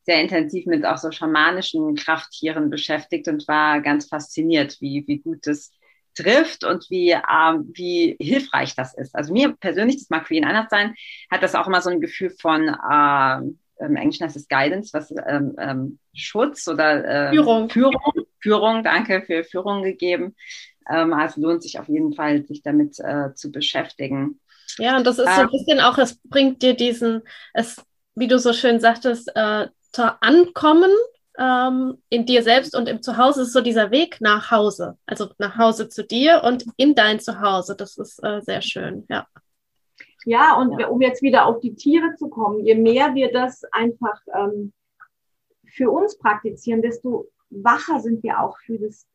sehr 0.05 0.21
intensiv 0.21 0.67
mit 0.67 0.85
auch 0.85 0.99
so 0.99 1.13
schamanischen 1.13 1.95
Krafttieren 1.95 2.71
beschäftigt 2.71 3.29
und 3.29 3.47
war 3.47 3.81
ganz 3.81 4.09
fasziniert, 4.09 4.81
wie, 4.81 5.05
wie 5.07 5.19
gut 5.19 5.47
das 5.47 5.73
trifft 6.15 6.65
und 6.65 6.89
wie, 6.91 7.11
ähm, 7.11 7.71
wie 7.75 8.17
hilfreich 8.21 8.75
das 8.75 8.95
ist. 8.95 9.15
Also 9.15 9.33
mir 9.33 9.53
persönlich, 9.53 9.97
das 9.99 10.11
mag 10.11 10.27
für 10.27 10.35
ihn 10.35 10.45
anders 10.45 10.67
sein, 10.71 10.95
hat 11.31 11.43
das 11.43 11.55
auch 11.55 11.67
immer 11.67 11.81
so 11.81 11.91
ein 11.91 12.01
Gefühl 12.01 12.31
von, 12.31 12.69
äh, 12.69 13.85
im 13.85 13.97
Englischen 13.97 14.25
heißt 14.25 14.37
es 14.37 14.49
Guidance, 14.49 14.93
was 14.93 15.13
ähm, 15.27 15.57
ähm, 15.59 15.99
Schutz 16.15 16.69
oder 16.69 17.31
äh, 17.31 17.35
Führung. 17.35 17.69
Führung, 17.69 18.13
Führung, 18.41 18.85
danke 18.85 19.23
für 19.23 19.45
Führung 19.45 19.83
gegeben. 19.83 20.37
Ähm, 20.89 21.13
also 21.13 21.41
lohnt 21.41 21.63
sich 21.63 21.79
auf 21.79 21.89
jeden 21.89 22.15
Fall, 22.15 22.45
sich 22.47 22.63
damit 22.63 22.99
äh, 23.01 23.35
zu 23.35 23.51
beschäftigen. 23.51 24.41
Ja, 24.79 24.97
und 24.97 25.07
das 25.07 25.19
ist 25.19 25.27
so 25.27 25.31
ein 25.31 25.41
ähm, 25.41 25.51
bisschen 25.51 25.81
auch, 25.81 25.99
es 25.99 26.19
bringt 26.23 26.63
dir 26.63 26.75
diesen, 26.75 27.23
es, 27.53 27.83
wie 28.15 28.29
du 28.29 28.39
so 28.39 28.53
schön 28.53 28.81
sagtest, 28.81 29.31
äh, 29.35 29.67
Ankommen 30.21 30.91
ähm, 31.39 31.99
in 32.09 32.27
dir 32.27 32.43
selbst 32.43 32.77
und 32.77 32.89
im 32.89 33.03
Zuhause 33.03 33.43
ist 33.43 33.53
so 33.53 33.61
dieser 33.61 33.91
Weg 33.91 34.21
nach 34.21 34.51
Hause, 34.51 34.99
also 35.07 35.29
nach 35.39 35.57
Hause 35.57 35.89
zu 35.89 36.05
dir 36.05 36.43
und 36.45 36.65
in 36.77 36.95
dein 36.95 37.21
Zuhause. 37.21 37.75
Das 37.77 37.97
ist 37.97 38.23
äh, 38.23 38.41
sehr 38.43 38.63
schön, 38.63 39.05
ja. 39.09 39.27
Ja, 40.25 40.57
und 40.57 40.79
ja. 40.79 40.89
um 40.89 41.01
jetzt 41.01 41.23
wieder 41.23 41.47
auf 41.47 41.61
die 41.61 41.75
Tiere 41.75 42.15
zu 42.17 42.29
kommen, 42.29 42.61
je 42.65 42.77
mehr 42.77 43.15
wir 43.15 43.33
das 43.33 43.65
einfach 43.73 44.21
ähm, 44.35 44.73
für 45.67 45.91
uns 45.91 46.17
praktizieren, 46.17 46.83
desto 46.83 47.29
wacher 47.51 48.01
sind 48.01 48.23
wir 48.23 48.41
auch 48.41 48.57
für, 48.59 48.79
das, 48.79 49.07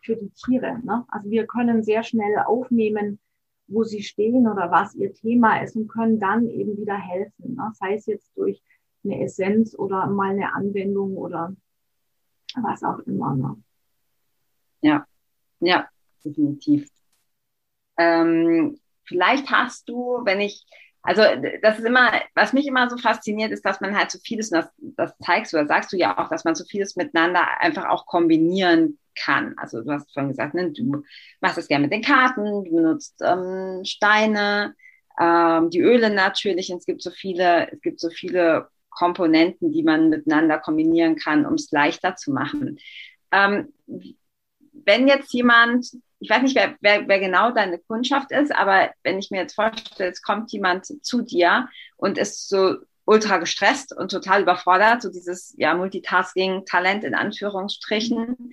für 0.00 0.16
die 0.16 0.30
Tiere. 0.30 0.80
Ne? 0.82 1.04
Also 1.08 1.30
wir 1.30 1.46
können 1.46 1.84
sehr 1.84 2.02
schnell 2.02 2.38
aufnehmen, 2.44 3.20
wo 3.68 3.84
sie 3.84 4.02
stehen 4.02 4.48
oder 4.48 4.70
was 4.70 4.94
ihr 4.94 5.12
Thema 5.12 5.62
ist 5.62 5.76
und 5.76 5.88
können 5.88 6.18
dann 6.18 6.48
eben 6.48 6.76
wieder 6.76 6.96
helfen. 6.96 7.54
Ne? 7.54 7.70
Sei 7.74 7.94
es 7.94 8.06
jetzt 8.06 8.36
durch 8.36 8.60
eine 9.04 9.22
Essenz 9.22 9.76
oder 9.78 10.06
mal 10.06 10.30
eine 10.30 10.54
Anwendung 10.54 11.16
oder 11.16 11.54
was 12.62 12.82
auch 12.82 12.98
immer. 13.00 13.34
Ne? 13.34 13.56
Ja, 14.80 15.06
ja, 15.60 15.88
definitiv. 16.24 16.88
Ähm, 17.98 18.78
vielleicht 19.04 19.50
hast 19.50 19.88
du, 19.88 20.20
wenn 20.24 20.40
ich, 20.40 20.66
also 21.02 21.22
das 21.62 21.78
ist 21.78 21.84
immer, 21.84 22.12
was 22.34 22.52
mich 22.52 22.66
immer 22.66 22.90
so 22.90 22.98
fasziniert, 22.98 23.52
ist, 23.52 23.64
dass 23.64 23.80
man 23.80 23.96
halt 23.96 24.10
so 24.10 24.18
vieles, 24.18 24.50
das, 24.50 24.68
das 24.78 25.16
zeigst 25.18 25.52
du, 25.52 25.56
oder 25.56 25.66
sagst 25.66 25.92
du 25.92 25.96
ja 25.96 26.18
auch, 26.18 26.28
dass 26.28 26.44
man 26.44 26.54
so 26.54 26.64
vieles 26.64 26.96
miteinander 26.96 27.60
einfach 27.60 27.86
auch 27.86 28.06
kombinieren 28.06 28.98
kann. 29.14 29.54
Also 29.56 29.82
du 29.82 29.92
hast 29.92 30.12
vorhin 30.12 30.30
gesagt, 30.30 30.54
ne, 30.54 30.72
du 30.72 31.04
machst 31.40 31.58
es 31.58 31.68
gerne 31.68 31.84
mit 31.84 31.92
den 31.92 32.02
Karten, 32.02 32.64
du 32.64 32.74
benutzt 32.74 33.22
ähm, 33.24 33.82
Steine, 33.84 34.74
ähm, 35.18 35.70
die 35.70 35.80
Öle 35.80 36.10
natürlich, 36.10 36.70
und 36.70 36.78
es 36.78 36.86
gibt 36.86 37.02
so 37.02 37.10
viele, 37.10 37.72
es 37.72 37.80
gibt 37.80 38.00
so 38.00 38.10
viele 38.10 38.68
Komponenten, 38.96 39.72
die 39.72 39.82
man 39.82 40.08
miteinander 40.08 40.58
kombinieren 40.58 41.16
kann, 41.16 41.46
um 41.46 41.54
es 41.54 41.70
leichter 41.70 42.16
zu 42.16 42.32
machen. 42.32 42.80
Ähm, 43.30 43.72
wenn 44.72 45.06
jetzt 45.06 45.32
jemand, 45.32 45.86
ich 46.18 46.30
weiß 46.30 46.42
nicht, 46.42 46.56
wer, 46.56 46.76
wer, 46.80 47.06
wer 47.06 47.20
genau 47.20 47.52
deine 47.52 47.78
Kundschaft 47.78 48.32
ist, 48.32 48.54
aber 48.54 48.90
wenn 49.02 49.18
ich 49.18 49.30
mir 49.30 49.42
jetzt 49.42 49.54
vorstelle, 49.54 50.10
es 50.10 50.22
kommt 50.22 50.50
jemand 50.52 50.86
zu 51.04 51.22
dir 51.22 51.68
und 51.96 52.18
ist 52.18 52.48
so 52.48 52.76
ultra 53.04 53.38
gestresst 53.38 53.96
und 53.96 54.10
total 54.10 54.42
überfordert, 54.42 55.02
so 55.02 55.10
dieses 55.10 55.54
ja, 55.56 55.74
Multitasking-Talent 55.74 57.04
in 57.04 57.14
Anführungsstrichen. 57.14 58.52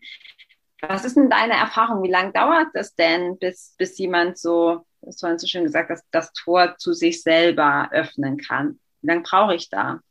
Was 0.82 1.06
ist 1.06 1.16
denn 1.16 1.30
deine 1.30 1.54
Erfahrung? 1.54 2.04
Wie 2.04 2.12
lange 2.12 2.34
dauert 2.34 2.68
es 2.74 2.94
denn, 2.96 3.40
bis, 3.40 3.74
bis 3.78 3.98
jemand 3.98 4.38
so, 4.38 4.86
das 5.02 5.24
war 5.24 5.40
so 5.40 5.48
schön 5.48 5.64
gesagt, 5.64 5.90
dass 5.90 6.04
das 6.12 6.34
Tor 6.34 6.76
zu 6.78 6.94
sich 6.94 7.24
selber 7.24 7.90
öffnen 7.92 8.38
kann? 8.38 8.80
Wie 9.02 9.08
lange 9.08 9.22
brauche 9.22 9.56
ich 9.56 9.70
da? 9.70 10.02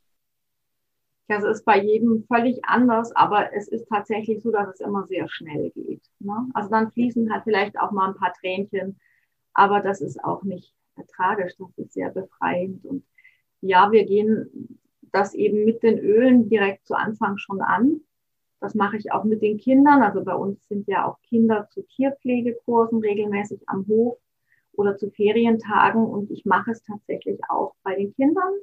Das 1.27 1.43
ist 1.45 1.63
bei 1.63 1.81
jedem 1.81 2.25
völlig 2.27 2.59
anders, 2.63 3.15
aber 3.15 3.53
es 3.53 3.67
ist 3.69 3.87
tatsächlich 3.87 4.43
so, 4.43 4.51
dass 4.51 4.69
es 4.73 4.81
immer 4.81 5.07
sehr 5.07 5.29
schnell 5.29 5.69
geht. 5.71 6.03
Ne? 6.19 6.49
Also 6.53 6.69
dann 6.69 6.91
fließen 6.91 7.31
halt 7.31 7.43
vielleicht 7.45 7.79
auch 7.79 7.91
mal 7.91 8.09
ein 8.09 8.15
paar 8.15 8.33
Tränchen, 8.33 8.99
aber 9.53 9.79
das 9.79 10.01
ist 10.01 10.23
auch 10.23 10.43
nicht 10.43 10.73
tragisch, 11.15 11.53
das 11.57 11.77
ist 11.77 11.93
sehr 11.93 12.09
befreiend. 12.09 12.85
Und 12.85 13.05
ja, 13.61 13.91
wir 13.91 14.05
gehen 14.05 14.79
das 15.13 15.33
eben 15.33 15.63
mit 15.63 15.81
den 15.83 15.99
Ölen 15.99 16.49
direkt 16.49 16.85
zu 16.85 16.95
Anfang 16.95 17.37
schon 17.37 17.61
an. 17.61 18.01
Das 18.59 18.75
mache 18.75 18.97
ich 18.97 19.11
auch 19.11 19.23
mit 19.23 19.41
den 19.41 19.57
Kindern. 19.57 20.01
Also 20.01 20.23
bei 20.23 20.35
uns 20.35 20.67
sind 20.67 20.87
ja 20.87 21.05
auch 21.05 21.21
Kinder 21.21 21.67
zu 21.69 21.83
Tierpflegekursen 21.83 22.99
regelmäßig 22.99 23.61
am 23.67 23.85
Hof 23.87 24.17
oder 24.73 24.97
zu 24.97 25.11
Ferientagen. 25.11 26.05
Und 26.05 26.31
ich 26.31 26.45
mache 26.45 26.71
es 26.71 26.83
tatsächlich 26.83 27.39
auch 27.49 27.75
bei 27.83 27.95
den 27.95 28.13
Kindern, 28.13 28.53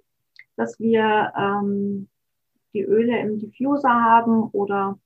dass 0.57 0.79
wir 0.81 1.33
ähm, 1.37 2.09
die 2.73 2.83
Öle 2.83 3.19
im 3.21 3.39
Diffuser 3.39 3.91
haben 3.91 4.45
oder 4.53 4.99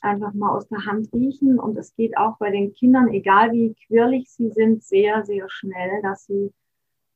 einfach 0.00 0.32
mal 0.34 0.50
aus 0.50 0.68
der 0.68 0.84
Hand 0.84 1.12
riechen. 1.12 1.58
Und 1.58 1.76
es 1.78 1.94
geht 1.94 2.16
auch 2.16 2.36
bei 2.38 2.50
den 2.50 2.72
Kindern, 2.72 3.08
egal 3.08 3.52
wie 3.52 3.74
quirlig 3.86 4.30
sie 4.30 4.50
sind, 4.50 4.82
sehr, 4.82 5.24
sehr 5.24 5.48
schnell, 5.48 6.02
dass 6.02 6.26
sie 6.26 6.52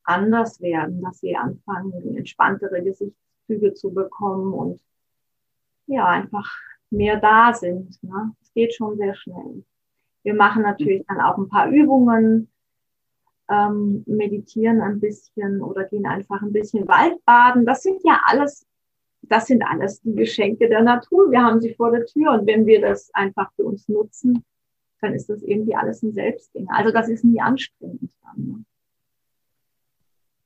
anders 0.04 0.60
werden, 0.60 1.02
dass 1.02 1.18
sie 1.18 1.36
anfangen, 1.36 2.16
entspanntere 2.16 2.82
Gesichtszüge 2.82 3.74
zu 3.74 3.92
bekommen 3.92 4.52
und 4.52 4.80
ja, 5.86 6.06
einfach 6.06 6.48
mehr 6.90 7.18
da 7.18 7.52
sind. 7.52 8.02
Ne? 8.02 8.32
Es 8.40 8.52
geht 8.52 8.74
schon 8.74 8.96
sehr 8.96 9.14
schnell. 9.14 9.64
Wir 10.22 10.34
machen 10.34 10.62
natürlich 10.62 11.04
dann 11.06 11.20
auch 11.20 11.38
ein 11.38 11.48
paar 11.48 11.68
Übungen, 11.68 12.50
ähm, 13.48 14.02
meditieren 14.06 14.80
ein 14.80 14.98
bisschen 15.00 15.62
oder 15.62 15.84
gehen 15.84 16.06
einfach 16.06 16.42
ein 16.42 16.52
bisschen 16.52 16.88
Waldbaden. 16.88 17.64
Das 17.64 17.82
sind 17.82 18.02
ja 18.04 18.20
alles 18.24 18.66
das 19.28 19.46
sind 19.46 19.62
alles 19.62 20.00
die 20.02 20.14
Geschenke 20.14 20.68
der 20.68 20.82
Natur. 20.82 21.30
Wir 21.30 21.42
haben 21.42 21.60
sie 21.60 21.74
vor 21.74 21.90
der 21.90 22.06
Tür 22.06 22.32
und 22.32 22.46
wenn 22.46 22.66
wir 22.66 22.80
das 22.80 23.10
einfach 23.14 23.50
für 23.56 23.64
uns 23.64 23.88
nutzen, 23.88 24.44
dann 25.00 25.14
ist 25.14 25.28
das 25.28 25.42
irgendwie 25.42 25.74
alles 25.74 26.02
ein 26.02 26.12
Selbstding. 26.12 26.68
Also 26.70 26.90
das 26.92 27.08
ist 27.08 27.24
nie 27.24 27.40
anstrengend 27.40 28.10
dann. 28.22 28.46
Ne? 28.46 28.64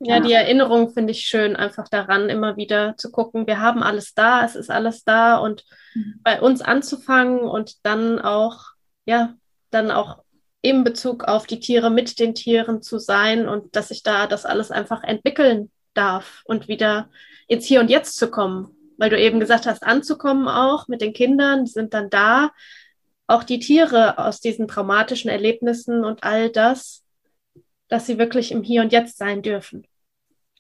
Ja, 0.03 0.19
die 0.21 0.33
Erinnerung 0.33 0.91
finde 0.91 1.11
ich 1.11 1.27
schön, 1.27 1.57
einfach 1.57 1.87
daran 1.89 2.31
immer 2.31 2.57
wieder 2.57 2.97
zu 2.97 3.11
gucken, 3.11 3.47
wir 3.47 3.61
haben 3.61 3.83
alles 3.83 4.15
da, 4.15 4.47
es 4.47 4.57
ist 4.57 4.71
alles 4.71 5.05
da 5.05 5.37
und 5.37 5.67
mhm. 5.95 6.21
bei 6.23 6.41
uns 6.41 6.63
anzufangen 6.63 7.41
und 7.41 7.85
dann 7.85 8.19
auch, 8.19 8.63
ja, 9.05 9.35
dann 9.71 9.91
auch 9.91 10.23
im 10.63 10.85
Bezug 10.85 11.25
auf 11.25 11.47
die 11.47 11.61
Tiere 11.61 11.91
mit 11.91 12.19
den 12.19 12.35
Tieren 12.35 12.81
zu 12.81 12.99
sein 12.99 13.47
und 13.47 13.77
dass 13.77 13.91
ich 13.91 14.03
da 14.03 14.27
das 14.27 14.47
alles 14.47 14.71
einfach 14.71 15.03
entwickeln 15.03 15.71
darf 15.95 16.43
und 16.45 16.69
wieder 16.69 17.11
ins 17.49 17.67
Hier 17.67 17.81
und 17.81 17.91
Jetzt 17.91 18.17
zu 18.17 18.31
kommen. 18.31 18.77
Weil 18.97 19.11
du 19.11 19.19
eben 19.19 19.41
gesagt 19.41 19.67
hast, 19.67 19.83
anzukommen 19.83 20.47
auch 20.47 20.89
mit 20.89 21.01
den 21.01 21.13
Kindern, 21.13 21.65
die 21.65 21.71
sind 21.71 21.95
dann 21.95 22.11
da. 22.11 22.51
Auch 23.27 23.45
die 23.45 23.59
Tiere 23.59 24.19
aus 24.19 24.41
diesen 24.41 24.69
traumatischen 24.69 25.31
Erlebnissen 25.31 26.05
und 26.05 26.25
all 26.25 26.51
das, 26.51 27.05
dass 27.89 28.07
sie 28.07 28.19
wirklich 28.19 28.53
im 28.53 28.63
Hier 28.63 28.83
und 28.83 28.93
Jetzt 28.93 29.17
sein 29.17 29.43
dürfen. 29.43 29.87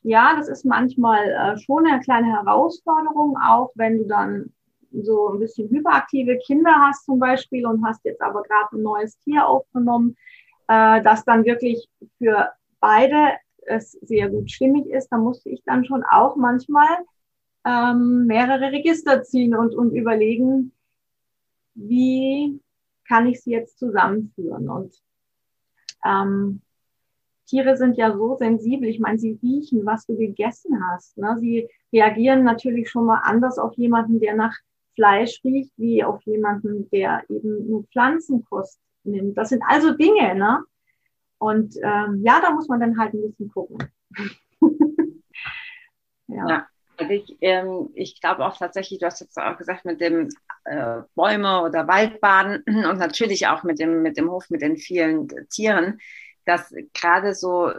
Ja, 0.03 0.35
das 0.37 0.49
ist 0.49 0.65
manchmal 0.65 1.29
äh, 1.29 1.59
schon 1.59 1.87
eine 1.87 2.01
kleine 2.01 2.29
Herausforderung, 2.29 3.37
auch 3.37 3.71
wenn 3.75 3.99
du 3.99 4.05
dann 4.05 4.53
so 4.93 5.29
ein 5.29 5.39
bisschen 5.39 5.69
hyperaktive 5.69 6.39
Kinder 6.39 6.75
hast 6.79 7.05
zum 7.05 7.19
Beispiel 7.19 7.67
und 7.67 7.85
hast 7.85 8.05
jetzt 8.05 8.23
aber 8.23 8.43
gerade 8.43 8.77
ein 8.77 8.83
neues 8.83 9.19
Tier 9.19 9.47
aufgenommen, 9.47 10.17
äh, 10.69 11.03
das 11.03 11.25
dann 11.25 11.45
wirklich 11.45 11.89
für 12.19 12.51
beide 12.81 13.33
es 13.67 13.93
sehr 13.93 14.29
gut 14.29 14.51
stimmig 14.51 14.87
ist, 14.87 15.09
da 15.09 15.19
musste 15.19 15.51
ich 15.51 15.63
dann 15.65 15.85
schon 15.85 16.03
auch 16.05 16.37
manchmal 16.37 16.89
ähm, 17.65 18.27
mehrere 18.27 18.73
Register 18.73 19.23
ziehen 19.23 19.55
und, 19.55 19.75
und 19.75 19.93
überlegen, 19.95 20.73
wie 21.75 22.61
kann 23.07 23.27
ich 23.27 23.41
sie 23.41 23.51
jetzt 23.51 23.79
zusammenführen. 23.79 24.69
Und 24.69 24.95
ähm, 26.05 26.63
Tiere 27.47 27.77
sind 27.77 27.97
ja 27.97 28.17
so 28.17 28.37
sensibel. 28.37 28.89
Ich 28.89 29.01
meine, 29.01 29.19
sie 29.19 29.39
riechen, 29.43 29.85
was 29.85 30.07
du 30.07 30.17
gegessen 30.17 30.81
hast. 30.87 31.19
Ne? 31.19 31.37
Sie 31.39 31.69
reagieren 31.93 32.45
natürlich 32.45 32.89
schon 32.89 33.07
mal 33.07 33.21
anders 33.25 33.59
auf 33.59 33.75
jemanden, 33.75 34.21
der 34.21 34.37
nach 34.37 34.57
Fleisch 34.95 35.41
riecht, 35.45 35.73
wie 35.77 36.05
auf 36.05 36.23
jemanden, 36.23 36.89
der 36.91 37.25
eben 37.29 37.69
nur 37.69 37.85
Pflanzenkost 37.85 38.79
nimmt. 39.05 39.37
Das 39.37 39.49
sind 39.49 39.63
also 39.67 39.93
Dinge, 39.95 40.35
ne? 40.35 40.63
Und 41.41 41.75
ähm, 41.83 42.21
ja, 42.23 42.39
da 42.41 42.51
muss 42.51 42.69
man 42.69 42.81
dann 42.81 42.99
halt 42.99 43.15
ein 43.15 43.23
bisschen 43.23 43.51
gucken. 43.51 43.79
ja. 46.29 46.49
ja. 46.49 46.67
weil 46.99 47.13
ich, 47.13 47.39
ähm, 47.41 47.89
ich 47.95 48.21
glaube 48.21 48.45
auch 48.45 48.59
tatsächlich, 48.59 49.01
du 49.01 49.07
hast 49.07 49.21
jetzt 49.21 49.39
auch 49.39 49.57
gesagt, 49.57 49.87
mit 49.87 50.03
dem 50.03 50.29
äh, 50.65 51.01
Bäume 51.15 51.63
oder 51.63 51.89
Waldbaden 51.89 52.63
und 52.67 52.99
natürlich 52.99 53.47
auch 53.47 53.63
mit 53.63 53.81
dem, 53.81 54.03
mit 54.03 54.19
dem 54.19 54.31
Hof, 54.31 54.51
mit 54.51 54.61
den 54.61 54.77
vielen 54.77 55.29
Tieren, 55.49 55.99
dass 56.45 56.75
gerade 56.93 57.35
so 57.35 57.73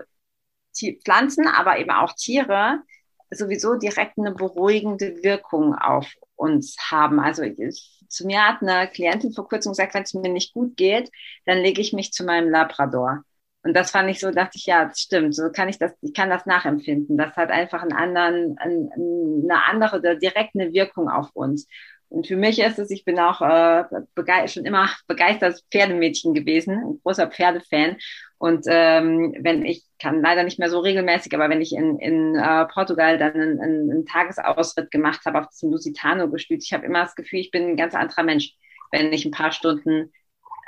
Pflanzen, 1.03 1.47
aber 1.47 1.77
eben 1.77 1.91
auch 1.91 2.13
Tiere 2.13 2.81
sowieso 3.29 3.75
direkt 3.75 4.17
eine 4.17 4.31
beruhigende 4.33 5.21
Wirkung 5.21 5.75
auf 5.75 6.11
uns 6.35 6.77
haben. 6.89 7.19
Also 7.19 7.43
ich, 7.43 8.03
zu 8.09 8.25
mir 8.25 8.43
hat 8.43 8.63
eine 8.63 8.89
Klientin 8.89 9.33
vor 9.33 9.47
kurzem 9.47 9.73
gesagt, 9.73 9.93
wenn 9.93 10.03
es 10.03 10.15
mir 10.15 10.29
nicht 10.29 10.53
gut 10.53 10.75
geht, 10.77 11.11
dann 11.45 11.59
lege 11.59 11.79
ich 11.79 11.93
mich 11.93 12.11
zu 12.11 12.25
meinem 12.25 12.49
Labrador. 12.49 13.23
Und 13.63 13.75
das 13.75 13.91
fand 13.91 14.09
ich 14.09 14.19
so, 14.19 14.31
dachte 14.31 14.57
ich, 14.57 14.65
ja, 14.65 14.85
das 14.85 14.99
stimmt, 14.99 15.35
so 15.35 15.51
kann 15.51 15.69
ich 15.69 15.77
das, 15.77 15.93
ich 16.01 16.13
kann 16.13 16.29
das 16.29 16.45
nachempfinden. 16.45 17.17
Das 17.17 17.35
hat 17.35 17.51
einfach 17.51 17.83
einen 17.83 17.93
anderen, 17.93 18.57
eine 18.57 19.63
andere, 19.67 20.17
direkt 20.17 20.55
eine 20.55 20.73
Wirkung 20.73 21.09
auf 21.09 21.29
uns. 21.33 21.67
Und 22.09 22.27
für 22.27 22.35
mich 22.35 22.59
ist 22.59 22.77
es, 22.77 22.91
ich 22.91 23.05
bin 23.05 23.19
auch 23.19 23.39
äh, 23.41 24.47
schon 24.47 24.65
immer 24.65 24.89
begeistertes 25.07 25.65
Pferdemädchen 25.71 26.33
gewesen, 26.33 26.73
ein 26.73 26.99
großer 27.03 27.27
Pferdefan. 27.27 27.97
Und 28.37 28.65
ähm, 28.67 29.33
wenn 29.39 29.63
ich 29.63 29.85
kann 29.97 30.21
leider 30.21 30.43
nicht 30.43 30.59
mehr 30.59 30.69
so 30.69 30.79
regelmäßig, 30.79 31.33
aber 31.33 31.49
wenn 31.49 31.61
ich 31.61 31.73
in, 31.73 31.99
in 31.99 32.35
äh, 32.35 32.65
Portugal 32.65 33.17
dann 33.17 33.33
einen, 33.33 33.61
einen 33.61 34.05
Tagesausritt 34.05 34.91
gemacht 34.91 35.21
habe 35.25 35.39
auf 35.39 35.47
diesem 35.49 35.71
Lusitano 35.71 36.29
gestützt, 36.29 36.65
ich 36.65 36.73
habe 36.73 36.85
immer 36.85 37.03
das 37.03 37.15
Gefühl, 37.15 37.39
ich 37.39 37.51
bin 37.51 37.69
ein 37.69 37.77
ganz 37.77 37.95
anderer 37.95 38.23
Mensch, 38.23 38.55
wenn 38.91 39.13
ich 39.13 39.23
ein 39.23 39.31
paar 39.31 39.53
Stunden 39.53 40.11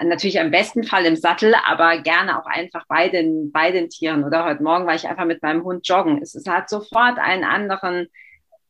natürlich 0.01 0.39
am 0.39 0.51
besten 0.51 0.83
Fall 0.83 1.05
im 1.05 1.15
Sattel, 1.15 1.53
aber 1.65 1.99
gerne 1.99 2.39
auch 2.39 2.45
einfach 2.45 2.85
bei 2.87 3.09
den, 3.09 3.51
bei 3.51 3.71
den 3.71 3.89
Tieren. 3.89 4.23
Oder 4.23 4.45
heute 4.45 4.63
Morgen 4.63 4.85
war 4.85 4.95
ich 4.95 5.07
einfach 5.07 5.25
mit 5.25 5.41
meinem 5.41 5.63
Hund 5.63 5.87
joggen. 5.87 6.21
Es, 6.21 6.35
es 6.35 6.47
hat 6.47 6.69
sofort 6.69 7.17
einen 7.19 7.43
anderen 7.43 8.07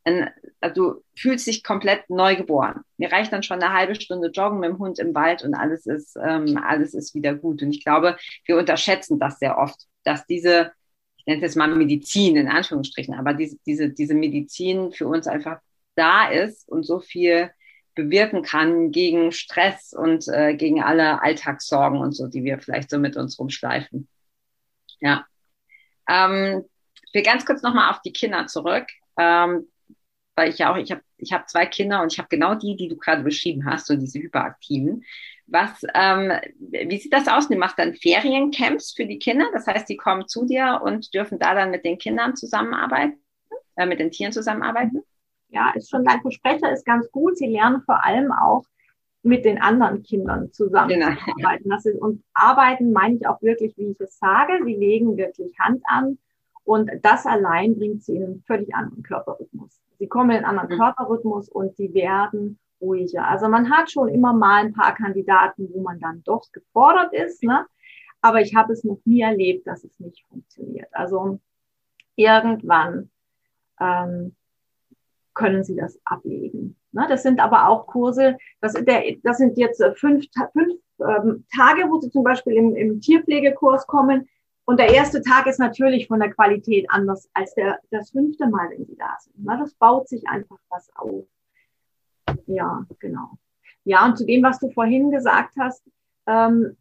ein, 0.06 0.30
also 0.62 0.74
du 0.76 1.04
fühlst 1.16 1.48
dich 1.48 1.64
komplett 1.64 2.10
neu 2.10 2.36
geboren. 2.36 2.82
Mir 2.98 3.12
reicht 3.12 3.32
dann 3.32 3.44
schon 3.44 3.62
eine 3.62 3.74
halbe 3.74 3.96
Stunde 3.96 4.30
Joggen 4.30 4.60
mit 4.60 4.70
dem 4.70 4.80
Hund 4.80 5.00
im 5.00 5.16
Wald 5.16 5.44
und 5.44 5.54
alles 5.54 5.86
ist, 5.86 6.18
ähm, 6.22 6.58
alles 6.58 6.94
ist 6.94 7.16
wieder 7.16 7.34
gut. 7.34 7.62
Und 7.62 7.72
ich 7.72 7.84
glaube, 7.84 8.18
wir 8.46 8.58
unterschätzen 8.58 9.20
das 9.20 9.40
sehr 9.40 9.58
oft, 9.58 9.88
dass 10.04 10.26
diese, 10.26 10.72
ich 11.18 11.26
nenne 11.26 11.38
es 11.38 11.44
jetzt 11.44 11.56
mal 11.56 11.74
Medizin 11.74 12.36
in 12.36 12.50
Anführungsstrichen, 12.50 13.14
aber 13.14 13.34
diese, 13.34 13.58
diese, 13.66 13.90
diese 13.90 14.14
Medizin 14.14 14.92
für 14.92 15.08
uns 15.08 15.28
einfach 15.28 15.60
da 15.96 16.30
ist 16.30 16.68
und 16.68 16.84
so 16.84 17.00
viel 17.00 17.52
bewirken 17.96 18.44
kann 18.44 18.91
gegen 18.91 19.32
Stress 19.32 19.94
und 19.94 20.28
äh, 20.28 20.56
gegen 20.56 20.82
alle 20.82 21.22
Alltagssorgen 21.22 22.00
und 22.00 22.14
so, 22.14 22.28
die 22.28 22.44
wir 22.44 22.60
vielleicht 22.60 22.89
so 22.89 22.98
mit 22.98 23.16
uns 23.16 23.39
rumschleifen. 23.39 24.08
Ja. 25.00 25.26
Ähm, 26.08 26.66
ich 27.06 27.14
will 27.14 27.24
ganz 27.24 27.46
kurz 27.46 27.62
nochmal 27.62 27.91
auf 27.91 28.02
die 28.02 28.14
Kinder 28.14 28.48
zurück. 28.48 28.88
Ähm, 29.18 29.68
weil 30.36 30.50
ich 30.50 30.58
ja 30.58 30.72
auch, 30.72 30.78
ich 30.78 30.91
habe 30.91 31.02
ich 31.18 31.32
hab 31.32 31.50
zwei 31.50 31.66
Kinder 31.66 32.02
und 32.02 32.12
ich 32.12 32.20
habe 32.20 32.28
genau 32.30 32.56
die, 32.56 32.76
die 32.76 32.88
du 32.88 32.98
gerade 32.98 33.24
beschrieben 33.24 33.66
hast, 33.66 33.88
so 33.88 33.96
diese 33.96 34.20
hyperaktiven. 34.20 35.04
Was, 35.46 35.84
ähm, 35.94 36.32
wie 36.58 36.98
sieht 36.98 37.14
das 37.14 37.28
aus? 37.28 37.50
Du 37.50 37.56
machst 37.56 37.78
dann 37.78 37.94
Feriencamps 37.94 38.94
für 38.94 39.06
die 39.06 39.20
Kinder, 39.20 39.46
das 39.54 39.68
heißt, 39.68 39.88
die 39.89 39.98
kommen 39.98 40.28
zu 40.28 40.46
dir 40.46 40.82
und 40.84 41.14
dürfen 41.14 41.38
da 41.38 41.54
dann 41.54 41.72
mit 41.72 41.86
den 41.86 41.98
Kindern 41.98 42.36
zusammenarbeiten, 42.36 43.20
äh, 43.76 43.86
mit 43.86 44.00
den 44.00 44.12
Tieren 44.12 44.32
zusammenarbeiten? 44.32 45.04
Ja, 45.54 45.72
ist 45.76 45.89
schon 45.89 46.04
dein 46.04 46.22
Versprecher, 46.22 46.72
ist 46.72 46.86
ganz 46.86 47.10
gut. 47.12 47.38
Sie 47.38 47.47
lernen 47.47 47.82
vor 47.82 48.04
allem 48.04 48.32
auch 48.32 48.66
mit 49.22 49.45
den 49.45 49.62
anderen 49.62 50.04
Kindern 50.04 50.51
zusammenzuarbeiten. 50.51 51.64
Genau. 51.64 51.78
Ist, 51.78 51.88
und 51.99 52.24
arbeiten 52.34 52.91
meine 52.91 53.16
ich 53.16 53.28
auch 53.28 53.41
wirklich, 53.41 53.78
wie 53.78 53.91
ich 53.91 53.99
es 54.01 54.18
sage. 54.18 54.60
Sie 54.66 54.76
legen 54.76 55.16
wirklich 55.16 55.58
Hand 55.60 55.82
an 55.86 56.18
und 56.66 56.89
das 57.01 57.26
allein 57.26 57.76
bringt 57.76 58.04
sie 58.04 58.16
in 58.16 58.24
einen 58.24 58.43
völlig 58.45 58.74
anderen 58.74 59.04
Körperrhythmus. 59.04 59.80
Sie 59.99 60.08
kommen 60.08 60.32
in 60.32 60.38
einen 60.38 60.45
anderen 60.45 60.78
mhm. 60.78 60.82
Körperrhythmus 60.82 61.49
und 61.49 61.76
sie 61.76 61.93
werden 61.93 62.60
ruhiger. 62.82 63.28
Also 63.28 63.47
man 63.47 63.70
hat 63.70 63.91
schon 63.91 64.10
immer 64.10 64.34
mal 64.34 64.66
ein 64.66 64.74
paar 64.74 64.93
Kandidaten, 64.95 65.70
wo 65.74 65.82
man 65.82 65.99
dann 65.99 66.22
doch 66.24 66.51
gefordert 66.51 67.14
ist, 67.14 67.43
ne? 67.43 67.66
aber 68.22 68.41
ich 68.41 68.56
habe 68.56 68.74
es 68.74 68.84
noch 68.84 68.99
nie 69.06 69.22
erlebt, 69.22 69.68
dass 69.68 69.84
es 69.84 69.99
nicht 69.99 70.26
funktioniert. 70.28 70.89
Also 70.91 71.39
irgendwann 72.16 73.10
ähm, 73.80 74.36
können 75.34 75.64
Sie 75.64 75.76
das 75.76 76.00
ablegen. 76.06 76.76
Ne? 76.92 77.06
Das 77.10 77.24
sind 77.24 77.40
aber 77.40 77.68
auch 77.68 77.88
Kurse, 77.88 78.38
das, 78.62 78.74
der, 78.74 79.04
das 79.24 79.38
sind 79.38 79.58
jetzt 79.58 79.82
äh, 79.82 79.94
fünf, 79.96 80.26
fünf 80.54 80.74
ähm, 81.00 81.46
Tage, 81.56 81.90
wo 81.90 82.00
Sie 82.00 82.10
zum 82.10 82.24
Beispiel 82.24 82.54
im, 82.54 82.76
im 82.76 83.02
Tierpflegekurs 83.02 83.88
kommen. 83.88 84.28
Und 84.66 84.80
der 84.80 84.94
erste 84.94 85.22
Tag 85.22 85.48
ist 85.48 85.60
natürlich 85.60 86.08
von 86.08 86.20
der 86.20 86.32
Qualität 86.32 86.86
anders 86.90 87.30
als 87.34 87.54
der, 87.56 87.80
das 87.92 88.12
fünfte 88.12 88.48
Mal, 88.48 88.70
wenn 88.70 88.86
sie 88.86 88.96
da 88.96 89.18
sind. 89.20 89.36
Na, 89.40 89.58
das 89.58 89.74
baut 89.74 90.08
sich 90.08 90.28
einfach 90.28 90.58
was 90.70 90.90
auf. 90.96 91.26
Ja, 92.46 92.86
genau. 93.00 93.32
Ja, 93.84 94.06
und 94.06 94.18
zu 94.18 94.26
dem, 94.26 94.44
was 94.44 94.60
du 94.60 94.70
vorhin 94.72 95.12
gesagt 95.12 95.56
hast, 95.60 95.84
ähm, 96.28 96.78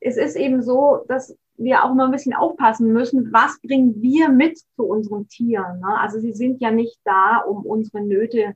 es 0.00 0.16
ist 0.16 0.36
eben 0.36 0.62
so, 0.62 1.04
dass 1.08 1.36
wir 1.62 1.84
auch 1.84 1.92
immer 1.92 2.06
ein 2.06 2.10
bisschen 2.10 2.34
aufpassen 2.34 2.92
müssen, 2.92 3.32
was 3.32 3.60
bringen 3.60 4.00
wir 4.00 4.30
mit 4.30 4.58
zu 4.76 4.84
unseren 4.84 5.28
Tieren. 5.28 5.80
Ne? 5.80 5.98
Also 5.98 6.18
sie 6.18 6.32
sind 6.32 6.60
ja 6.60 6.70
nicht 6.70 6.98
da, 7.04 7.38
um 7.38 7.64
unsere 7.66 8.02
Nöte 8.02 8.54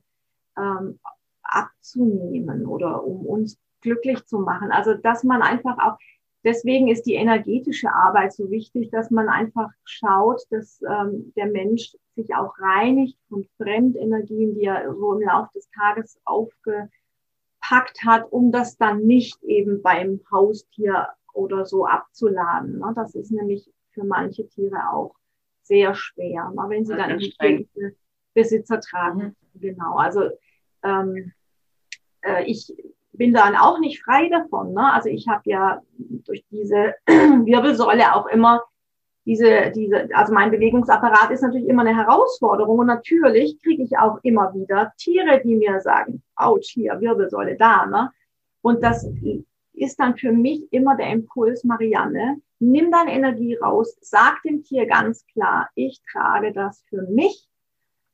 ähm, 0.57 0.99
abzunehmen 1.43 2.65
oder 2.65 3.03
um 3.03 3.25
uns 3.25 3.59
glücklich 3.81 4.25
zu 4.25 4.39
machen. 4.39 4.71
Also 4.71 4.95
dass 4.95 5.23
man 5.23 5.43
einfach 5.43 5.77
auch, 5.77 5.97
deswegen 6.43 6.87
ist 6.87 7.03
die 7.03 7.13
energetische 7.13 7.93
Arbeit 7.93 8.33
so 8.33 8.49
wichtig, 8.49 8.89
dass 8.89 9.11
man 9.11 9.29
einfach 9.29 9.69
schaut, 9.83 10.41
dass 10.49 10.81
ähm, 10.81 11.31
der 11.35 11.47
Mensch 11.47 11.95
sich 12.15 12.33
auch 12.33 12.57
reinigt 12.59 13.17
von 13.29 13.45
Fremdenergien, 13.57 14.55
die 14.55 14.63
er 14.63 14.91
so 14.95 15.13
im 15.13 15.21
Laufe 15.21 15.51
des 15.53 15.69
Tages 15.71 16.19
aufgepackt 16.25 16.89
hat, 18.03 18.31
um 18.31 18.51
das 18.51 18.77
dann 18.77 19.05
nicht 19.05 19.43
eben 19.43 19.83
beim 19.83 20.21
Haustier 20.31 21.09
oder 21.35 21.65
so 21.65 21.85
abzuladen. 21.85 22.79
Ne? 22.79 22.93
Das 22.95 23.15
ist 23.15 23.31
nämlich 23.31 23.69
für 23.91 24.03
manche 24.03 24.47
Tiere 24.47 24.91
auch 24.91 25.15
sehr 25.63 25.93
schwer, 25.95 26.51
ne? 26.55 26.63
wenn 26.67 26.85
sie 26.85 26.95
dann 26.95 27.11
in 27.11 27.19
die 27.19 27.67
Besitzer 28.33 28.79
tragen. 28.79 29.35
Mhm. 29.53 29.59
Genau, 29.59 29.97
also 29.97 30.29
ähm, 30.83 31.31
äh, 32.21 32.43
ich 32.45 32.73
bin 33.13 33.33
dann 33.33 33.55
auch 33.55 33.79
nicht 33.79 34.03
frei 34.03 34.29
davon. 34.29 34.73
Ne? 34.73 34.93
Also 34.93 35.09
ich 35.09 35.27
habe 35.27 35.43
ja 35.45 35.81
durch 35.97 36.43
diese 36.51 36.95
Wirbelsäule 37.07 38.15
auch 38.15 38.27
immer 38.27 38.63
diese, 39.25 39.71
diese, 39.71 40.07
also 40.13 40.33
mein 40.33 40.51
Bewegungsapparat 40.51 41.31
ist 41.31 41.41
natürlich 41.41 41.67
immer 41.67 41.81
eine 41.81 41.95
Herausforderung 41.95 42.77
und 42.77 42.87
natürlich 42.87 43.59
kriege 43.61 43.81
ich 43.81 43.97
auch 43.97 44.19
immer 44.21 44.53
wieder 44.53 44.93
Tiere, 44.97 45.41
die 45.43 45.55
mir 45.55 45.81
sagen, 45.81 46.21
ouch, 46.35 46.59
hier, 46.61 47.01
Wirbelsäule 47.01 47.57
da, 47.57 47.87
ne? 47.87 48.11
Und 48.61 48.83
das 48.83 49.07
ist 49.77 49.99
dann 49.99 50.17
für 50.17 50.31
mich 50.31 50.71
immer 50.71 50.95
der 50.95 51.11
Impuls, 51.11 51.63
Marianne, 51.63 52.41
nimm 52.59 52.91
deine 52.91 53.13
Energie 53.13 53.55
raus, 53.55 53.97
sag 54.01 54.41
dem 54.43 54.63
Tier 54.63 54.85
ganz 54.87 55.25
klar, 55.27 55.69
ich 55.75 56.01
trage 56.11 56.53
das 56.53 56.83
für 56.89 57.03
mich, 57.03 57.49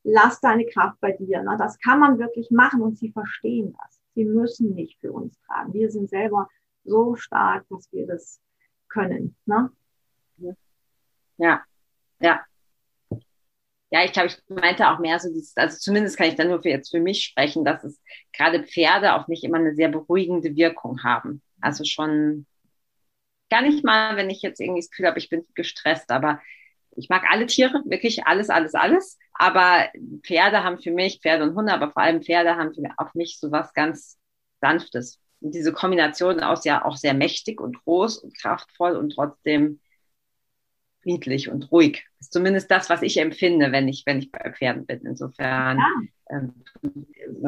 lass 0.03 0.39
deine 0.41 0.66
Kraft 0.66 0.99
bei 0.99 1.12
dir. 1.12 1.43
Ne? 1.43 1.55
Das 1.57 1.80
kann 1.80 1.99
man 1.99 2.20
wirklich 2.20 2.51
machen 2.51 2.82
und 2.82 2.97
sie 2.97 3.12
verstehen 3.12 3.76
das. 3.82 4.01
Sie 4.16 4.26
müssen 4.26 4.74
nicht 4.76 4.99
für 4.99 5.12
uns 5.12 5.39
tragen. 5.41 5.74
Wir 5.74 5.89
sind 5.89 6.09
selber 6.09 6.49
so 6.84 7.16
stark, 7.16 7.66
dass 7.70 7.91
wir 7.91 8.07
das 8.07 8.41
können. 8.89 9.36
Ne? 9.45 9.72
Ja, 11.38 11.64
ja. 12.20 12.41
Ja, 13.93 14.05
ich 14.05 14.14
glaube, 14.14 14.28
ich 14.28 14.38
meinte 14.47 14.89
auch 14.89 14.99
mehr 14.99 15.20
so 15.20 15.28
dieses, 15.28 15.57
also 15.57 15.78
zumindest 15.78 16.18
kann 16.18 16.28
ich 16.28 16.36
dann 16.36 16.47
nur 16.47 16.62
für 16.62 16.70
jetzt 16.70 16.91
für 16.91 17.01
mich 17.01 17.24
sprechen, 17.26 17.66
dass 17.66 17.84
es 17.84 17.99
gerade 18.32 18.64
Pferde 18.64 19.16
auf 19.16 19.28
mich 19.28 19.43
immer 19.43 19.57
eine 19.57 19.76
sehr 19.76 19.89
beruhigende 19.89 20.55
Wirkung 20.55 21.03
haben. 21.03 21.41
Also 21.62 21.84
schon 21.84 22.45
gar 23.49 23.62
nicht 23.62 23.84
mal, 23.84 24.16
wenn 24.16 24.30
ich 24.30 24.41
jetzt 24.41 24.59
irgendwie 24.59 24.82
das 24.82 24.89
Gefühl 24.89 25.07
habe, 25.07 25.20
ich 25.20 25.30
bin 25.30 25.45
gestresst, 25.55 26.09
aber 26.12 26.41
ich 26.95 27.09
mag 27.09 27.24
alle 27.30 27.45
Tiere, 27.45 27.82
wirklich 27.86 28.26
alles, 28.26 28.49
alles, 28.49 28.74
alles. 28.74 29.18
Aber 29.34 29.89
Pferde 30.24 30.64
haben 30.64 30.80
für 30.80 30.91
mich, 30.91 31.20
Pferde 31.22 31.43
und 31.43 31.55
Hunde, 31.55 31.74
aber 31.74 31.91
vor 31.91 32.01
allem 32.01 32.22
Pferde 32.22 32.55
haben 32.55 32.74
für 32.74 32.82
mich, 32.82 32.91
auf 32.97 33.14
mich 33.14 33.39
so 33.39 33.51
was 33.51 33.74
ganz 33.74 34.18
Sanftes. 34.59 35.20
Und 35.39 35.55
diese 35.55 35.74
Kombination 35.74 36.39
aus 36.41 36.66
ja 36.66 36.86
auch 36.86 36.97
sehr 36.97 37.14
mächtig 37.14 37.59
und 37.59 37.84
groß 37.84 38.20
und 38.20 38.38
kraftvoll 38.38 38.95
und 38.95 39.12
trotzdem 39.14 39.80
friedlich 41.02 41.49
und 41.49 41.72
ruhig. 41.72 42.06
Das 42.18 42.28
ist 42.28 42.34
zumindest 42.34 42.70
das, 42.72 42.89
was 42.89 43.02
ich 43.02 43.18
empfinde, 43.18 43.72
wenn 43.72 43.88
ich, 43.88 44.04
wenn 44.06 44.20
ich 44.20 44.32
bei 44.32 44.52
Pferden 44.52 44.86
bin. 44.86 45.02
Insofern. 45.06 45.78
Ja. 45.78 45.86
Ähm, 46.30 46.54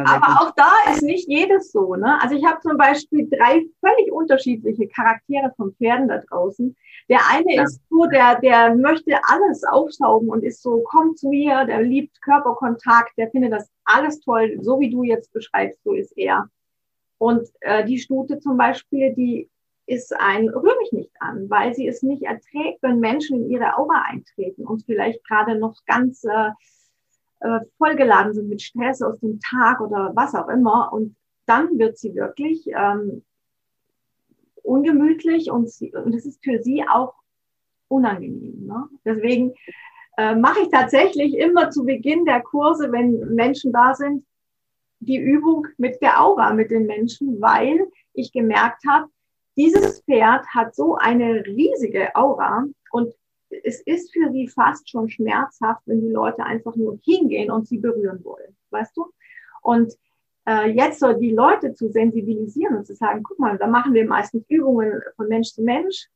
Aber 0.05 0.41
auch 0.41 0.53
da 0.55 0.71
ist 0.91 1.03
nicht 1.03 1.27
jedes 1.27 1.71
so. 1.71 1.95
Ne? 1.95 2.21
Also 2.21 2.35
ich 2.35 2.45
habe 2.45 2.59
zum 2.61 2.77
Beispiel 2.77 3.29
drei 3.29 3.61
völlig 3.79 4.11
unterschiedliche 4.11 4.87
Charaktere 4.87 5.53
von 5.55 5.73
Pferden 5.75 6.07
da 6.07 6.19
draußen. 6.19 6.75
Der 7.09 7.19
eine 7.29 7.55
ja. 7.55 7.63
ist 7.63 7.81
so, 7.89 8.05
der, 8.05 8.39
der 8.39 8.75
möchte 8.75 9.19
alles 9.23 9.63
aufsaugen 9.63 10.29
und 10.29 10.43
ist 10.43 10.61
so, 10.61 10.83
komm 10.85 11.15
zu 11.15 11.29
mir, 11.29 11.65
der 11.65 11.81
liebt 11.81 12.21
Körperkontakt, 12.21 13.17
der 13.17 13.29
findet 13.29 13.53
das 13.53 13.69
alles 13.85 14.19
toll, 14.21 14.57
so 14.61 14.79
wie 14.79 14.89
du 14.89 15.03
jetzt 15.03 15.31
beschreibst, 15.33 15.83
so 15.83 15.93
ist 15.93 16.17
er. 16.17 16.49
Und 17.17 17.47
äh, 17.61 17.85
die 17.85 17.99
Stute 17.99 18.39
zum 18.39 18.57
Beispiel, 18.57 19.13
die 19.13 19.49
ist 19.85 20.15
ein 20.15 20.49
rühr 20.49 20.75
mich 20.79 20.91
nicht 20.91 21.11
an, 21.19 21.49
weil 21.49 21.73
sie 21.73 21.87
es 21.87 22.03
nicht 22.03 22.23
erträgt, 22.23 22.81
wenn 22.81 22.99
Menschen 22.99 23.43
in 23.43 23.49
ihre 23.49 23.77
Aura 23.77 24.03
eintreten 24.07 24.65
und 24.65 24.85
vielleicht 24.85 25.23
gerade 25.25 25.57
noch 25.57 25.75
ganz 25.85 26.23
äh, 26.23 26.51
äh, 27.41 27.59
vollgeladen 27.77 28.33
sind 28.33 28.49
mit 28.49 28.61
Stress 28.61 29.01
aus 29.01 29.19
dem 29.19 29.39
Tag 29.39 29.81
oder 29.81 30.11
was 30.15 30.33
auch 30.35 30.47
immer. 30.47 30.91
Und 30.93 31.15
dann 31.45 31.77
wird 31.77 31.97
sie 31.97 32.15
wirklich 32.15 32.65
ähm, 32.67 33.23
ungemütlich 34.63 35.51
und, 35.51 35.69
sie, 35.69 35.91
und 35.91 36.13
es 36.15 36.25
ist 36.25 36.43
für 36.43 36.61
sie 36.63 36.83
auch 36.87 37.13
unangenehm. 37.89 38.65
Ne? 38.65 38.87
Deswegen 39.03 39.53
äh, 40.17 40.35
mache 40.35 40.61
ich 40.61 40.69
tatsächlich 40.69 41.37
immer 41.37 41.69
zu 41.69 41.85
Beginn 41.85 42.25
der 42.25 42.41
Kurse, 42.41 42.91
wenn 42.91 43.35
Menschen 43.35 43.73
da 43.73 43.93
sind, 43.93 44.25
die 44.99 45.17
Übung 45.17 45.67
mit 45.77 46.01
der 46.01 46.21
Aura 46.21 46.53
mit 46.53 46.71
den 46.71 46.85
Menschen, 46.85 47.41
weil 47.41 47.87
ich 48.13 48.31
gemerkt 48.31 48.83
habe, 48.87 49.09
dieses 49.55 50.01
Pferd 50.01 50.45
hat 50.47 50.75
so 50.75 50.95
eine 50.95 51.45
riesige 51.45 52.15
Aura 52.15 52.65
und 52.91 53.13
es 53.63 53.81
ist 53.81 54.11
für 54.11 54.31
sie 54.31 54.47
fast 54.47 54.89
schon 54.89 55.09
schmerzhaft, 55.09 55.81
wenn 55.85 56.01
die 56.01 56.11
Leute 56.11 56.43
einfach 56.43 56.75
nur 56.75 56.97
hingehen 57.03 57.51
und 57.51 57.67
sie 57.67 57.77
berühren 57.77 58.23
wollen, 58.23 58.55
weißt 58.71 58.97
du? 58.97 59.11
Und 59.61 59.93
äh, 60.47 60.71
jetzt 60.71 60.99
so 60.99 61.13
die 61.13 61.31
Leute 61.31 61.73
zu 61.73 61.89
sensibilisieren 61.89 62.75
und 62.77 62.87
zu 62.87 62.95
sagen, 62.95 63.23
guck 63.23 63.39
mal, 63.39 63.57
da 63.57 63.67
machen 63.67 63.93
wir 63.93 64.05
meistens 64.05 64.43
Übungen 64.49 65.01
von 65.15 65.27
Mensch 65.27 65.53
zu 65.53 65.61
Mensch, 65.61 66.09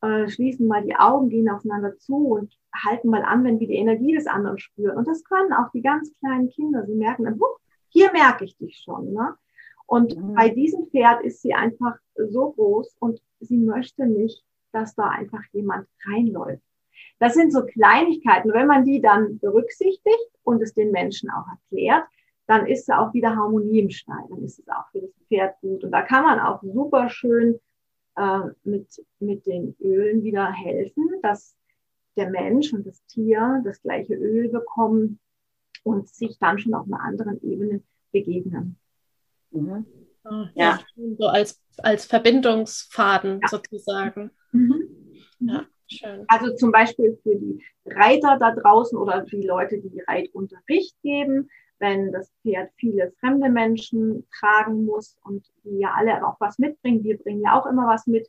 äh, 0.00 0.28
schließen 0.28 0.66
mal 0.66 0.84
die 0.84 0.96
Augen, 0.96 1.28
gehen 1.28 1.50
aufeinander 1.50 1.96
zu 1.98 2.16
und 2.16 2.56
halten 2.72 3.08
mal 3.08 3.22
an, 3.22 3.44
wenn 3.44 3.60
wir 3.60 3.66
die 3.66 3.74
Energie 3.74 4.14
des 4.14 4.26
anderen 4.26 4.58
spüren. 4.58 4.96
Und 4.96 5.08
das 5.08 5.24
können 5.24 5.52
auch 5.52 5.70
die 5.72 5.82
ganz 5.82 6.12
kleinen 6.20 6.48
Kinder. 6.48 6.86
Sie 6.86 6.94
merken 6.94 7.24
dann, 7.24 7.38
huch, 7.38 7.58
hier 7.88 8.12
merke 8.12 8.44
ich 8.44 8.56
dich 8.56 8.78
schon. 8.78 9.12
Ne? 9.12 9.34
Und 9.88 10.16
mhm. 10.16 10.34
bei 10.34 10.50
diesem 10.50 10.86
Pferd 10.88 11.24
ist 11.24 11.40
sie 11.40 11.54
einfach 11.54 11.96
so 12.14 12.52
groß 12.52 12.94
und 13.00 13.22
sie 13.40 13.56
möchte 13.56 14.06
nicht, 14.06 14.44
dass 14.70 14.94
da 14.94 15.08
einfach 15.08 15.42
jemand 15.52 15.88
reinläuft. 16.06 16.62
Das 17.18 17.34
sind 17.34 17.52
so 17.52 17.64
Kleinigkeiten. 17.64 18.52
Wenn 18.52 18.66
man 18.66 18.84
die 18.84 19.00
dann 19.00 19.38
berücksichtigt 19.38 20.30
und 20.44 20.62
es 20.62 20.74
den 20.74 20.90
Menschen 20.90 21.30
auch 21.30 21.46
erklärt, 21.48 22.04
dann 22.46 22.66
ist 22.66 22.86
da 22.86 22.98
auch 22.98 23.14
wieder 23.14 23.34
Harmonie 23.34 23.80
im 23.80 23.90
Stall. 23.90 24.26
Dann 24.28 24.44
ist 24.44 24.58
es 24.58 24.68
auch 24.68 24.90
für 24.92 25.00
das 25.00 25.10
Pferd 25.26 25.58
gut. 25.62 25.82
Und 25.82 25.90
da 25.90 26.02
kann 26.02 26.22
man 26.22 26.38
auch 26.38 26.62
super 26.62 27.08
schön 27.08 27.58
äh, 28.16 28.40
mit, 28.64 29.04
mit 29.20 29.46
den 29.46 29.74
Ölen 29.80 30.22
wieder 30.22 30.52
helfen, 30.52 31.08
dass 31.22 31.56
der 32.16 32.28
Mensch 32.28 32.74
und 32.74 32.86
das 32.86 33.02
Tier 33.06 33.62
das 33.64 33.80
gleiche 33.80 34.14
Öl 34.14 34.50
bekommen 34.50 35.18
und 35.82 36.08
sich 36.08 36.38
dann 36.38 36.58
schon 36.58 36.74
auf 36.74 36.84
einer 36.86 37.00
anderen 37.00 37.42
Ebene 37.42 37.80
begegnen. 38.12 38.76
Mhm. 39.50 39.86
Oh, 40.24 40.44
ja. 40.54 40.78
So 41.16 41.26
als, 41.26 41.60
als 41.78 42.04
Verbindungsfaden 42.06 43.40
ja. 43.40 43.48
sozusagen. 43.48 44.30
Mhm. 44.52 44.88
Ja, 45.40 45.66
schön. 45.86 46.24
Also 46.28 46.54
zum 46.54 46.72
Beispiel 46.72 47.18
für 47.22 47.36
die 47.36 47.62
Reiter 47.86 48.36
da 48.38 48.54
draußen 48.54 48.98
oder 48.98 49.22
die 49.22 49.42
Leute, 49.42 49.78
die 49.78 50.02
Reitunterricht 50.06 51.00
geben, 51.02 51.48
wenn 51.78 52.12
das 52.12 52.32
Pferd 52.42 52.70
viele 52.76 53.12
fremde 53.20 53.48
Menschen 53.48 54.26
tragen 54.38 54.84
muss 54.84 55.16
und 55.22 55.46
die 55.64 55.78
ja 55.78 55.92
alle 55.96 56.26
auch 56.26 56.36
was 56.40 56.58
mitbringen, 56.58 57.04
wir 57.04 57.18
bringen 57.18 57.42
ja 57.42 57.58
auch 57.58 57.66
immer 57.66 57.86
was 57.86 58.06
mit, 58.06 58.28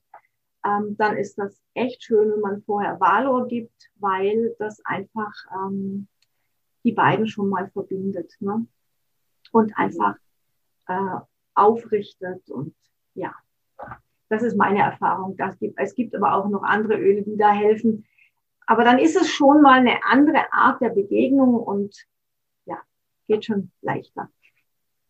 ähm, 0.66 0.96
dann 0.98 1.18
ist 1.18 1.38
das 1.38 1.60
echt 1.74 2.04
schön, 2.04 2.32
wenn 2.32 2.42
man 2.42 2.62
vorher 2.64 3.00
Valor 3.00 3.48
gibt, 3.48 3.90
weil 3.96 4.56
das 4.60 4.82
einfach 4.86 5.34
ähm, 5.54 6.08
die 6.84 6.92
beiden 6.92 7.28
schon 7.28 7.50
mal 7.50 7.70
verbindet 7.72 8.36
ne? 8.40 8.66
und 9.52 9.74
einfach 9.78 10.16
äh, 10.90 11.20
aufrichtet 11.56 12.50
und 12.50 12.76
ja, 13.14 13.34
das 14.30 14.44
ist 14.44 14.58
meine 14.58 14.80
Erfahrung. 14.80 15.36
Das 15.38 15.58
gibt, 15.60 15.80
es 15.80 15.96
gibt 15.96 16.16
aber 16.16 16.34
auch 16.34 16.48
noch 16.50 16.64
andere 16.64 16.98
Öle, 16.98 17.24
die 17.24 17.38
da 17.38 17.52
helfen. 17.52 18.06
Aber 18.66 18.84
dann 18.84 19.00
ist 19.00 19.16
es 19.16 19.30
schon 19.30 19.62
mal 19.62 19.80
eine 19.80 20.04
andere 20.06 20.54
Art 20.54 20.80
der 20.82 20.90
Begegnung 20.90 21.56
und 21.56 21.96
ja, 22.66 22.78
geht 23.28 23.46
schon 23.46 23.72
leichter. 23.82 24.30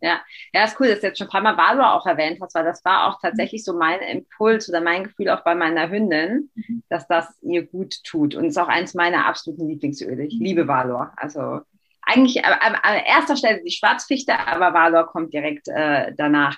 Ja, 0.01 0.21
ja, 0.53 0.63
ist 0.63 0.79
cool, 0.79 0.87
dass 0.87 1.01
du 1.01 1.07
jetzt 1.07 1.17
schon 1.17 1.27
ein 1.27 1.31
paar 1.31 1.41
Mal 1.41 1.57
Valor 1.57 1.93
auch 1.93 2.05
erwähnt 2.05 2.39
hast, 2.41 2.55
weil 2.55 2.63
das 2.63 2.85
war 2.85 3.07
auch 3.07 3.19
tatsächlich 3.19 3.65
so 3.65 3.77
mein 3.77 3.99
Impuls 3.99 4.69
oder 4.69 4.79
mein 4.79 5.03
Gefühl 5.03 5.29
auch 5.29 5.43
bei 5.43 5.55
meiner 5.55 5.89
Hündin, 5.89 6.49
mhm. 6.55 6.83
dass 6.87 7.05
das 7.07 7.37
ihr 7.41 7.65
gut 7.67 8.01
tut. 8.05 8.33
Und 8.33 8.45
ist 8.45 8.57
auch 8.57 8.69
eins 8.69 8.93
meiner 8.93 9.25
absoluten 9.25 9.67
Lieblingsöle. 9.67 10.23
Ich 10.23 10.39
liebe 10.39 10.69
Valor. 10.69 11.11
Also 11.17 11.61
eigentlich 12.09 12.43
an, 12.43 12.75
an 12.75 12.95
erster 13.05 13.37
Stelle 13.37 13.61
die 13.63 13.71
Schwarzfichte, 13.71 14.37
aber 14.37 14.73
Valor 14.73 15.07
kommt 15.07 15.33
direkt 15.33 15.67
äh, 15.67 16.13
danach. 16.17 16.57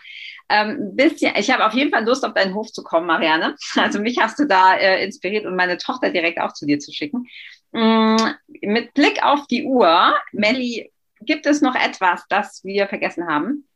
Ähm, 0.49 0.95
bisschen, 0.95 1.33
ich 1.37 1.49
habe 1.49 1.65
auf 1.65 1.73
jeden 1.73 1.91
Fall 1.91 2.05
Lust, 2.05 2.25
auf 2.25 2.33
deinen 2.33 2.55
Hof 2.55 2.71
zu 2.71 2.83
kommen, 2.83 3.07
Marianne. 3.07 3.55
Also 3.75 3.99
mich 3.99 4.17
hast 4.19 4.37
du 4.39 4.45
da 4.45 4.75
äh, 4.75 5.03
inspiriert 5.03 5.45
und 5.45 5.55
meine 5.55 5.77
Tochter 5.77 6.09
direkt 6.09 6.39
auch 6.39 6.53
zu 6.53 6.65
dir 6.65 6.79
zu 6.79 6.91
schicken. 6.91 7.27
Mm, 7.71 8.17
mit 8.61 8.93
Blick 8.93 9.23
auf 9.23 9.47
die 9.47 9.65
Uhr, 9.65 10.13
Melli, 10.33 10.91
gibt 11.21 11.45
es 11.45 11.61
noch 11.61 11.75
etwas, 11.75 12.25
das 12.27 12.63
wir 12.63 12.87
vergessen 12.87 13.27
haben? 13.27 13.67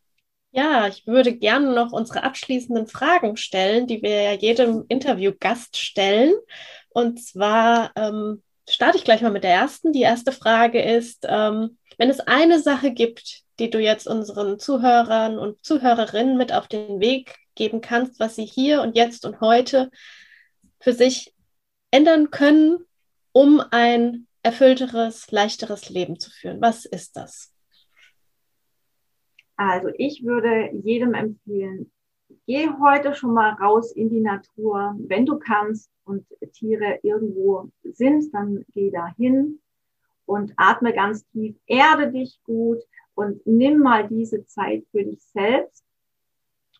Ja, 0.52 0.88
ich 0.88 1.06
würde 1.06 1.36
gerne 1.36 1.74
noch 1.74 1.92
unsere 1.92 2.24
abschließenden 2.24 2.88
Fragen 2.88 3.36
stellen, 3.36 3.88
die 3.88 4.02
wir 4.02 4.22
ja 4.22 4.32
jedem 4.32 4.86
Interviewgast 4.88 5.78
stellen. 5.78 6.34
Und 6.90 7.22
zwar 7.22 7.92
ähm, 7.96 8.42
starte 8.68 8.98
ich 8.98 9.04
gleich 9.04 9.22
mal 9.22 9.32
mit 9.32 9.44
der 9.44 9.54
ersten. 9.54 9.94
Die 9.94 10.02
erste 10.02 10.32
Frage 10.32 10.82
ist, 10.82 11.26
ähm, 11.28 11.78
wenn 11.98 12.10
es 12.10 12.20
eine 12.20 12.60
Sache 12.60 12.92
gibt, 12.92 13.44
die 13.60 13.70
du 13.70 13.80
jetzt 13.80 14.08
unseren 14.08 14.60
Zuhörern 14.60 15.38
und 15.38 15.64
Zuhörerinnen 15.64 16.38
mit 16.38 16.54
auf 16.54 16.68
den 16.68 17.00
Weg 17.00 17.36
geben 17.56 17.82
kannst, 17.82 18.20
was 18.20 18.36
sie 18.36 18.46
hier 18.46 18.82
und 18.82 18.98
jetzt 18.98 19.26
und 19.26 19.40
heute 19.40 19.90
für 20.80 20.94
sich 20.94 21.34
ändern 21.92 22.32
können, 22.32 22.80
um 23.32 23.62
ein 23.72 24.28
erfüllteres, 24.44 25.32
leichteres 25.32 25.90
Leben 25.90 26.20
zu 26.20 26.30
führen. 26.30 26.62
Was 26.62 26.86
ist 26.86 27.16
das? 27.16 27.54
Also 29.56 29.90
ich 29.98 30.24
würde 30.26 30.70
jedem 30.84 31.14
empfehlen, 31.14 31.92
geh 32.46 32.70
heute 32.82 33.16
schon 33.16 33.34
mal 33.34 33.54
raus 33.54 33.94
in 33.94 34.10
die 34.10 34.20
Natur, 34.20 34.96
wenn 35.00 35.26
du 35.26 35.40
kannst 35.40 35.90
und 36.06 36.26
Tiere 36.54 37.00
irgendwo 37.04 37.70
sind, 37.84 38.34
dann 38.34 38.66
geh 38.74 38.92
dahin 38.92 39.60
und 40.26 40.54
atme 40.58 40.94
ganz 40.94 41.28
tief, 41.30 41.56
erde 41.66 42.12
dich 42.12 42.40
gut 42.44 42.80
und 43.16 43.46
nimm 43.46 43.80
mal 43.80 44.08
diese 44.08 44.46
Zeit 44.46 44.86
für 44.92 45.04
dich 45.04 45.22
selbst 45.24 45.84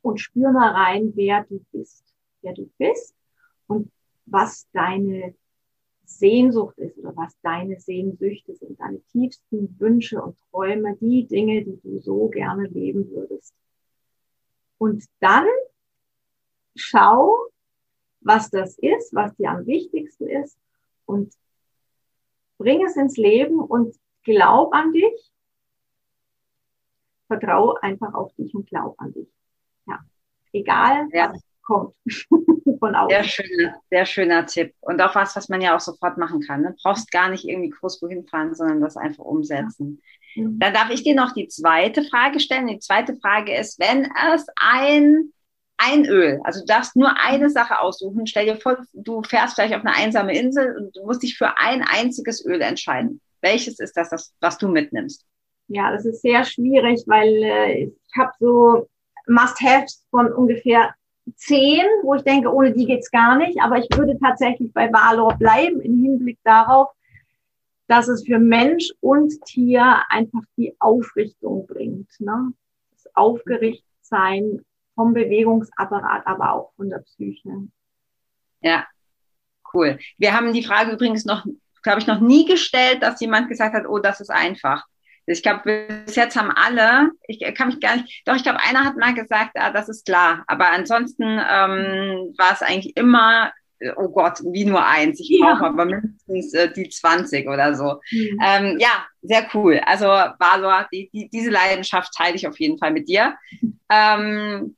und 0.02 0.20
spür 0.20 0.52
mal 0.52 0.72
rein, 0.72 1.14
wer 1.16 1.44
du 1.44 1.64
bist, 1.72 2.04
wer 2.42 2.54
du 2.54 2.70
bist 2.78 3.16
und 3.68 3.92
was 4.26 4.68
deine 4.72 5.36
Sehnsucht 6.04 6.78
ist 6.78 6.98
oder 7.00 7.16
was 7.16 7.36
deine 7.42 7.80
Sehnsüchte 7.80 8.56
sind, 8.56 8.80
deine 8.80 9.02
tiefsten 9.12 9.76
Wünsche 9.80 10.22
und 10.22 10.38
Träume, 10.52 10.96
die 10.98 11.26
Dinge, 11.26 11.64
die 11.64 11.80
du 11.82 12.00
so 12.00 12.28
gerne 12.30 12.68
leben 12.68 13.10
würdest. 13.10 13.54
Und 14.78 15.06
dann 15.20 15.48
schau, 16.76 17.36
was 18.26 18.50
das 18.50 18.78
ist, 18.80 19.14
was 19.14 19.36
dir 19.36 19.52
am 19.52 19.66
wichtigsten 19.68 20.28
ist 20.28 20.58
und 21.06 21.34
bring 22.58 22.84
es 22.84 22.98
ins 22.98 23.18
Leben 23.18 23.60
und 23.60 23.96
glaub 24.24 24.74
an 24.74 24.92
dich. 24.92 25.32
Vertraue 27.28 27.82
einfach 27.82 28.14
auf 28.14 28.34
dich 28.36 28.54
und 28.54 28.68
glaub 28.68 29.00
an 29.00 29.14
dich. 29.14 29.30
Ja. 29.88 30.00
Egal, 30.52 31.08
ja. 31.12 31.34
was 31.34 31.42
kommt 31.62 31.96
von 32.80 32.96
außen. 32.96 33.10
Sehr 33.10 33.24
schöner, 33.24 33.82
sehr 33.90 34.06
schöner 34.06 34.46
Tipp. 34.46 34.74
Und 34.82 35.02
auch 35.02 35.14
was, 35.16 35.36
was 35.36 35.50
man 35.50 35.62
ja 35.62 35.76
auch 35.76 35.80
sofort 35.80 36.18
machen 36.18 36.42
kann. 36.42 36.62
Ne? 36.62 36.76
Brauchst 36.82 37.12
gar 37.12 37.30
nicht 37.30 37.48
irgendwie 37.48 37.70
groß 37.70 38.02
wohin 38.02 38.26
fahren, 38.26 38.56
sondern 38.56 38.82
das 38.82 38.98
einfach 38.98 39.24
umsetzen. 39.24 40.02
Ja. 40.36 40.44
Mhm. 40.44 40.60
Dann 40.60 40.74
darf 40.74 40.90
ich 40.90 41.04
dir 41.04 41.16
noch 41.16 41.34
die 41.34 41.48
zweite 41.48 42.04
Frage 42.04 42.40
stellen. 42.40 42.68
Die 42.68 42.80
zweite 42.80 43.16
Frage 43.18 43.56
ist, 43.56 43.80
wenn 43.80 44.12
es 44.34 44.46
ein 44.56 45.32
ein 45.78 46.06
Öl. 46.06 46.40
Also 46.44 46.62
du 46.62 46.66
darfst 46.66 46.96
nur 46.96 47.20
eine 47.20 47.50
Sache 47.50 47.80
aussuchen. 47.80 48.28
Stell 48.28 48.46
dir 48.46 48.58
vor, 48.58 48.78
du 48.94 49.22
fährst 49.24 49.56
vielleicht 49.56 49.76
auf 49.76 49.86
eine 49.86 49.96
einsame 49.96 50.38
Insel 50.38 50.76
und 50.78 50.96
du 50.96 51.06
musst 51.06 51.24
dich 51.24 51.38
für 51.38 51.58
ein 51.58 51.84
einziges 51.84 52.46
Öl 52.46 52.62
entscheiden. 52.62 53.22
Welches 53.42 53.80
ist 53.80 53.96
das, 53.98 54.34
was 54.40 54.58
du 54.58 54.68
mitnimmst? 54.68 55.26
Ja, 55.68 55.92
das 55.92 56.06
ist 56.06 56.22
sehr 56.22 56.44
schwierig, 56.46 57.04
weil 57.08 57.28
äh, 57.44 57.84
ich 57.84 58.18
habe 58.18 58.32
so 58.40 58.88
Must-Haves 59.28 60.06
von 60.12 60.32
ungefähr 60.32 60.94
zehn, 61.36 61.86
wo 62.04 62.14
ich 62.14 62.24
denke, 62.24 62.54
ohne 62.54 62.72
die 62.72 62.86
geht's 62.86 63.12
gar 63.12 63.36
nicht. 63.38 63.60
Aber 63.62 63.78
ich 63.78 63.88
würde 63.96 64.18
tatsächlich 64.20 64.72
bei 64.74 64.92
Valor 64.92 65.36
bleiben 65.38 65.82
im 65.82 66.02
Hinblick 66.02 66.38
darauf, 66.44 66.90
dass 67.88 68.08
es 68.08 68.26
für 68.26 68.40
Mensch 68.40 68.92
und 69.00 69.34
Tier 69.46 70.04
einfach 70.10 70.42
die 70.58 70.76
Aufrichtung 70.80 71.68
bringt. 71.68 72.10
Ne? 72.20 72.54
Das 72.92 73.16
Aufgerichtsein 73.16 74.64
vom 74.96 75.14
Bewegungsapparat, 75.14 76.26
aber 76.26 76.54
auch 76.54 76.74
von 76.76 76.90
der 76.90 77.00
Psyche. 77.00 77.68
Ja, 78.62 78.88
cool. 79.74 80.00
Wir 80.18 80.34
haben 80.34 80.54
die 80.54 80.64
Frage 80.64 80.92
übrigens 80.92 81.26
noch, 81.26 81.46
glaube 81.84 82.00
ich, 82.00 82.08
noch 82.08 82.20
nie 82.20 82.46
gestellt, 82.46 83.04
dass 83.04 83.22
jemand 83.22 83.50
gesagt 83.50 83.76
hat, 83.76 83.86
oh, 83.88 84.00
das 84.00 84.22
ist 84.22 84.32
einfach. 84.32 84.86
Ich 85.28 85.42
glaube, 85.42 86.02
bis 86.06 86.16
jetzt 86.16 86.36
haben 86.36 86.52
alle, 86.52 87.12
ich 87.28 87.40
kann 87.56 87.70
mich 87.70 87.80
gar 87.80 87.96
nicht, 87.96 88.22
doch, 88.26 88.36
ich 88.36 88.44
glaube, 88.44 88.60
einer 88.60 88.86
hat 88.86 88.96
mal 88.96 89.14
gesagt, 89.14 89.52
ah, 89.56 89.72
das 89.72 89.90
ist 89.90 90.06
klar. 90.06 90.44
Aber 90.48 90.70
ansonsten 90.70 91.24
ähm, 91.24 92.34
war 92.38 92.54
es 92.54 92.62
eigentlich 92.62 92.96
immer 92.96 93.52
oh 93.98 94.10
Gott, 94.10 94.40
wie 94.52 94.66
nur 94.66 94.86
eins. 94.86 95.20
Ich 95.20 95.30
ja. 95.30 95.54
brauche 95.54 95.66
aber 95.66 95.86
mindestens 95.86 96.54
äh, 96.54 96.72
die 96.72 96.90
20 96.90 97.48
oder 97.48 97.76
so. 97.76 98.00
Mhm. 98.12 98.40
Ähm, 98.44 98.78
ja, 98.80 99.06
sehr 99.22 99.48
cool. 99.54 99.82
Also 99.86 100.06
Valor, 100.06 100.88
die, 100.92 101.10
die, 101.14 101.30
diese 101.30 101.50
Leidenschaft 101.50 102.14
teile 102.16 102.36
ich 102.36 102.48
auf 102.48 102.60
jeden 102.60 102.78
Fall 102.78 102.92
mit 102.92 103.08
dir. 103.08 103.36
Ähm, 103.88 104.76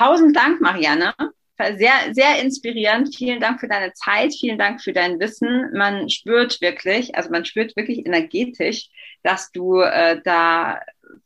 tausend 0.00 0.34
Dank, 0.34 0.60
Marianne. 0.60 1.14
Sehr, 1.58 2.14
sehr 2.14 2.40
inspirierend. 2.42 3.14
Vielen 3.14 3.38
Dank 3.38 3.60
für 3.60 3.68
deine 3.68 3.92
Zeit. 3.92 4.32
Vielen 4.32 4.56
Dank 4.56 4.82
für 4.82 4.94
dein 4.94 5.20
Wissen. 5.20 5.70
Man 5.74 6.08
spürt 6.08 6.58
wirklich, 6.62 7.14
also 7.14 7.28
man 7.28 7.44
spürt 7.44 7.76
wirklich 7.76 8.06
energetisch, 8.06 8.88
dass 9.22 9.52
du 9.52 9.80
äh, 9.80 10.18
da 10.24 10.80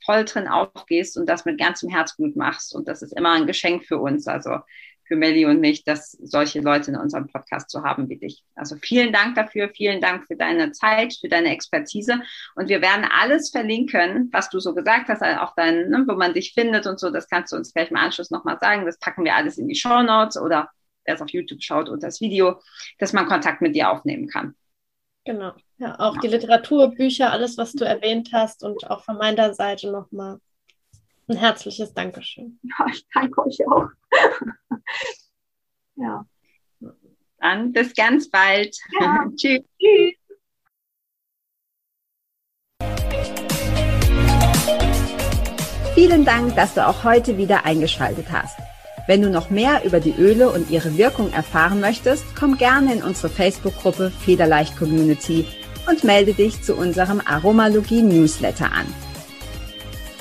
voll 0.04 0.24
drin 0.24 0.48
aufgehst 0.48 1.16
und 1.16 1.26
das 1.28 1.44
mit 1.44 1.60
ganzem 1.60 1.88
Herzblut 1.88 2.34
machst. 2.34 2.74
Und 2.74 2.88
das 2.88 3.02
ist 3.02 3.16
immer 3.16 3.30
ein 3.32 3.46
Geschenk 3.46 3.84
für 3.84 3.98
uns. 3.98 4.26
Also 4.26 4.58
für 5.06 5.16
Melly 5.16 5.46
und 5.46 5.60
mich, 5.60 5.84
dass 5.84 6.12
solche 6.12 6.60
Leute 6.60 6.90
in 6.90 6.96
unserem 6.96 7.26
Podcast 7.26 7.70
zu 7.70 7.82
haben 7.82 8.08
wie 8.08 8.18
dich. 8.18 8.42
Also 8.54 8.76
vielen 8.76 9.12
Dank 9.12 9.34
dafür, 9.34 9.68
vielen 9.68 10.00
Dank 10.00 10.26
für 10.26 10.36
deine 10.36 10.72
Zeit, 10.72 11.14
für 11.20 11.28
deine 11.28 11.50
Expertise 11.50 12.20
und 12.54 12.68
wir 12.68 12.82
werden 12.82 13.06
alles 13.10 13.50
verlinken, 13.50 14.28
was 14.32 14.50
du 14.50 14.60
so 14.60 14.74
gesagt 14.74 15.08
hast, 15.08 15.22
auch 15.22 15.54
dein, 15.54 15.88
ne, 15.88 16.04
wo 16.06 16.14
man 16.14 16.34
dich 16.34 16.52
findet 16.54 16.86
und 16.86 16.98
so, 16.98 17.10
das 17.10 17.28
kannst 17.28 17.52
du 17.52 17.56
uns 17.56 17.72
gleich 17.72 17.90
im 17.90 17.96
Anschluss 17.96 18.30
nochmal 18.30 18.58
sagen. 18.58 18.86
Das 18.86 18.98
packen 18.98 19.24
wir 19.24 19.34
alles 19.34 19.58
in 19.58 19.68
die 19.68 19.74
Show 19.74 20.02
Notes 20.02 20.36
oder 20.36 20.70
wer 21.04 21.14
es 21.14 21.22
auf 21.22 21.30
YouTube 21.30 21.62
schaut 21.62 21.88
und 21.88 22.02
das 22.02 22.20
Video, 22.20 22.60
dass 22.98 23.12
man 23.12 23.26
Kontakt 23.26 23.60
mit 23.60 23.74
dir 23.74 23.90
aufnehmen 23.90 24.28
kann. 24.28 24.54
Genau. 25.24 25.52
Ja, 25.78 25.98
auch 25.98 26.18
die 26.18 26.28
Literatur, 26.28 26.90
Bücher, 26.90 27.32
alles, 27.32 27.56
was 27.56 27.72
du 27.72 27.84
erwähnt 27.84 28.30
hast 28.32 28.62
und 28.62 28.90
auch 28.90 29.02
von 29.04 29.16
meiner 29.16 29.54
Seite 29.54 29.90
nochmal 29.90 30.38
ein 31.28 31.36
herzliches 31.36 31.92
Dankeschön. 31.94 32.58
Ja, 32.62 32.86
ich 32.90 33.06
danke 33.12 33.42
euch 33.42 33.58
auch. 33.66 33.88
ja. 35.96 36.26
Dann 37.38 37.72
bis 37.72 37.94
ganz 37.94 38.30
bald. 38.30 38.76
Ja. 39.00 39.26
Tschüss. 39.36 39.62
Tschüss. 39.78 40.14
Vielen 45.94 46.24
Dank, 46.24 46.56
dass 46.56 46.74
du 46.74 46.86
auch 46.86 47.04
heute 47.04 47.38
wieder 47.38 47.64
eingeschaltet 47.64 48.26
hast. 48.32 48.58
Wenn 49.06 49.22
du 49.22 49.30
noch 49.30 49.50
mehr 49.50 49.84
über 49.84 50.00
die 50.00 50.14
Öle 50.18 50.50
und 50.50 50.70
ihre 50.70 50.96
Wirkung 50.96 51.32
erfahren 51.32 51.80
möchtest, 51.80 52.24
komm 52.34 52.56
gerne 52.56 52.94
in 52.94 53.02
unsere 53.02 53.28
Facebook-Gruppe 53.28 54.10
Federleicht 54.10 54.76
Community 54.76 55.46
und 55.88 56.02
melde 56.02 56.32
dich 56.32 56.62
zu 56.62 56.74
unserem 56.74 57.20
Aromalogie 57.24 58.02
Newsletter 58.02 58.72
an. 58.72 58.86